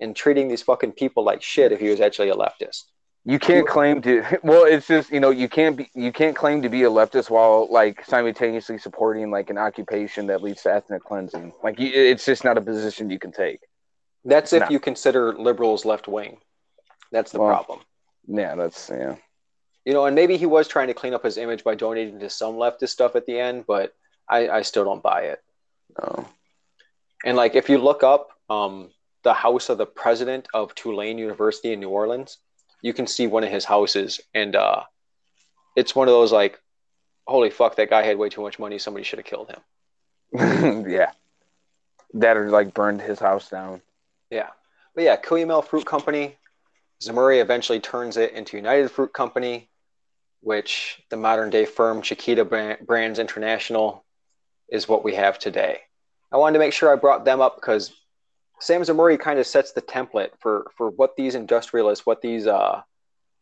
[0.00, 2.84] and treating these fucking people like shit if he was actually a leftist.
[3.24, 4.24] You can't claim to.
[4.42, 7.28] Well, it's just you know you can't be you can't claim to be a leftist
[7.28, 11.52] while like simultaneously supporting like an occupation that leads to ethnic cleansing.
[11.62, 13.60] Like it's just not a position you can take.
[14.28, 14.68] That's if no.
[14.68, 16.36] you consider liberals left wing.
[17.10, 17.80] That's the well, problem.
[18.26, 19.16] Yeah, that's yeah.
[19.86, 22.28] You know, and maybe he was trying to clean up his image by donating to
[22.28, 23.94] some leftist stuff at the end, but
[24.28, 25.42] I, I still don't buy it.
[25.98, 26.28] No.
[27.24, 28.90] And like if you look up um,
[29.22, 32.36] the house of the president of Tulane University in New Orleans,
[32.82, 34.82] you can see one of his houses, and uh,
[35.74, 36.60] it's one of those like,
[37.26, 38.78] holy fuck, that guy had way too much money.
[38.78, 40.84] Somebody should have killed him.
[40.88, 41.12] yeah,
[42.12, 43.80] that or like burned his house down.
[44.30, 44.48] Yeah,
[44.94, 46.36] but yeah, Cuyamel Fruit Company.
[47.02, 49.70] Zemurray eventually turns it into United Fruit Company,
[50.40, 54.04] which the modern day firm Chiquita Brands International
[54.68, 55.80] is what we have today.
[56.32, 57.92] I wanted to make sure I brought them up because
[58.60, 62.82] Sam Zemurray kind of sets the template for for what these industrialists, what these uh,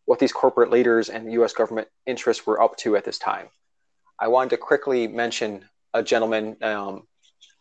[0.04, 1.52] what these corporate leaders and U.S.
[1.52, 3.48] government interests were up to at this time.
[4.20, 5.64] I wanted to quickly mention
[5.94, 6.56] a gentleman.
[6.62, 7.06] Um,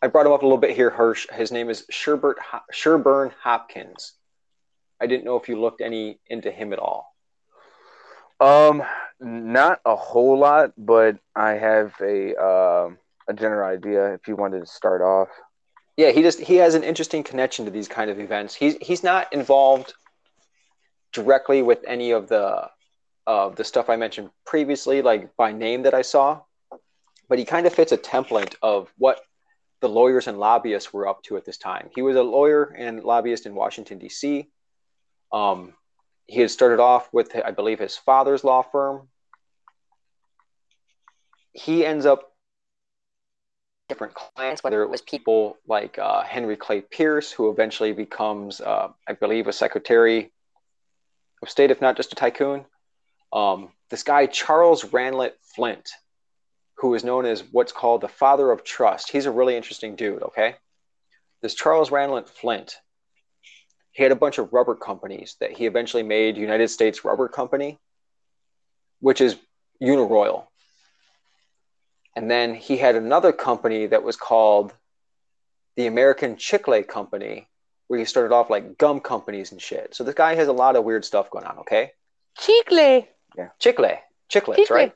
[0.02, 0.90] I brought him up a little bit here.
[0.90, 1.26] Hirsch.
[1.32, 2.36] His name is Sherbert
[2.72, 4.12] Sherburne Hopkins.
[5.00, 7.14] I didn't know if you looked any into him at all.
[8.40, 8.82] Um,
[9.20, 12.36] not a whole lot, but I have a.
[12.36, 12.90] Uh
[13.28, 15.28] a general idea if you wanted to start off.
[15.96, 18.54] Yeah, he just he has an interesting connection to these kind of events.
[18.54, 19.94] He's he's not involved
[21.12, 22.68] directly with any of the
[23.26, 26.42] of uh, the stuff I mentioned previously, like by name that I saw,
[27.28, 29.20] but he kind of fits a template of what
[29.86, 31.90] the lawyers and lobbyists were up to at this time.
[31.94, 34.48] He was a lawyer and lobbyist in Washington D.C.
[35.32, 35.74] Um,
[36.26, 39.06] he had started off with, I believe, his father's law firm.
[41.52, 42.32] He ends up
[43.88, 48.88] different clients, whether it was people like uh, Henry Clay Pierce, who eventually becomes, uh,
[49.06, 50.32] I believe, a Secretary
[51.42, 52.64] of State, if not just a tycoon.
[53.32, 55.88] Um, this guy, Charles Ranlett Flint,
[56.78, 59.10] who is known as what's called the father of trust.
[59.10, 60.56] He's a really interesting dude, okay?
[61.42, 62.76] This Charles Ranlett Flint,
[63.92, 67.78] he had a bunch of rubber companies that he eventually made United States Rubber Company,
[69.00, 69.36] which is
[69.82, 70.46] Uniroyal.
[72.14, 74.72] And then he had another company that was called
[75.76, 77.48] the American Chicle Company,
[77.88, 79.94] where he started off like gum companies and shit.
[79.94, 81.92] So this guy has a lot of weird stuff going on, okay?
[82.38, 83.06] Chicle.
[83.36, 83.48] Yeah.
[83.58, 83.98] Chicle.
[84.30, 84.76] Chiclets, Chicle.
[84.76, 84.92] right?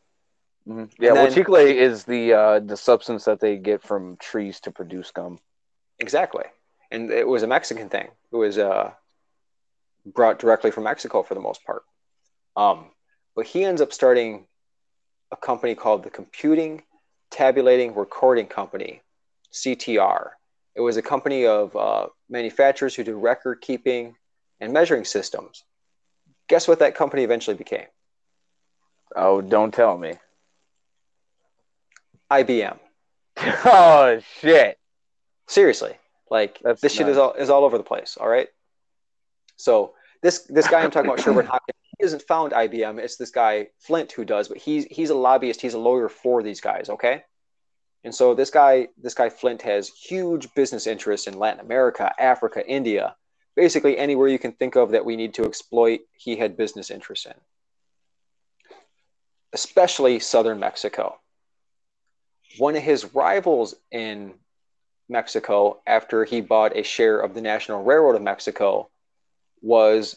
[0.70, 1.02] Mm-hmm.
[1.02, 4.70] Yeah, then, well, chicle is the uh, the substance that they get from trees to
[4.70, 5.40] produce gum.
[5.98, 6.44] Exactly,
[6.92, 8.08] and it was a Mexican thing.
[8.32, 8.92] It was uh,
[10.06, 11.82] brought directly from Mexico for the most part.
[12.56, 12.90] Um,
[13.34, 14.46] but he ends up starting
[15.32, 16.82] a company called the Computing
[17.32, 19.02] Tabulating Recording Company,
[19.52, 20.30] CTR.
[20.76, 24.14] It was a company of uh, manufacturers who do record keeping
[24.60, 25.64] and measuring systems.
[26.48, 27.86] Guess what that company eventually became?
[29.16, 30.14] Oh, don't tell me.
[32.30, 32.78] IBM.
[33.38, 34.78] oh shit!
[35.48, 35.96] Seriously,
[36.30, 36.98] like That's this nuts.
[36.98, 38.16] shit is all is all over the place.
[38.20, 38.48] All right.
[39.56, 42.98] So this this guy I'm talking about, Sherburne Hopkins, he hasn't found IBM.
[42.98, 45.60] It's this guy Flint who does, but he's he's a lobbyist.
[45.60, 46.88] He's a lawyer for these guys.
[46.88, 47.22] Okay,
[48.04, 52.66] and so this guy this guy Flint has huge business interests in Latin America, Africa,
[52.66, 53.16] India,
[53.56, 56.00] basically anywhere you can think of that we need to exploit.
[56.12, 57.34] He had business interests in,
[59.52, 61.18] especially southern Mexico.
[62.58, 64.34] One of his rivals in
[65.08, 68.88] Mexico, after he bought a share of the National Railroad of Mexico,
[69.62, 70.16] was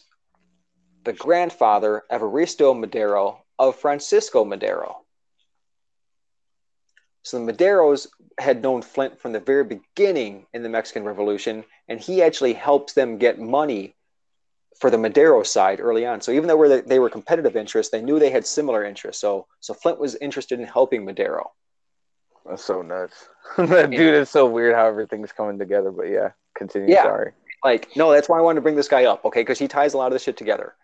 [1.04, 5.02] the grandfather Evaristo Madero of Francisco Madero.
[7.22, 8.06] So the Maderos
[8.38, 12.92] had known Flint from the very beginning in the Mexican Revolution, and he actually helps
[12.92, 13.94] them get money
[14.78, 16.20] for the Madero side early on.
[16.20, 19.20] So even though they were competitive interests, they knew they had similar interests.
[19.20, 21.52] So so Flint was interested in helping Madero.
[22.44, 23.28] That's so nuts.
[23.56, 23.98] that yeah.
[23.98, 25.90] dude is so weird how everything's coming together.
[25.90, 26.92] But yeah, continue.
[26.92, 27.04] Yeah.
[27.04, 27.32] Sorry.
[27.64, 29.24] Like no, that's why I wanted to bring this guy up.
[29.24, 30.74] Okay, because he ties a lot of this shit together.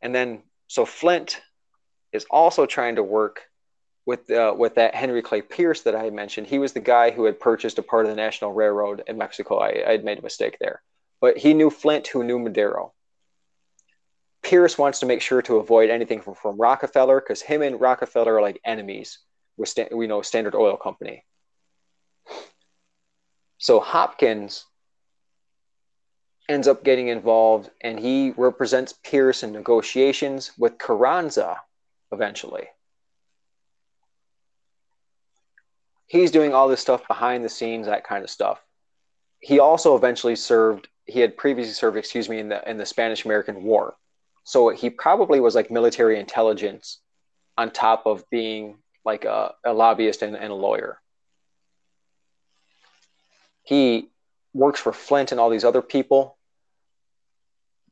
[0.00, 1.40] And then so Flint
[2.12, 3.42] is also trying to work
[4.06, 6.46] with uh, with that Henry Clay Pierce that I mentioned.
[6.46, 9.58] He was the guy who had purchased a part of the National Railroad in Mexico.
[9.58, 10.82] I, I had made a mistake there,
[11.20, 12.94] but he knew Flint, who knew Madero.
[14.42, 18.36] Pierce wants to make sure to avoid anything from, from Rockefeller because him and Rockefeller
[18.36, 19.18] are like enemies
[19.58, 21.24] with sta- we know Standard Oil Company.
[23.58, 24.64] So Hopkins
[26.48, 31.60] ends up getting involved and he represents Pierce in negotiations with Carranza
[32.12, 32.68] eventually.
[36.08, 38.60] he's doing all this stuff behind the scenes, that kind of stuff.
[39.40, 40.88] He also eventually served.
[41.04, 43.94] He had previously served, excuse me, in the in the Spanish American War.
[44.42, 46.98] So he probably was like military intelligence
[47.56, 48.78] on top of being
[49.08, 51.00] like a, a lobbyist and, and a lawyer.
[53.62, 54.10] He
[54.52, 56.36] works for Flint and all these other people.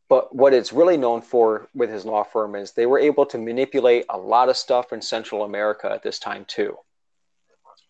[0.08, 3.38] But what it's really known for with his law firm is they were able to
[3.38, 6.76] manipulate a lot of stuff in Central America at this time, too.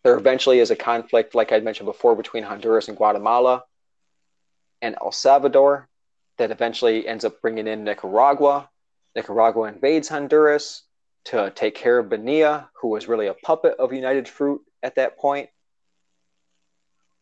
[0.05, 3.65] There eventually is a conflict, like I mentioned before, between Honduras and Guatemala
[4.81, 5.89] and El Salvador
[6.39, 8.70] that eventually ends up bringing in Nicaragua.
[9.16, 10.85] Nicaragua invades Honduras
[11.27, 15.19] to take care of Bonilla, who was really a puppet of United Fruit at that
[15.19, 15.48] point.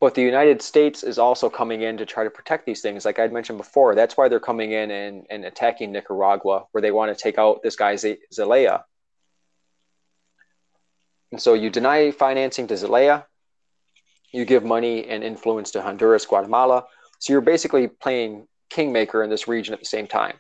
[0.01, 3.06] But the United States is also coming in to try to protect these things.
[3.06, 6.90] Like I'd mentioned before, that's why they're coming in and, and attacking Nicaragua, where they
[6.90, 8.85] want to take out this guy Zelaya.
[11.32, 13.24] And so you deny financing to Zelaya,
[14.32, 16.85] you give money and influence to Honduras, Guatemala.
[17.20, 20.35] So you're basically playing kingmaker in this region at the same time.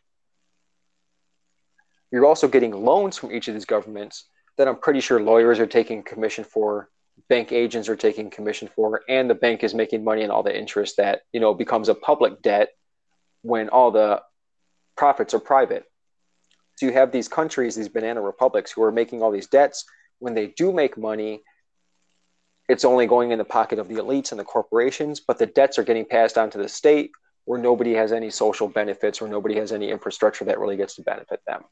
[2.14, 5.66] You're also getting loans from each of these governments that I'm pretty sure lawyers are
[5.66, 6.88] taking commission for,
[7.28, 10.56] bank agents are taking commission for, and the bank is making money and all the
[10.56, 12.68] interest that, you know, becomes a public debt
[13.42, 14.22] when all the
[14.96, 15.86] profits are private.
[16.76, 19.84] So you have these countries, these banana republics, who are making all these debts
[20.20, 21.42] when they do make money,
[22.68, 25.80] it's only going in the pocket of the elites and the corporations, but the debts
[25.80, 27.10] are getting passed on to the state
[27.44, 31.02] where nobody has any social benefits or nobody has any infrastructure that really gets to
[31.02, 31.64] benefit them.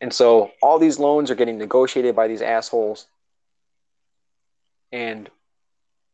[0.00, 3.06] And so all these loans are getting negotiated by these assholes.
[4.92, 5.28] And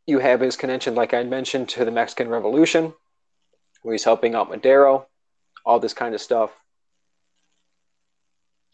[0.07, 2.93] you have his connection, like I mentioned, to the Mexican Revolution,
[3.83, 5.07] where he's helping out Madero,
[5.65, 6.51] all this kind of stuff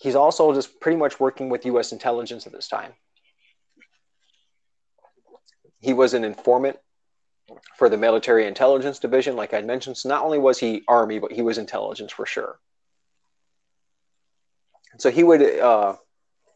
[0.02, 1.92] he's also just pretty much working with U.S.
[1.92, 2.92] intelligence at this time.
[5.78, 6.76] He was an informant
[7.76, 9.96] for the military intelligence division, like I mentioned.
[9.96, 12.58] So not only was he army, but he was intelligence for sure.
[14.98, 15.96] So he would uh,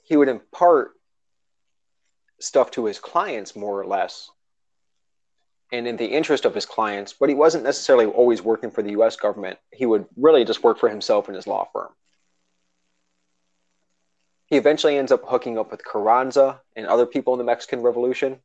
[0.02, 0.92] he would impart
[2.38, 4.30] stuff to his clients more or less,
[5.72, 7.12] and in the interest of his clients.
[7.12, 9.16] But he wasn't necessarily always working for the U.S.
[9.16, 9.58] government.
[9.72, 11.88] He would really just work for himself and his law firm.
[14.46, 18.38] He eventually ends up hooking up with Carranza and other people in the Mexican Revolution.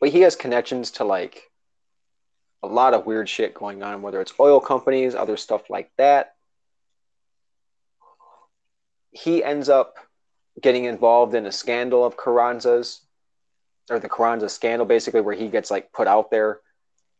[0.00, 1.42] But he has connections to like
[2.62, 6.34] a lot of weird shit going on, whether it's oil companies, other stuff like that.
[9.10, 9.96] He ends up
[10.60, 13.00] getting involved in a scandal of Carranza's,
[13.90, 16.60] or the Carranza scandal, basically, where he gets like put out there,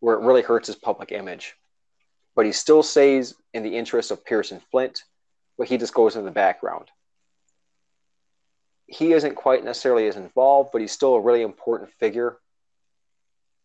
[0.01, 1.55] where it really hurts his public image.
[2.35, 5.03] But he still stays in the interest of Pierce and Flint
[5.59, 6.87] but he just goes in the background.
[8.87, 12.39] He isn't quite necessarily as involved, but he's still a really important figure.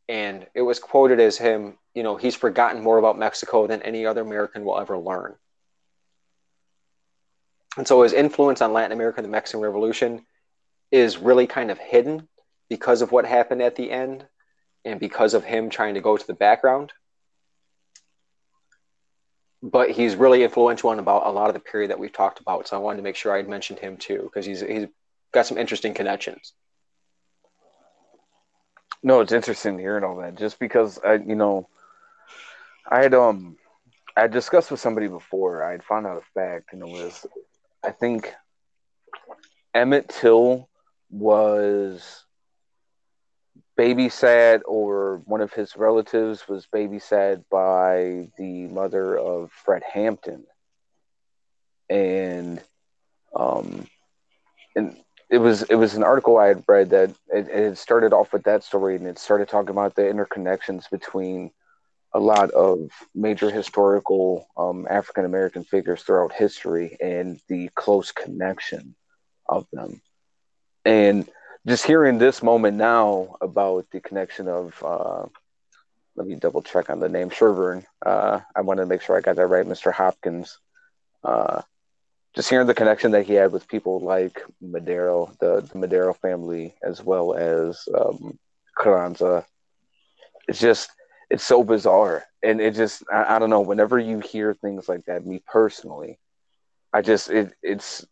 [0.09, 4.05] And it was quoted as him, you know, he's forgotten more about Mexico than any
[4.05, 5.35] other American will ever learn.
[7.77, 10.25] And so his influence on Latin America and the Mexican Revolution
[10.91, 12.27] is really kind of hidden
[12.69, 14.25] because of what happened at the end
[14.85, 16.93] and because of him trying to go to the background
[19.63, 22.67] but he's really influential in about a lot of the period that we've talked about.
[22.67, 24.87] So I wanted to make sure I mentioned him too because he's he's
[25.31, 26.51] got some interesting connections.
[29.01, 30.35] No, it's interesting hearing all that.
[30.35, 31.69] Just because I, you know,
[32.85, 33.57] I had um,
[34.17, 35.63] I discussed with somebody before.
[35.63, 37.25] I had found out a fact, and it was,
[37.83, 38.33] I think,
[39.73, 40.69] Emmett Till
[41.09, 42.25] was
[43.77, 50.45] babysat or one of his relatives was babysat by the mother of Fred Hampton.
[51.89, 52.61] And
[53.35, 53.87] um
[54.75, 54.97] and
[55.29, 58.43] it was it was an article I had read that it, it started off with
[58.43, 61.51] that story and it started talking about the interconnections between
[62.13, 68.95] a lot of major historical um, African American figures throughout history and the close connection
[69.47, 70.01] of them.
[70.85, 71.27] And
[71.65, 75.25] just hearing this moment now about the connection of, uh,
[76.15, 77.85] let me double check on the name, Sherburne.
[78.05, 79.91] Uh, I want to make sure I got that right, Mr.
[79.91, 80.59] Hopkins.
[81.23, 81.61] Uh,
[82.35, 86.75] just hearing the connection that he had with people like Madero, the, the Madero family,
[86.83, 88.37] as well as um,
[88.77, 89.45] Carranza.
[90.47, 90.89] It's just,
[91.33, 92.23] it's so bizarre.
[92.43, 96.19] And it just, I, I don't know, whenever you hear things like that, me personally,
[96.93, 98.05] I just, it, it's,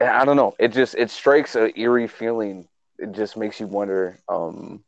[0.00, 0.54] I don't know.
[0.58, 2.68] It just it strikes a eerie feeling.
[2.98, 4.18] It just makes you wonder.
[4.28, 4.82] Um,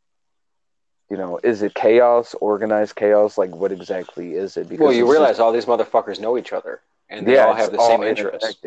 [1.11, 3.37] you know, is it chaos, organized chaos?
[3.37, 4.69] Like, what exactly is it?
[4.69, 7.53] Because well, you realize just, all these motherfuckers know each other, and they yeah, all
[7.53, 8.57] have the same interests.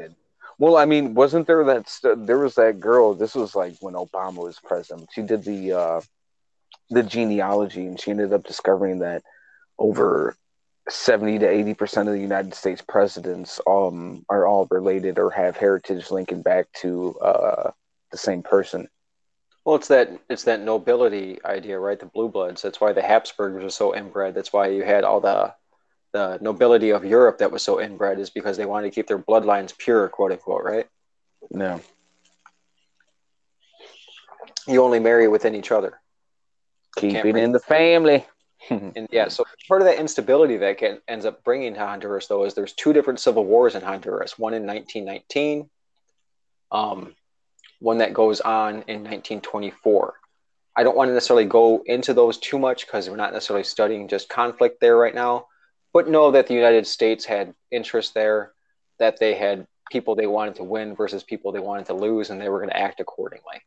[0.58, 3.14] Well, I mean, wasn't there that st- there was that girl?
[3.14, 5.08] This was like when Obama was president.
[5.12, 6.00] She did the uh,
[6.90, 9.22] the genealogy, and she ended up discovering that
[9.78, 10.36] over
[10.88, 15.56] 70 to 80 percent of the United States presidents um, are all related or have
[15.56, 17.70] heritage linking back to uh,
[18.12, 18.88] the same person.
[19.64, 21.98] Well, it's that it's that nobility idea, right?
[21.98, 22.62] The blue bloods.
[22.62, 24.34] That's why the Habsburgs are so inbred.
[24.34, 25.54] That's why you had all the
[26.12, 29.18] the nobility of Europe that was so inbred is because they wanted to keep their
[29.18, 30.86] bloodlines pure, quote unquote, right?
[31.50, 31.80] No.
[34.68, 36.00] You only marry within each other.
[36.96, 38.26] Keep it in the family.
[38.70, 42.44] and yeah, so part of that instability that can, ends up bringing to Honduras, though,
[42.44, 44.38] is there's two different civil wars in Honduras.
[44.38, 45.68] One in 1919,
[46.72, 47.14] um,
[47.80, 50.14] one that goes on in 1924.
[50.74, 54.08] I don't want to necessarily go into those too much because we're not necessarily studying
[54.08, 55.46] just conflict there right now,
[55.92, 58.52] but know that the United States had interest there,
[58.98, 62.40] that they had people they wanted to win versus people they wanted to lose, and
[62.40, 63.62] they were going to act accordingly.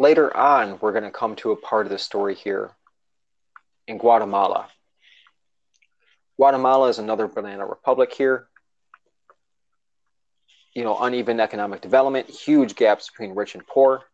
[0.00, 2.70] Later on, we're going to come to a part of the story here
[3.86, 4.66] in Guatemala.
[6.38, 8.48] Guatemala is another banana republic here.
[10.74, 14.04] You know, uneven economic development, huge gaps between rich and poor,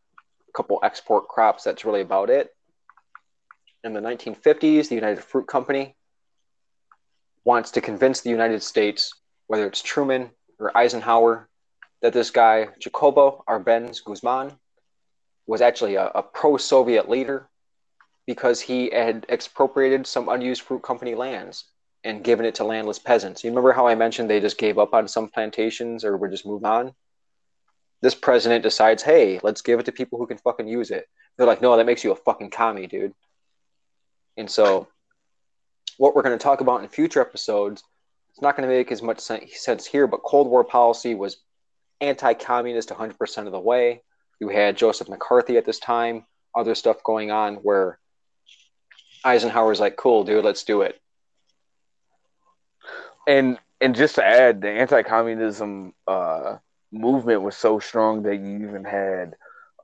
[0.49, 2.51] a couple export crops, that's really about it.
[3.85, 5.95] In the 1950s, the United Fruit Company
[7.45, 9.13] wants to convince the United States,
[9.47, 11.49] whether it's Truman or Eisenhower,
[12.03, 14.59] that this guy, Jacobo Arbenz Guzman,
[15.47, 17.49] was actually a, a pro Soviet leader
[18.27, 21.65] because he had expropriated some unused fruit company lands
[22.03, 23.43] and given it to landless peasants.
[23.43, 26.47] You remember how I mentioned they just gave up on some plantations or would just
[26.47, 26.93] move on?
[28.03, 31.07] This president decides, hey, let's give it to people who can fucking use it.
[31.37, 33.13] They're like, no, that makes you a fucking commie, dude.
[34.37, 34.89] And so,
[35.97, 37.83] what we're going to talk about in future episodes,
[38.31, 41.39] it's not going to make as much sense here, but Cold War policy was
[42.01, 44.03] anti communist 100% of the way.
[44.41, 47.99] You had Joseph McCarthy at this time, other stuff going on where
[49.25, 51.01] Eisenhower's like, "Cool, dude, let's do it."
[53.27, 56.57] And and just to add, the anti-communism uh,
[56.93, 59.35] movement was so strong that you even had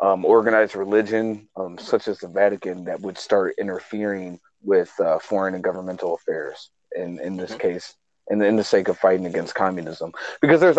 [0.00, 5.54] um, organized religion, um, such as the Vatican, that would start interfering with uh, foreign
[5.54, 6.70] and governmental affairs.
[6.94, 7.60] In in this mm-hmm.
[7.60, 7.94] case,
[8.30, 10.78] in the, in the sake of fighting against communism, because there's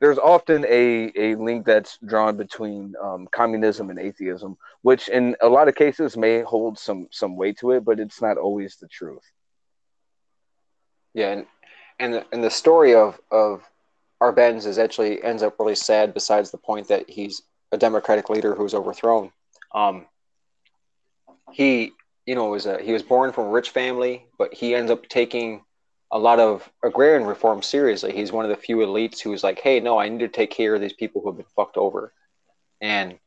[0.00, 5.48] there's often a, a link that's drawn between um, communism and atheism, which in a
[5.48, 8.88] lot of cases may hold some some weight to it, but it's not always the
[8.88, 9.24] truth.
[11.14, 11.46] Yeah, and
[11.98, 13.62] and the, and the story of of
[14.22, 16.14] Arbenz is actually ends up really sad.
[16.14, 17.42] Besides the point that he's
[17.72, 19.32] a democratic leader who's overthrown,
[19.74, 20.06] um,
[21.52, 21.92] he
[22.24, 25.08] you know was a he was born from a rich family, but he ends up
[25.08, 25.64] taking
[26.10, 28.12] a lot of agrarian reform seriously.
[28.12, 30.74] He's one of the few elites who's like, hey, no, I need to take care
[30.74, 32.12] of these people who have been fucked over.
[32.80, 33.18] And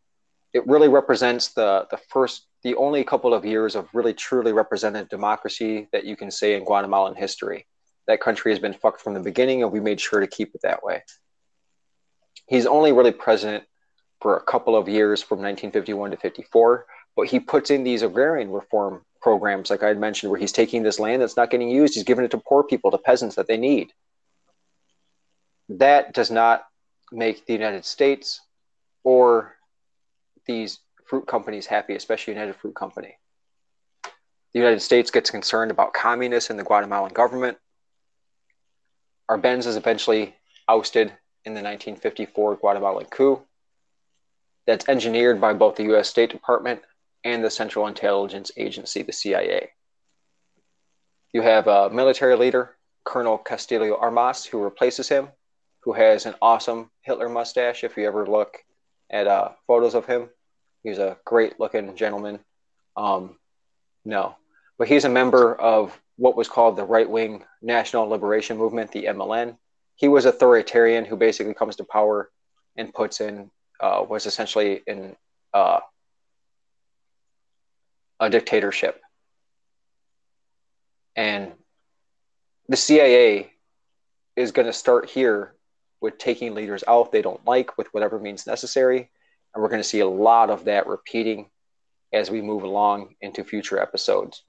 [0.54, 5.10] it really represents the the first the only couple of years of really truly representative
[5.10, 7.68] democracy that you can say in Guatemalan history.
[8.08, 10.62] That country has been fucked from the beginning and we made sure to keep it
[10.64, 11.04] that way.
[12.48, 13.64] He's only really president
[14.22, 16.86] for a couple of years from 1951 to 54,
[17.16, 20.84] but he puts in these agrarian reform programs, like I had mentioned, where he's taking
[20.84, 23.48] this land that's not getting used, he's giving it to poor people, to peasants that
[23.48, 23.92] they need.
[25.70, 26.66] That does not
[27.12, 28.42] make the United States
[29.04, 29.56] or
[30.46, 33.18] these fruit companies happy, especially United Fruit Company.
[34.04, 37.58] The United States gets concerned about communists in the Guatemalan government.
[39.30, 40.36] Arbenz is eventually
[40.68, 41.08] ousted
[41.46, 43.42] in the 1954 Guatemalan coup.
[44.68, 46.10] That's engineered by both the U.S.
[46.10, 46.82] State Department
[47.24, 49.70] and the Central Intelligence Agency, the CIA.
[51.34, 55.30] You have a military leader, Colonel Castillo Armas, who replaces him.
[55.84, 57.84] who has an awesome Hitler mustache.
[57.84, 58.58] If you ever look
[59.10, 60.30] at uh, photos of him,
[60.84, 62.40] he's a great looking gentleman.
[62.96, 63.38] Um,
[64.06, 64.36] no,
[64.78, 69.06] but he's a member of what was called the right wing National Liberation Movement, the
[69.06, 69.58] MLN.
[69.96, 72.30] He was authoritarian who basically comes to power
[72.76, 73.50] and puts in
[73.80, 75.16] uh, was essentially in
[75.54, 75.80] uh,
[78.22, 79.02] a dictatorship.
[81.16, 81.52] And
[82.70, 83.52] the CIA
[84.38, 85.56] is going to start here
[86.00, 89.10] with taking leaders out they don't like with whatever means necessary.
[89.54, 91.50] And we're going to see a lot of that repeating
[92.14, 94.44] as we move along into future episodes.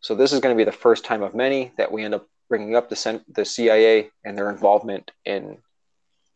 [0.00, 2.28] So, this is going to be the first time of many that we end up
[2.48, 5.58] bringing up the, the CIA and their involvement in,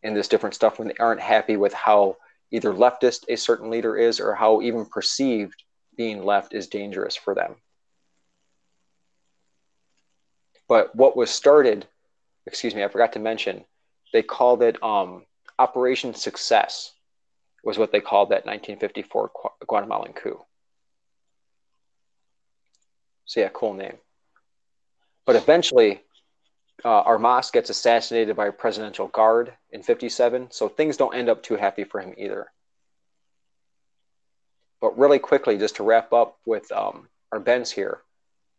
[0.02, 2.16] in this different stuff when they aren't happy with how
[2.50, 5.62] either leftist a certain leader is or how even perceived
[5.98, 7.56] being left is dangerous for them.
[10.68, 11.86] But what was started,
[12.46, 13.64] excuse me, I forgot to mention,
[14.12, 15.26] they called it um,
[15.58, 16.92] Operation Success,
[17.64, 19.30] was what they called that 1954
[19.66, 20.40] Guatemalan coup.
[23.24, 23.96] So, yeah, cool name.
[25.26, 26.02] But eventually,
[26.84, 31.42] uh, Armas gets assassinated by a presidential guard in 57, so things don't end up
[31.42, 32.46] too happy for him either.
[34.80, 37.08] But really quickly, just to wrap up with um,
[37.40, 38.00] Ben's here,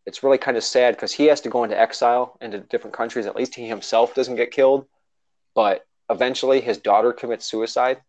[0.05, 3.25] it's really kind of sad because he has to go into exile into different countries.
[3.25, 4.85] At least he himself doesn't get killed,
[5.55, 8.01] but eventually his daughter commits suicide,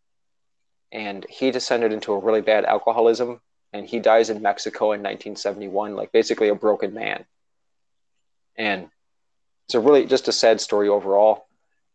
[0.90, 3.40] and he descended into a really bad alcoholism,
[3.72, 7.24] and he dies in Mexico in 1971, like basically a broken man.
[8.56, 8.88] And
[9.66, 11.46] it's a really just a sad story overall.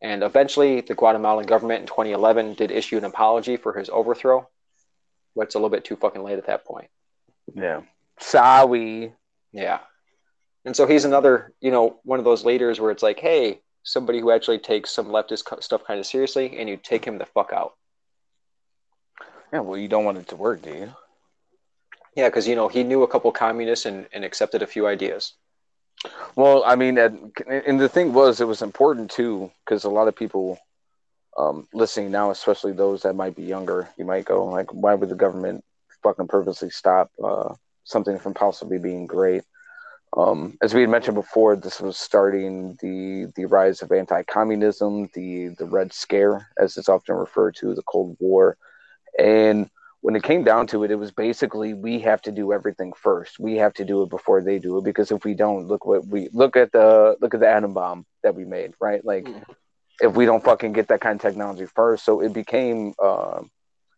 [0.02, 4.48] And eventually, the Guatemalan government in 2011 did issue an apology for his overthrow,
[5.36, 6.90] but it's a little bit too fucking late at that point.
[7.53, 7.82] Yeah.
[8.20, 9.14] Sorry.
[9.52, 9.80] Yeah.
[10.64, 14.20] And so he's another, you know, one of those leaders where it's like, hey, somebody
[14.20, 17.53] who actually takes some leftist stuff kind of seriously, and you take him the fuck
[17.53, 17.74] out.
[19.53, 20.94] Yeah, well, you don't want it to work, do you?
[22.16, 25.34] Yeah, because you know he knew a couple communists and, and accepted a few ideas.
[26.36, 30.16] Well, I mean, and the thing was, it was important too, because a lot of
[30.16, 30.57] people
[31.38, 35.10] um, listening now, especially those that might be younger, you might go like, "Why would
[35.10, 35.64] the government
[36.03, 37.53] fucking purposely stop uh,
[37.84, 39.44] something from possibly being great?"
[40.16, 45.49] Um, as we had mentioned before, this was starting the the rise of anti-communism, the
[45.49, 48.57] the Red Scare, as it's often referred to, the Cold War,
[49.20, 49.70] and
[50.06, 53.40] when it came down to it, it was basically we have to do everything first.
[53.40, 56.06] We have to do it before they do it because if we don't, look what
[56.06, 59.03] we look at the look at the atom bomb that we made, right?
[59.03, 59.44] Like mm.
[60.01, 62.93] If we don't fucking get that kind of technology first, so it became.
[63.01, 63.41] Uh,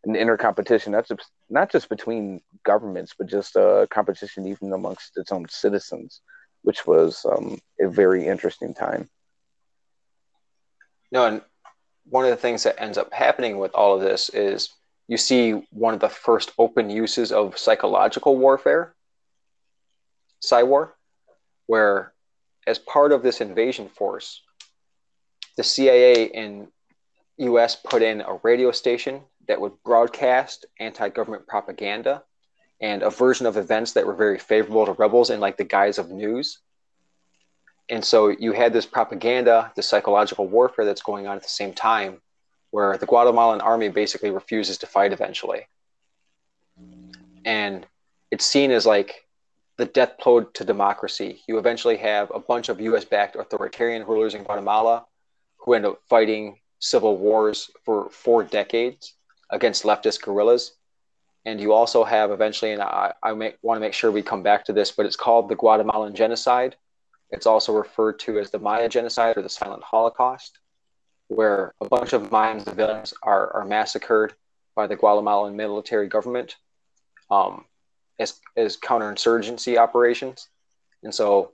[0.07, 0.93] an inner competition.
[0.93, 1.11] That's
[1.49, 6.21] not just between governments, but just a competition even amongst its own citizens,
[6.63, 9.09] which was um, a very interesting time.
[11.11, 11.41] No, and
[12.09, 14.69] one of the things that ends up happening with all of this is
[15.07, 18.93] you see one of the first open uses of psychological warfare,
[20.43, 20.91] psywar,
[21.65, 22.13] where
[22.65, 24.41] as part of this invasion force,
[25.57, 26.67] the CIA in
[27.38, 32.23] US put in a radio station that would broadcast anti-government propaganda
[32.79, 35.97] and a version of events that were very favorable to rebels in like the guise
[35.97, 36.59] of news.
[37.89, 41.73] And so you had this propaganda, the psychological warfare that's going on at the same
[41.73, 42.21] time,
[42.71, 45.67] where the Guatemalan army basically refuses to fight eventually.
[47.45, 47.85] And
[48.29, 49.25] it's seen as like
[49.77, 51.41] the death blow to democracy.
[51.47, 55.05] You eventually have a bunch of US backed authoritarian rulers in Guatemala
[55.68, 59.15] who end up fighting civil wars for four decades
[59.49, 60.72] against leftist guerrillas.
[61.45, 64.64] And you also have eventually, and I, I want to make sure we come back
[64.65, 66.77] to this, but it's called the Guatemalan Genocide.
[67.31, 70.60] It's also referred to as the Maya Genocide or the Silent Holocaust,
[71.27, 74.35] where a bunch of Mayan civilians are, are massacred
[74.73, 76.56] by the Guatemalan military government
[77.30, 77.65] um,
[78.19, 80.48] as, as counterinsurgency operations.
[81.03, 81.52] And so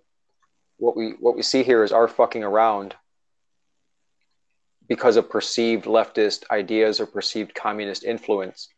[0.77, 2.95] what we what we see here is our fucking around
[4.87, 8.69] because of perceived leftist ideas or perceived communist influence.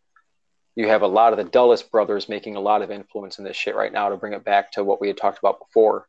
[0.76, 3.56] You have a lot of the Dulles brothers making a lot of influence in this
[3.56, 6.08] shit right now to bring it back to what we had talked about before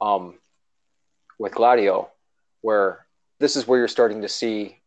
[0.00, 0.38] um,
[1.38, 2.08] with Gladio,
[2.62, 3.06] where
[3.38, 4.78] this is where you're starting to see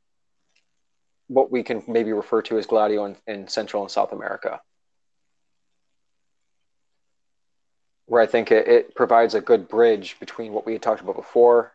[1.28, 4.60] what we can maybe refer to as Gladio in, in Central and South America.
[8.08, 11.16] Where I think it, it provides a good bridge between what we had talked about
[11.16, 11.72] before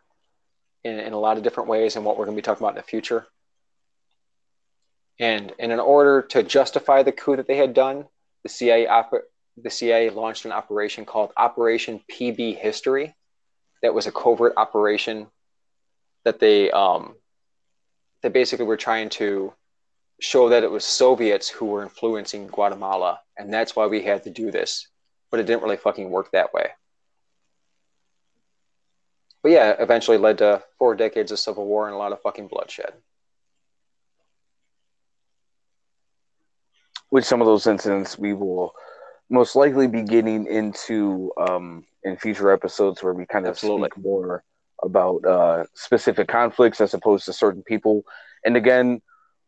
[0.84, 2.74] in, in a lot of different ways and what we're going to be talking about
[2.74, 3.26] in the future.
[5.18, 8.06] And, and in order to justify the coup that they had done,
[8.42, 9.24] the CIA, op-
[9.56, 13.14] the CIA launched an operation called Operation PB History.
[13.82, 15.28] That was a covert operation
[16.24, 17.14] that they um,
[18.22, 19.52] they basically were trying to
[20.20, 24.30] show that it was Soviets who were influencing Guatemala, and that's why we had to
[24.30, 24.88] do this.
[25.30, 26.70] But it didn't really fucking work that way.
[29.46, 32.48] But yeah, eventually led to four decades of civil war and a lot of fucking
[32.48, 32.94] bloodshed.
[37.12, 38.74] With some of those incidents, we will
[39.30, 43.90] most likely be getting into um, in future episodes where we kind of Absolutely.
[43.90, 44.42] speak more
[44.82, 48.02] about uh, specific conflicts as opposed to certain people.
[48.44, 49.00] And again,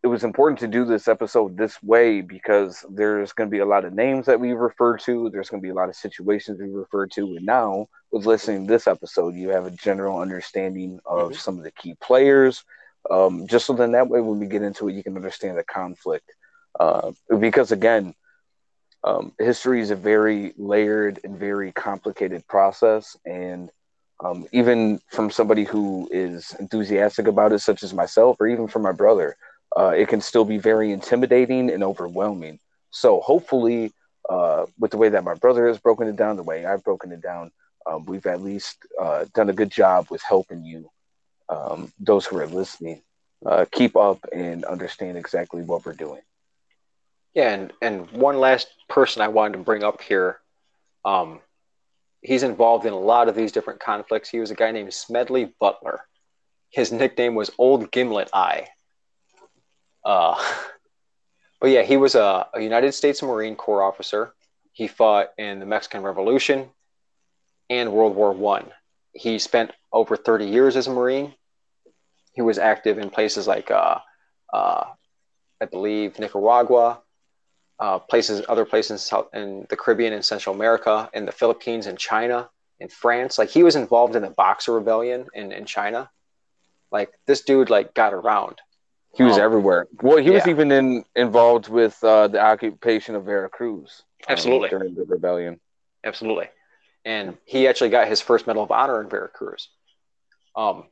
[0.09, 3.67] it was important to do this episode this way because there's going to be a
[3.67, 5.29] lot of names that we refer to.
[5.29, 7.37] There's going to be a lot of situations we refer to.
[7.37, 11.35] And now, with listening to this episode, you have a general understanding of mm-hmm.
[11.35, 12.65] some of the key players.
[13.11, 15.65] Um, just so then that way, when we get into it, you can understand the
[15.65, 16.33] conflict.
[16.81, 18.15] Uh, because again,
[19.05, 23.15] um, history is a very layered and very complicated process.
[23.27, 23.71] And
[24.25, 28.83] um, even from somebody who is enthusiastic about it, such as myself, or even from
[28.83, 29.37] my brother,
[29.77, 32.59] uh, it can still be very intimidating and overwhelming.
[32.91, 33.93] So hopefully,
[34.29, 37.13] uh, with the way that my brother has broken it down, the way I've broken
[37.13, 37.51] it down,
[37.87, 40.91] um, we've at least uh, done a good job with helping you,
[41.49, 43.03] um, those who are listening,
[43.47, 46.21] uh, keep up and understand exactly what we're doing.
[47.35, 50.39] Yeah, and, and one last person I wanted to bring up here.
[51.05, 51.41] Um,
[52.21, 54.29] he's involved in a lot of these different conflicts.
[54.29, 56.01] He was a guy named Smedley Butler.
[56.71, 58.69] His nickname was Old Gimlet Eye
[60.09, 60.43] uh,
[61.61, 64.33] but yeah, he was a, a, United States Marine Corps officer.
[64.73, 66.71] He fought in the Mexican Revolution
[67.69, 68.65] and World War One.
[69.13, 71.35] He spent over 30 years as a Marine.
[72.33, 73.99] He was active in places like, uh,
[74.51, 74.85] uh,
[75.61, 77.03] I believe, Nicaragua,
[77.79, 81.87] uh, places, other places in, South, in the Caribbean and Central America, in the Philippines
[81.87, 82.49] and China,
[82.81, 83.37] in France.
[83.37, 86.09] Like he was involved in the Boxer Rebellion in, in China.
[86.91, 88.61] Like this dude, like got around.
[89.15, 89.89] He was um, everywhere.
[90.03, 94.03] Well, he was even in involved with uh, the occupation of Veracruz.
[94.29, 94.69] Um, Absolutely.
[94.69, 95.61] Um, during the rebellion.
[96.05, 96.49] Absolutely.
[97.05, 99.71] And he actually got his first Medal of Honor in Veracruz.
[100.55, 100.85] Um,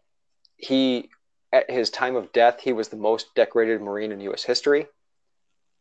[0.57, 1.11] he,
[1.53, 4.43] at his time of death, he was the most decorated Marine in U.S.
[4.43, 4.87] history.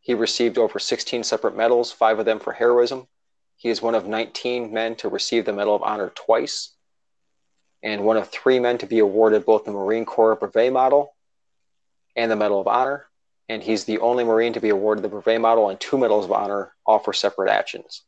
[0.01, 3.07] He received over 16 separate medals, five of them for heroism.
[3.55, 6.73] He is one of 19 men to receive the Medal of Honor twice,
[7.81, 11.14] and one of three men to be awarded both the Marine Corps Brevet Medal
[12.15, 13.07] and the Medal of Honor,
[13.49, 16.31] and he's the only Marine to be awarded the Brevet Medal and two Medals of
[16.31, 18.03] Honor, all for separate actions.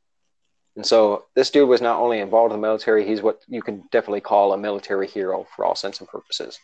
[0.75, 3.83] And so this dude was not only involved in the military, he's what you can
[3.91, 6.59] definitely call a military hero for all sense and purposes.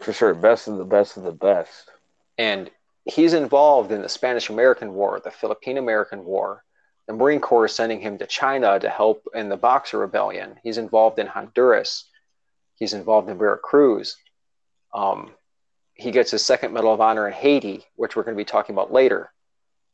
[0.00, 1.88] For sure, best of the best of the best.
[2.36, 2.68] And
[3.04, 6.64] he's involved in the Spanish American War, the Philippine American War.
[7.06, 10.58] The Marine Corps is sending him to China to help in the Boxer Rebellion.
[10.64, 12.08] He's involved in Honduras.
[12.74, 14.16] He's involved in Veracruz.
[14.92, 15.30] Um,
[15.94, 18.74] he gets his second Medal of Honor in Haiti, which we're going to be talking
[18.74, 19.32] about later.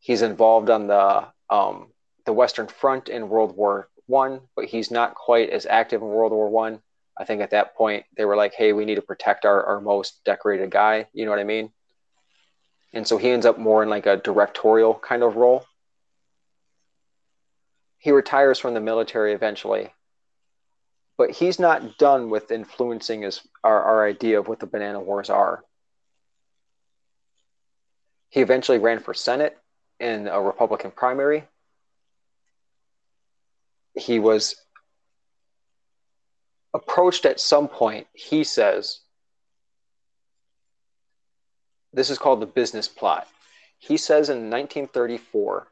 [0.00, 1.88] He's involved on the um,
[2.24, 6.32] the Western Front in World War One, but he's not quite as active in World
[6.32, 6.80] War One.
[7.18, 7.22] I.
[7.22, 9.80] I think at that point they were like, "Hey, we need to protect our, our
[9.80, 11.70] most decorated guy." You know what I mean?
[12.94, 15.66] And so he ends up more in like a directorial kind of role.
[17.98, 19.92] He retires from the military eventually,
[21.18, 25.28] but he's not done with influencing his our, our idea of what the banana wars
[25.28, 25.62] are
[28.30, 29.58] he eventually ran for Senate
[29.98, 31.44] in a Republican primary.
[33.94, 34.54] He was
[36.72, 39.00] approached at some point, he says,
[41.92, 43.26] this is called the business plot.
[43.78, 45.66] He says in 1934,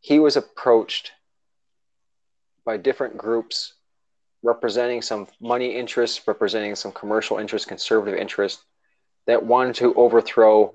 [0.00, 1.12] he was approached
[2.64, 3.74] by different groups
[4.42, 8.64] representing some money interests, representing some commercial interests, conservative interests,
[9.26, 10.74] that wanted to overthrow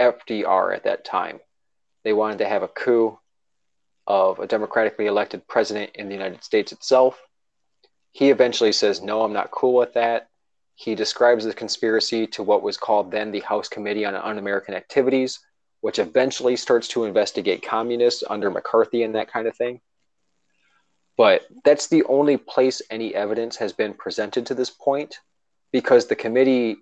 [0.00, 1.40] FDR at that time.
[2.02, 3.18] They wanted to have a coup
[4.06, 7.18] of a democratically elected president in the United States itself.
[8.12, 10.28] He eventually says, No, I'm not cool with that.
[10.74, 14.74] He describes the conspiracy to what was called then the House Committee on Un American
[14.74, 15.40] Activities,
[15.80, 19.80] which eventually starts to investigate communists under McCarthy and that kind of thing.
[21.16, 25.18] But that's the only place any evidence has been presented to this point
[25.70, 26.76] because the committee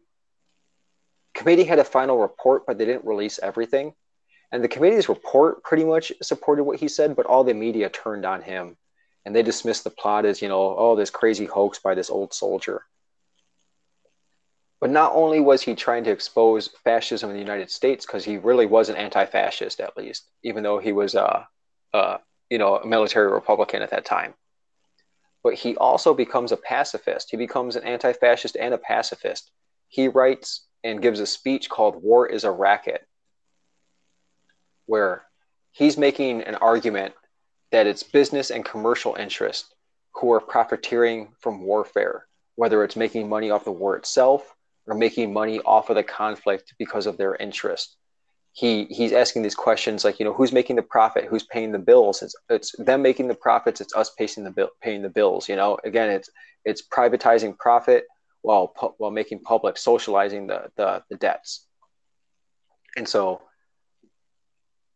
[1.35, 3.95] committee had a final report, but they didn't release everything.
[4.51, 8.25] And the committee's report pretty much supported what he said, but all the media turned
[8.25, 8.77] on him
[9.25, 12.35] and they dismissed the plot as, you know, oh, this crazy hoax by this old
[12.35, 12.83] soldier.
[14.81, 18.39] But not only was he trying to expose fascism in the United States, because he
[18.39, 21.45] really was an anti-fascist, at least, even though he was, uh,
[21.95, 22.19] uh,
[22.51, 24.35] you know, a military Republican at that time.
[25.45, 27.31] But he also becomes a pacifist.
[27.31, 29.53] He becomes an anti-fascist and a pacifist
[29.93, 33.07] he writes and gives a speech called War is a Racket,
[34.87, 35.25] where
[35.71, 37.15] he's making an argument
[37.71, 39.73] that it's business and commercial interests
[40.15, 42.27] who are profiteering from warfare,
[42.57, 44.55] whether it's making money off the war itself
[44.87, 47.97] or making money off of the conflict because of their interest.
[48.55, 51.79] He he's asking these questions like, you know, who's making the profit, who's paying the
[51.79, 52.21] bills?
[52.21, 55.49] It's it's them making the profits, it's us paying the bill, paying the bills.
[55.49, 56.29] You know, again, it's
[56.67, 58.05] it's privatizing profit
[58.43, 61.67] while while making public socializing the the, the debts.
[62.97, 63.43] And so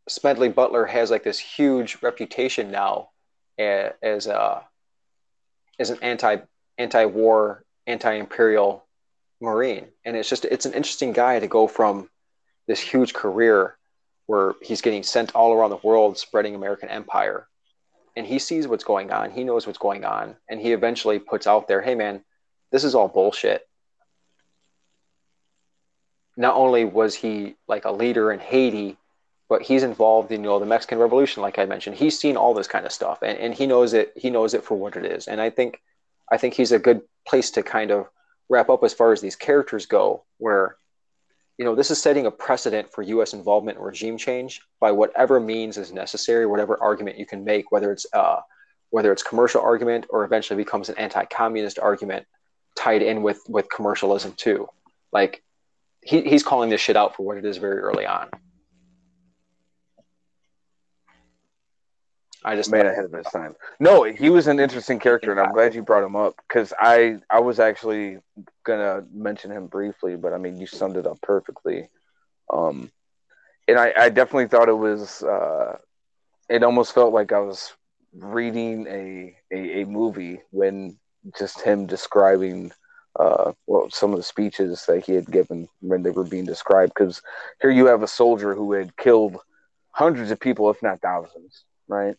[0.08, 3.10] Smedley Butler has like this huge reputation now
[3.58, 4.64] as a
[5.78, 6.38] as an anti
[6.78, 8.84] anti-war anti-imperial
[9.40, 9.86] marine.
[10.04, 12.08] And it's just it's an interesting guy to go from
[12.66, 13.76] this huge career
[14.26, 17.48] where he's getting sent all around the world spreading american empire.
[18.16, 19.30] And he sees what's going on.
[19.30, 20.36] He knows what's going on.
[20.48, 22.24] And he eventually puts out there hey man
[22.72, 23.66] this is all bullshit.
[26.36, 28.96] Not only was he like a leader in haiti
[29.48, 31.96] but he's involved in you know the mexican revolution like i mentioned.
[31.96, 34.64] He's seen all this kind of stuff and, and he knows it he knows it
[34.64, 35.28] for what it is.
[35.28, 35.80] And i think
[36.30, 38.08] i think he's a good place to kind of
[38.48, 40.76] wrap up as far as these characters go, where
[41.58, 43.32] you know this is setting a precedent for U.S.
[43.32, 47.92] involvement in regime change by whatever means is necessary, whatever argument you can make, whether
[47.92, 48.40] it's uh,
[48.90, 52.26] whether it's commercial argument or eventually becomes an anti-communist argument
[52.76, 54.68] tied in with with commercialism too.
[55.12, 55.42] Like
[56.02, 58.28] he, he's calling this shit out for what it is very early on.
[62.44, 63.56] I just man ahead of his time.
[63.80, 67.18] No, he was an interesting character, and I'm glad you brought him up because I
[67.28, 68.18] I was actually
[68.62, 71.88] gonna mention him briefly, but I mean you summed it up perfectly.
[72.52, 72.92] Um,
[73.66, 75.24] and I, I definitely thought it was.
[75.24, 75.78] Uh,
[76.48, 77.72] it almost felt like I was
[78.14, 80.96] reading a, a, a movie when
[81.38, 82.72] just him describing
[83.18, 86.92] uh, well some of the speeches that he had given when they were being described.
[86.94, 87.22] Because
[87.60, 89.38] here you have a soldier who had killed
[89.90, 92.16] hundreds of people, if not thousands, right?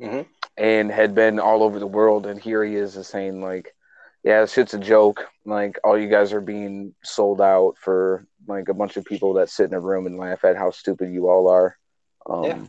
[0.00, 0.22] mm-hmm.
[0.56, 2.26] and had been all over the world.
[2.26, 3.74] And here he is, saying like,
[4.22, 5.26] "Yeah, this shit's a joke.
[5.44, 9.50] Like all you guys are being sold out for like a bunch of people that
[9.50, 11.76] sit in a room and laugh at how stupid you all are."
[12.26, 12.64] Um, yeah.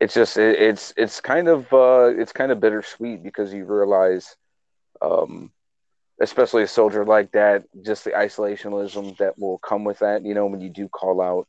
[0.00, 4.36] It's just it, it's it's kind of uh, it's kind of bittersweet because you realize,
[5.02, 5.50] um,
[6.20, 10.24] especially a soldier like that, just the isolationism that will come with that.
[10.24, 11.48] You know, when you do call out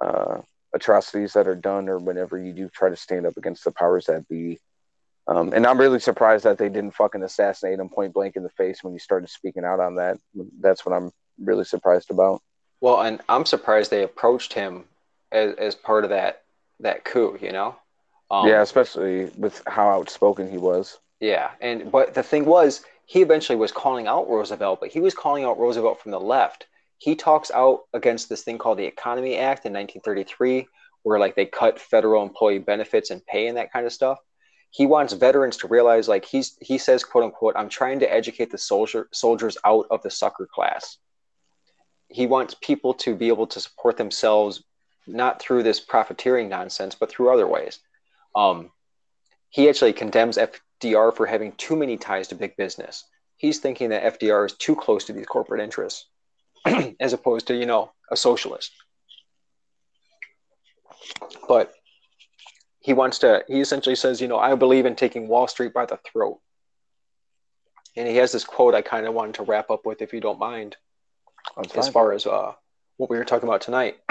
[0.00, 0.40] uh,
[0.74, 4.06] atrocities that are done or whenever you do try to stand up against the powers
[4.06, 4.58] that be.
[5.26, 8.50] Um, and I'm really surprised that they didn't fucking assassinate him point blank in the
[8.50, 10.18] face when he started speaking out on that.
[10.60, 12.42] That's what I'm really surprised about.
[12.80, 14.84] Well, and I'm surprised they approached him
[15.30, 16.42] as, as part of that
[16.80, 17.38] that coup.
[17.40, 17.76] You know.
[18.30, 20.98] Um, yeah, especially with how outspoken he was.
[21.18, 25.14] Yeah, and but the thing was, he eventually was calling out Roosevelt, but he was
[25.14, 26.66] calling out Roosevelt from the left
[27.00, 30.68] he talks out against this thing called the Economy Act in 1933,
[31.02, 34.18] where like they cut federal employee benefits and pay and that kind of stuff.
[34.70, 38.50] He wants veterans to realize, like he's he says, quote unquote, I'm trying to educate
[38.50, 40.98] the soldier soldiers out of the sucker class.
[42.08, 44.62] He wants people to be able to support themselves,
[45.14, 47.78] not through this profiteering nonsense, but through other ways.
[48.34, 48.70] Um,
[49.48, 53.04] he actually condemns FDR for having too many ties to big business.
[53.36, 56.06] He's thinking that FDR is too close to these corporate interests.
[57.00, 58.72] as opposed to you know a socialist
[61.48, 61.72] but
[62.80, 65.86] he wants to he essentially says you know i believe in taking wall street by
[65.86, 66.38] the throat
[67.96, 70.20] and he has this quote i kind of wanted to wrap up with if you
[70.20, 70.76] don't mind
[71.74, 72.52] as far as uh,
[72.98, 73.96] what we were talking about tonight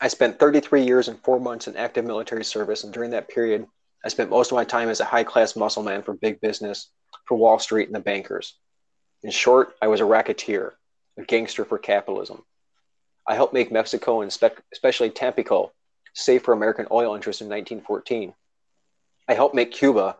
[0.00, 3.66] i spent 33 years and four months in active military service and during that period
[4.04, 6.90] i spent most of my time as a high class muscle man for big business
[7.26, 8.54] for wall street and the bankers
[9.22, 10.76] in short i was a racketeer
[11.18, 12.42] a gangster for capitalism.
[13.26, 15.72] I helped make Mexico and spe- especially Tampico
[16.14, 18.34] safe for American oil interests in 1914.
[19.28, 20.16] I helped make Cuba,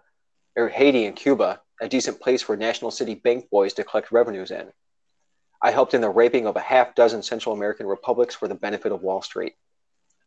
[0.57, 4.51] or Haiti and Cuba, a decent place for national city bank boys to collect revenues
[4.51, 4.73] in.
[5.63, 8.93] I helped in the raping of a half dozen Central American republics for the benefit
[8.93, 9.55] of Wall Street.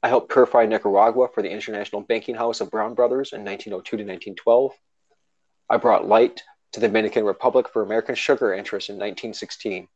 [0.02, 4.04] I helped purify Nicaragua for the International Banking House of Brown Brothers in 1902 to
[4.04, 4.72] 1912.
[5.70, 9.88] I brought light to the Dominican Republic for American sugar interests in 1916.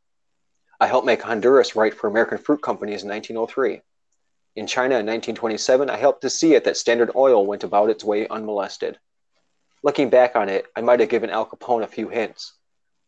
[0.79, 3.81] I helped make Honduras right for American fruit companies in 1903.
[4.55, 8.03] In China in 1927, I helped to see it that Standard Oil went about its
[8.03, 8.99] way unmolested.
[9.83, 12.53] Looking back on it, I might have given Al Capone a few hints.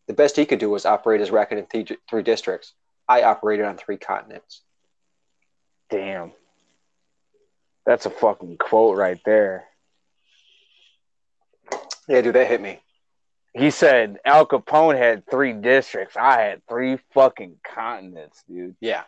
[0.06, 2.72] The best he could do was operate his racket in th- three districts.
[3.08, 4.62] I operated on three continents.
[5.90, 6.32] Damn.
[7.86, 9.64] That's a fucking quote right there.
[12.08, 12.80] Yeah, dude, that hit me.
[13.54, 16.16] he said Al Capone had three districts.
[16.16, 18.76] I had three fucking continents, dude.
[18.80, 19.02] Yeah.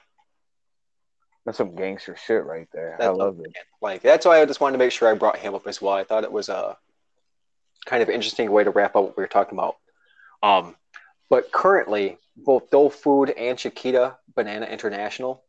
[1.45, 2.97] That's some gangster shit right there.
[2.99, 3.53] That's I love it.
[3.81, 5.95] Like that's why I just wanted to make sure I brought him up as well.
[5.95, 6.77] I thought it was a
[7.87, 9.77] kind of interesting way to wrap up what we were talking about.
[10.43, 10.77] Um,
[11.31, 15.43] but currently, both Dole Food and Chiquita Banana International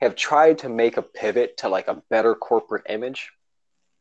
[0.00, 3.30] have tried to make a pivot to like a better corporate image.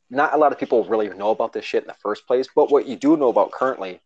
[0.09, 2.71] Not a lot of people really know about this shit in the first place, but
[2.71, 3.99] what you do know about currently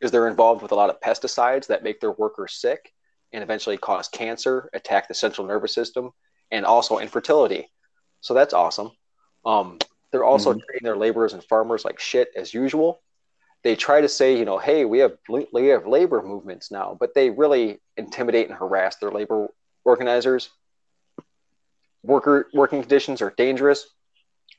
[0.00, 2.92] is they're involved with a lot of pesticides that make their workers sick
[3.32, 6.10] and eventually cause cancer, attack the central nervous system,
[6.50, 7.68] and also infertility.
[8.20, 8.92] So that's awesome.
[9.44, 9.78] Um,
[10.10, 10.60] they're also mm-hmm.
[10.60, 13.02] treating their laborers and farmers like shit as usual.
[13.62, 17.14] They try to say, you know, hey, we have we have labor movements now, but
[17.14, 19.48] they really intimidate and harass their labor
[19.84, 20.50] organizers.
[22.06, 23.86] Worker working conditions are dangerous,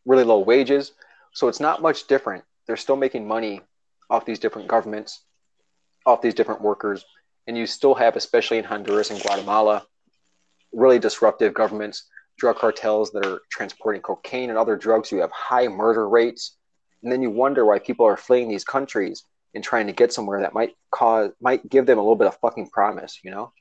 [0.06, 0.92] really low wages,
[1.34, 2.44] so it's not much different.
[2.66, 3.62] They're still making money
[4.10, 5.24] off these different governments,
[6.06, 7.06] off these different workers,
[7.48, 9.86] and you still have, especially in Honduras and Guatemala,
[10.74, 12.08] really disruptive governments,
[12.38, 15.12] drug cartels that are transporting cocaine and other drugs.
[15.12, 16.58] You have high murder rates,
[17.02, 19.24] and then you wonder why people are fleeing these countries
[19.56, 22.38] and trying to get somewhere that might cause might give them a little bit of
[22.40, 23.20] fucking promise.
[23.24, 23.54] You know.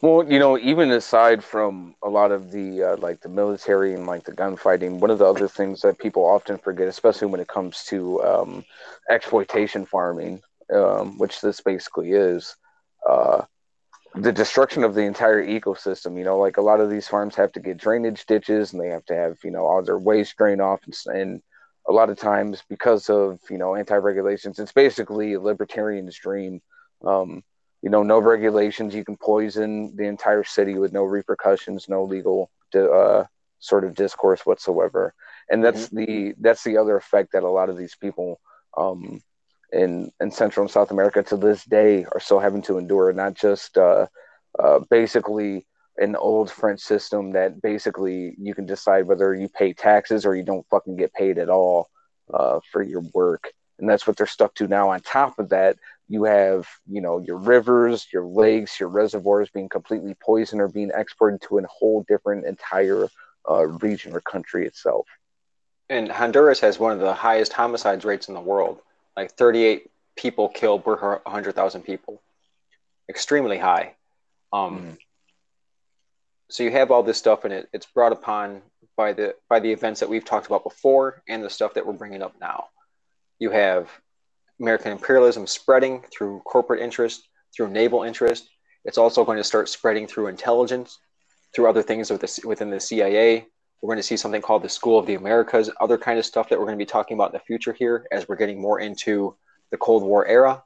[0.00, 4.06] Well, you know, even aside from a lot of the uh, like the military and
[4.06, 7.48] like the gunfighting, one of the other things that people often forget, especially when it
[7.48, 8.64] comes to um,
[9.10, 10.40] exploitation farming,
[10.72, 12.56] um, which this basically is,
[13.08, 13.42] uh,
[14.14, 16.16] the destruction of the entire ecosystem.
[16.16, 18.88] You know, like a lot of these farms have to get drainage ditches and they
[18.88, 20.80] have to have, you know, all their waste drained off.
[20.86, 21.42] And, and
[21.88, 26.60] a lot of times, because of, you know, anti regulations, it's basically a libertarian's dream.
[27.04, 27.42] Um,
[27.82, 28.94] you know, no regulations.
[28.94, 33.24] You can poison the entire city with no repercussions, no legal uh,
[33.60, 35.14] sort of discourse whatsoever.
[35.50, 35.96] And that's mm-hmm.
[35.96, 38.40] the that's the other effect that a lot of these people
[38.76, 39.22] um,
[39.72, 43.34] in in Central and South America to this day are still having to endure, not
[43.34, 44.06] just uh,
[44.58, 45.66] uh, basically
[45.98, 50.44] an old French system that basically you can decide whether you pay taxes or you
[50.44, 51.88] don't fucking get paid at all
[52.32, 53.52] uh, for your work.
[53.78, 54.90] And that's what they're stuck to now.
[54.90, 55.76] On top of that,
[56.08, 60.90] you have, you know, your rivers, your lakes, your reservoirs being completely poisoned or being
[60.94, 63.08] exported to a whole different entire
[63.48, 65.06] uh, region or country itself.
[65.90, 68.80] And Honduras has one of the highest homicides rates in the world
[69.18, 70.94] like 38 people killed per
[71.24, 72.22] 100,000 people.
[73.08, 73.94] Extremely high.
[74.52, 74.96] Um, mm.
[76.50, 78.62] So you have all this stuff, and it, it's brought upon
[78.96, 81.94] by the by the events that we've talked about before, and the stuff that we're
[81.94, 82.66] bringing up now.
[83.40, 83.90] You have
[84.60, 88.48] American imperialism spreading through corporate interest, through naval interest.
[88.84, 90.98] It's also going to start spreading through intelligence,
[91.54, 93.46] through other things within the CIA,
[93.80, 96.48] we're going to see something called the School of the Americas, other kind of stuff
[96.48, 98.80] that we're going to be talking about in the future here as we're getting more
[98.80, 99.36] into
[99.70, 100.64] the Cold War era.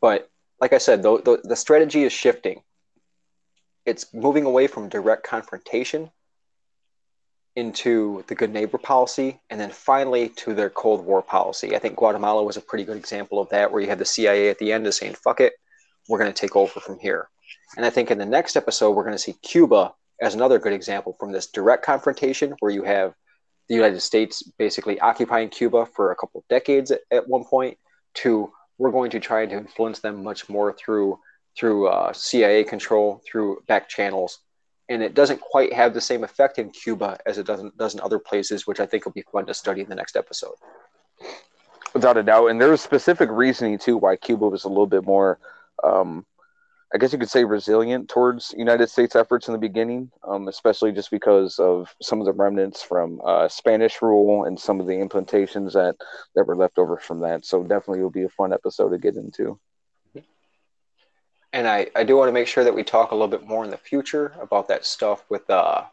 [0.00, 0.28] But
[0.60, 2.62] like I said, the, the, the strategy is shifting.
[3.86, 6.10] It's moving away from direct confrontation
[7.56, 11.76] into the good neighbor policy, and then finally to their Cold War policy.
[11.76, 14.48] I think Guatemala was a pretty good example of that, where you had the CIA
[14.48, 15.54] at the end is saying, fuck it,
[16.08, 17.28] we're going to take over from here.
[17.76, 20.72] And I think in the next episode, we're going to see Cuba as another good
[20.72, 23.14] example from this direct confrontation where you have
[23.68, 27.78] the United States basically occupying Cuba for a couple of decades at, at one point
[28.14, 31.18] to we're going to try to influence them much more through
[31.56, 34.40] through uh, CIA control, through back channels,
[34.88, 38.00] and it doesn't quite have the same effect in Cuba as it doesn't does in
[38.00, 40.54] other places, which I think will be fun to study in the next episode.
[41.94, 45.38] Without a doubt, and there's specific reasoning too why Cuba was a little bit more
[45.82, 46.26] um,
[46.94, 50.92] I guess you could say resilient towards United States efforts in the beginning, um, especially
[50.92, 54.92] just because of some of the remnants from uh, Spanish rule and some of the
[54.92, 55.96] implantations that
[56.36, 57.44] that were left over from that.
[57.44, 59.58] So definitely, will be a fun episode to get into.
[61.54, 63.64] And I, I do want to make sure that we talk a little bit more
[63.64, 65.84] in the future about that stuff with uh,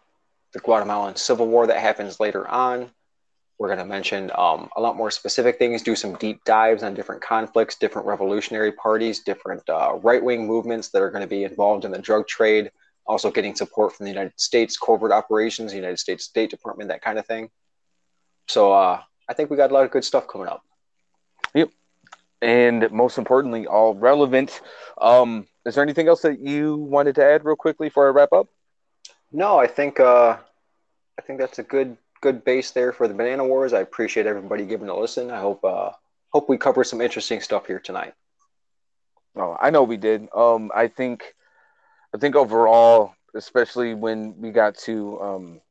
[0.54, 2.90] the Guatemalan Civil War that happens later on.
[3.60, 6.96] We're going to mention um, a lot more specific things, do some deep dives on
[6.96, 11.44] different conflicts, different revolutionary parties, different uh, right wing movements that are going to be
[11.44, 12.72] involved in the drug trade,
[13.06, 17.20] also getting support from the United States covert operations, United States State Department, that kind
[17.20, 17.52] of thing.
[18.48, 20.64] So uh, I think we got a lot of good stuff coming up.
[21.54, 21.70] Yep.
[22.42, 24.60] And most importantly, all relevant.
[25.00, 28.34] Um, is there anything else that you wanted to add real quickly before I wrap
[28.34, 28.48] up?
[29.32, 30.38] No, I think uh,
[31.18, 33.74] I think that's a good good base there for the Banana Wars.
[33.74, 35.32] I appreciate everybody giving a listen.
[35.32, 35.92] I hope uh,
[36.30, 38.14] hope we cover some interesting stuff here tonight.
[39.36, 40.28] Oh, I know we did.
[40.36, 41.34] Um, I think
[42.14, 45.62] I think overall, especially when we got to um,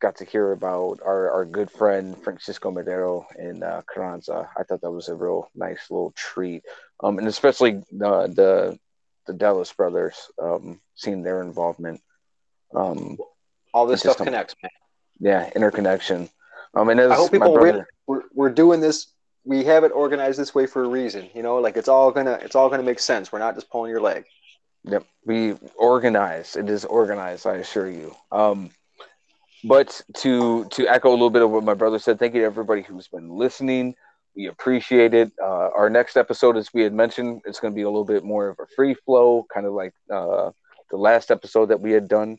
[0.00, 4.48] got to hear about our, our good friend Francisco Madero in uh, Carranza.
[4.56, 6.64] I thought that was a real nice little treat,
[7.02, 8.78] um, and especially the the,
[9.26, 12.00] the Dulles brothers, um, seeing their involvement.
[12.74, 13.18] Um,
[13.74, 14.70] All this stuff connects, man.
[15.18, 16.28] Yeah, interconnection.
[16.74, 19.08] Um, and as I hope people brother, we're, we're doing this.
[19.44, 21.28] We have it organized this way for a reason.
[21.34, 23.32] You know, like it's all gonna it's all gonna make sense.
[23.32, 24.24] We're not just pulling your leg.
[24.84, 26.56] Yep, we organize.
[26.56, 27.46] It is organized.
[27.46, 28.14] I assure you.
[28.32, 28.70] Um,
[29.64, 32.46] but to to echo a little bit of what my brother said, thank you to
[32.46, 33.94] everybody who's been listening.
[34.36, 35.32] We appreciate it.
[35.42, 38.24] Uh, our next episode, as we had mentioned, it's going to be a little bit
[38.24, 40.50] more of a free flow, kind of like uh,
[40.90, 42.38] the last episode that we had done.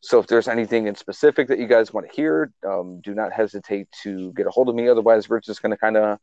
[0.00, 3.32] So if there's anything in specific that you guys want to hear, um, do not
[3.32, 4.88] hesitate to get a hold of me.
[4.88, 6.18] Otherwise, we're just going to kind of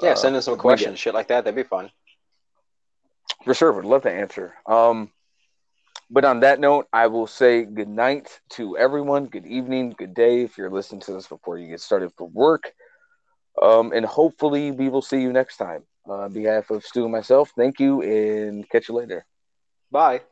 [0.00, 1.44] yeah, send us some uh, questions, shit like that.
[1.44, 1.90] That'd be fun.
[3.44, 4.54] For sure, would love to answer.
[4.66, 5.10] Um,
[6.10, 9.26] but on that note, I will say good night to everyone.
[9.26, 12.72] Good evening, good day if you're listening to this before you get started for work.
[13.60, 15.84] Um, and hopefully, we will see you next time.
[16.08, 19.26] Uh, on behalf of Stu and myself, thank you and catch you later.
[19.90, 20.22] Bye.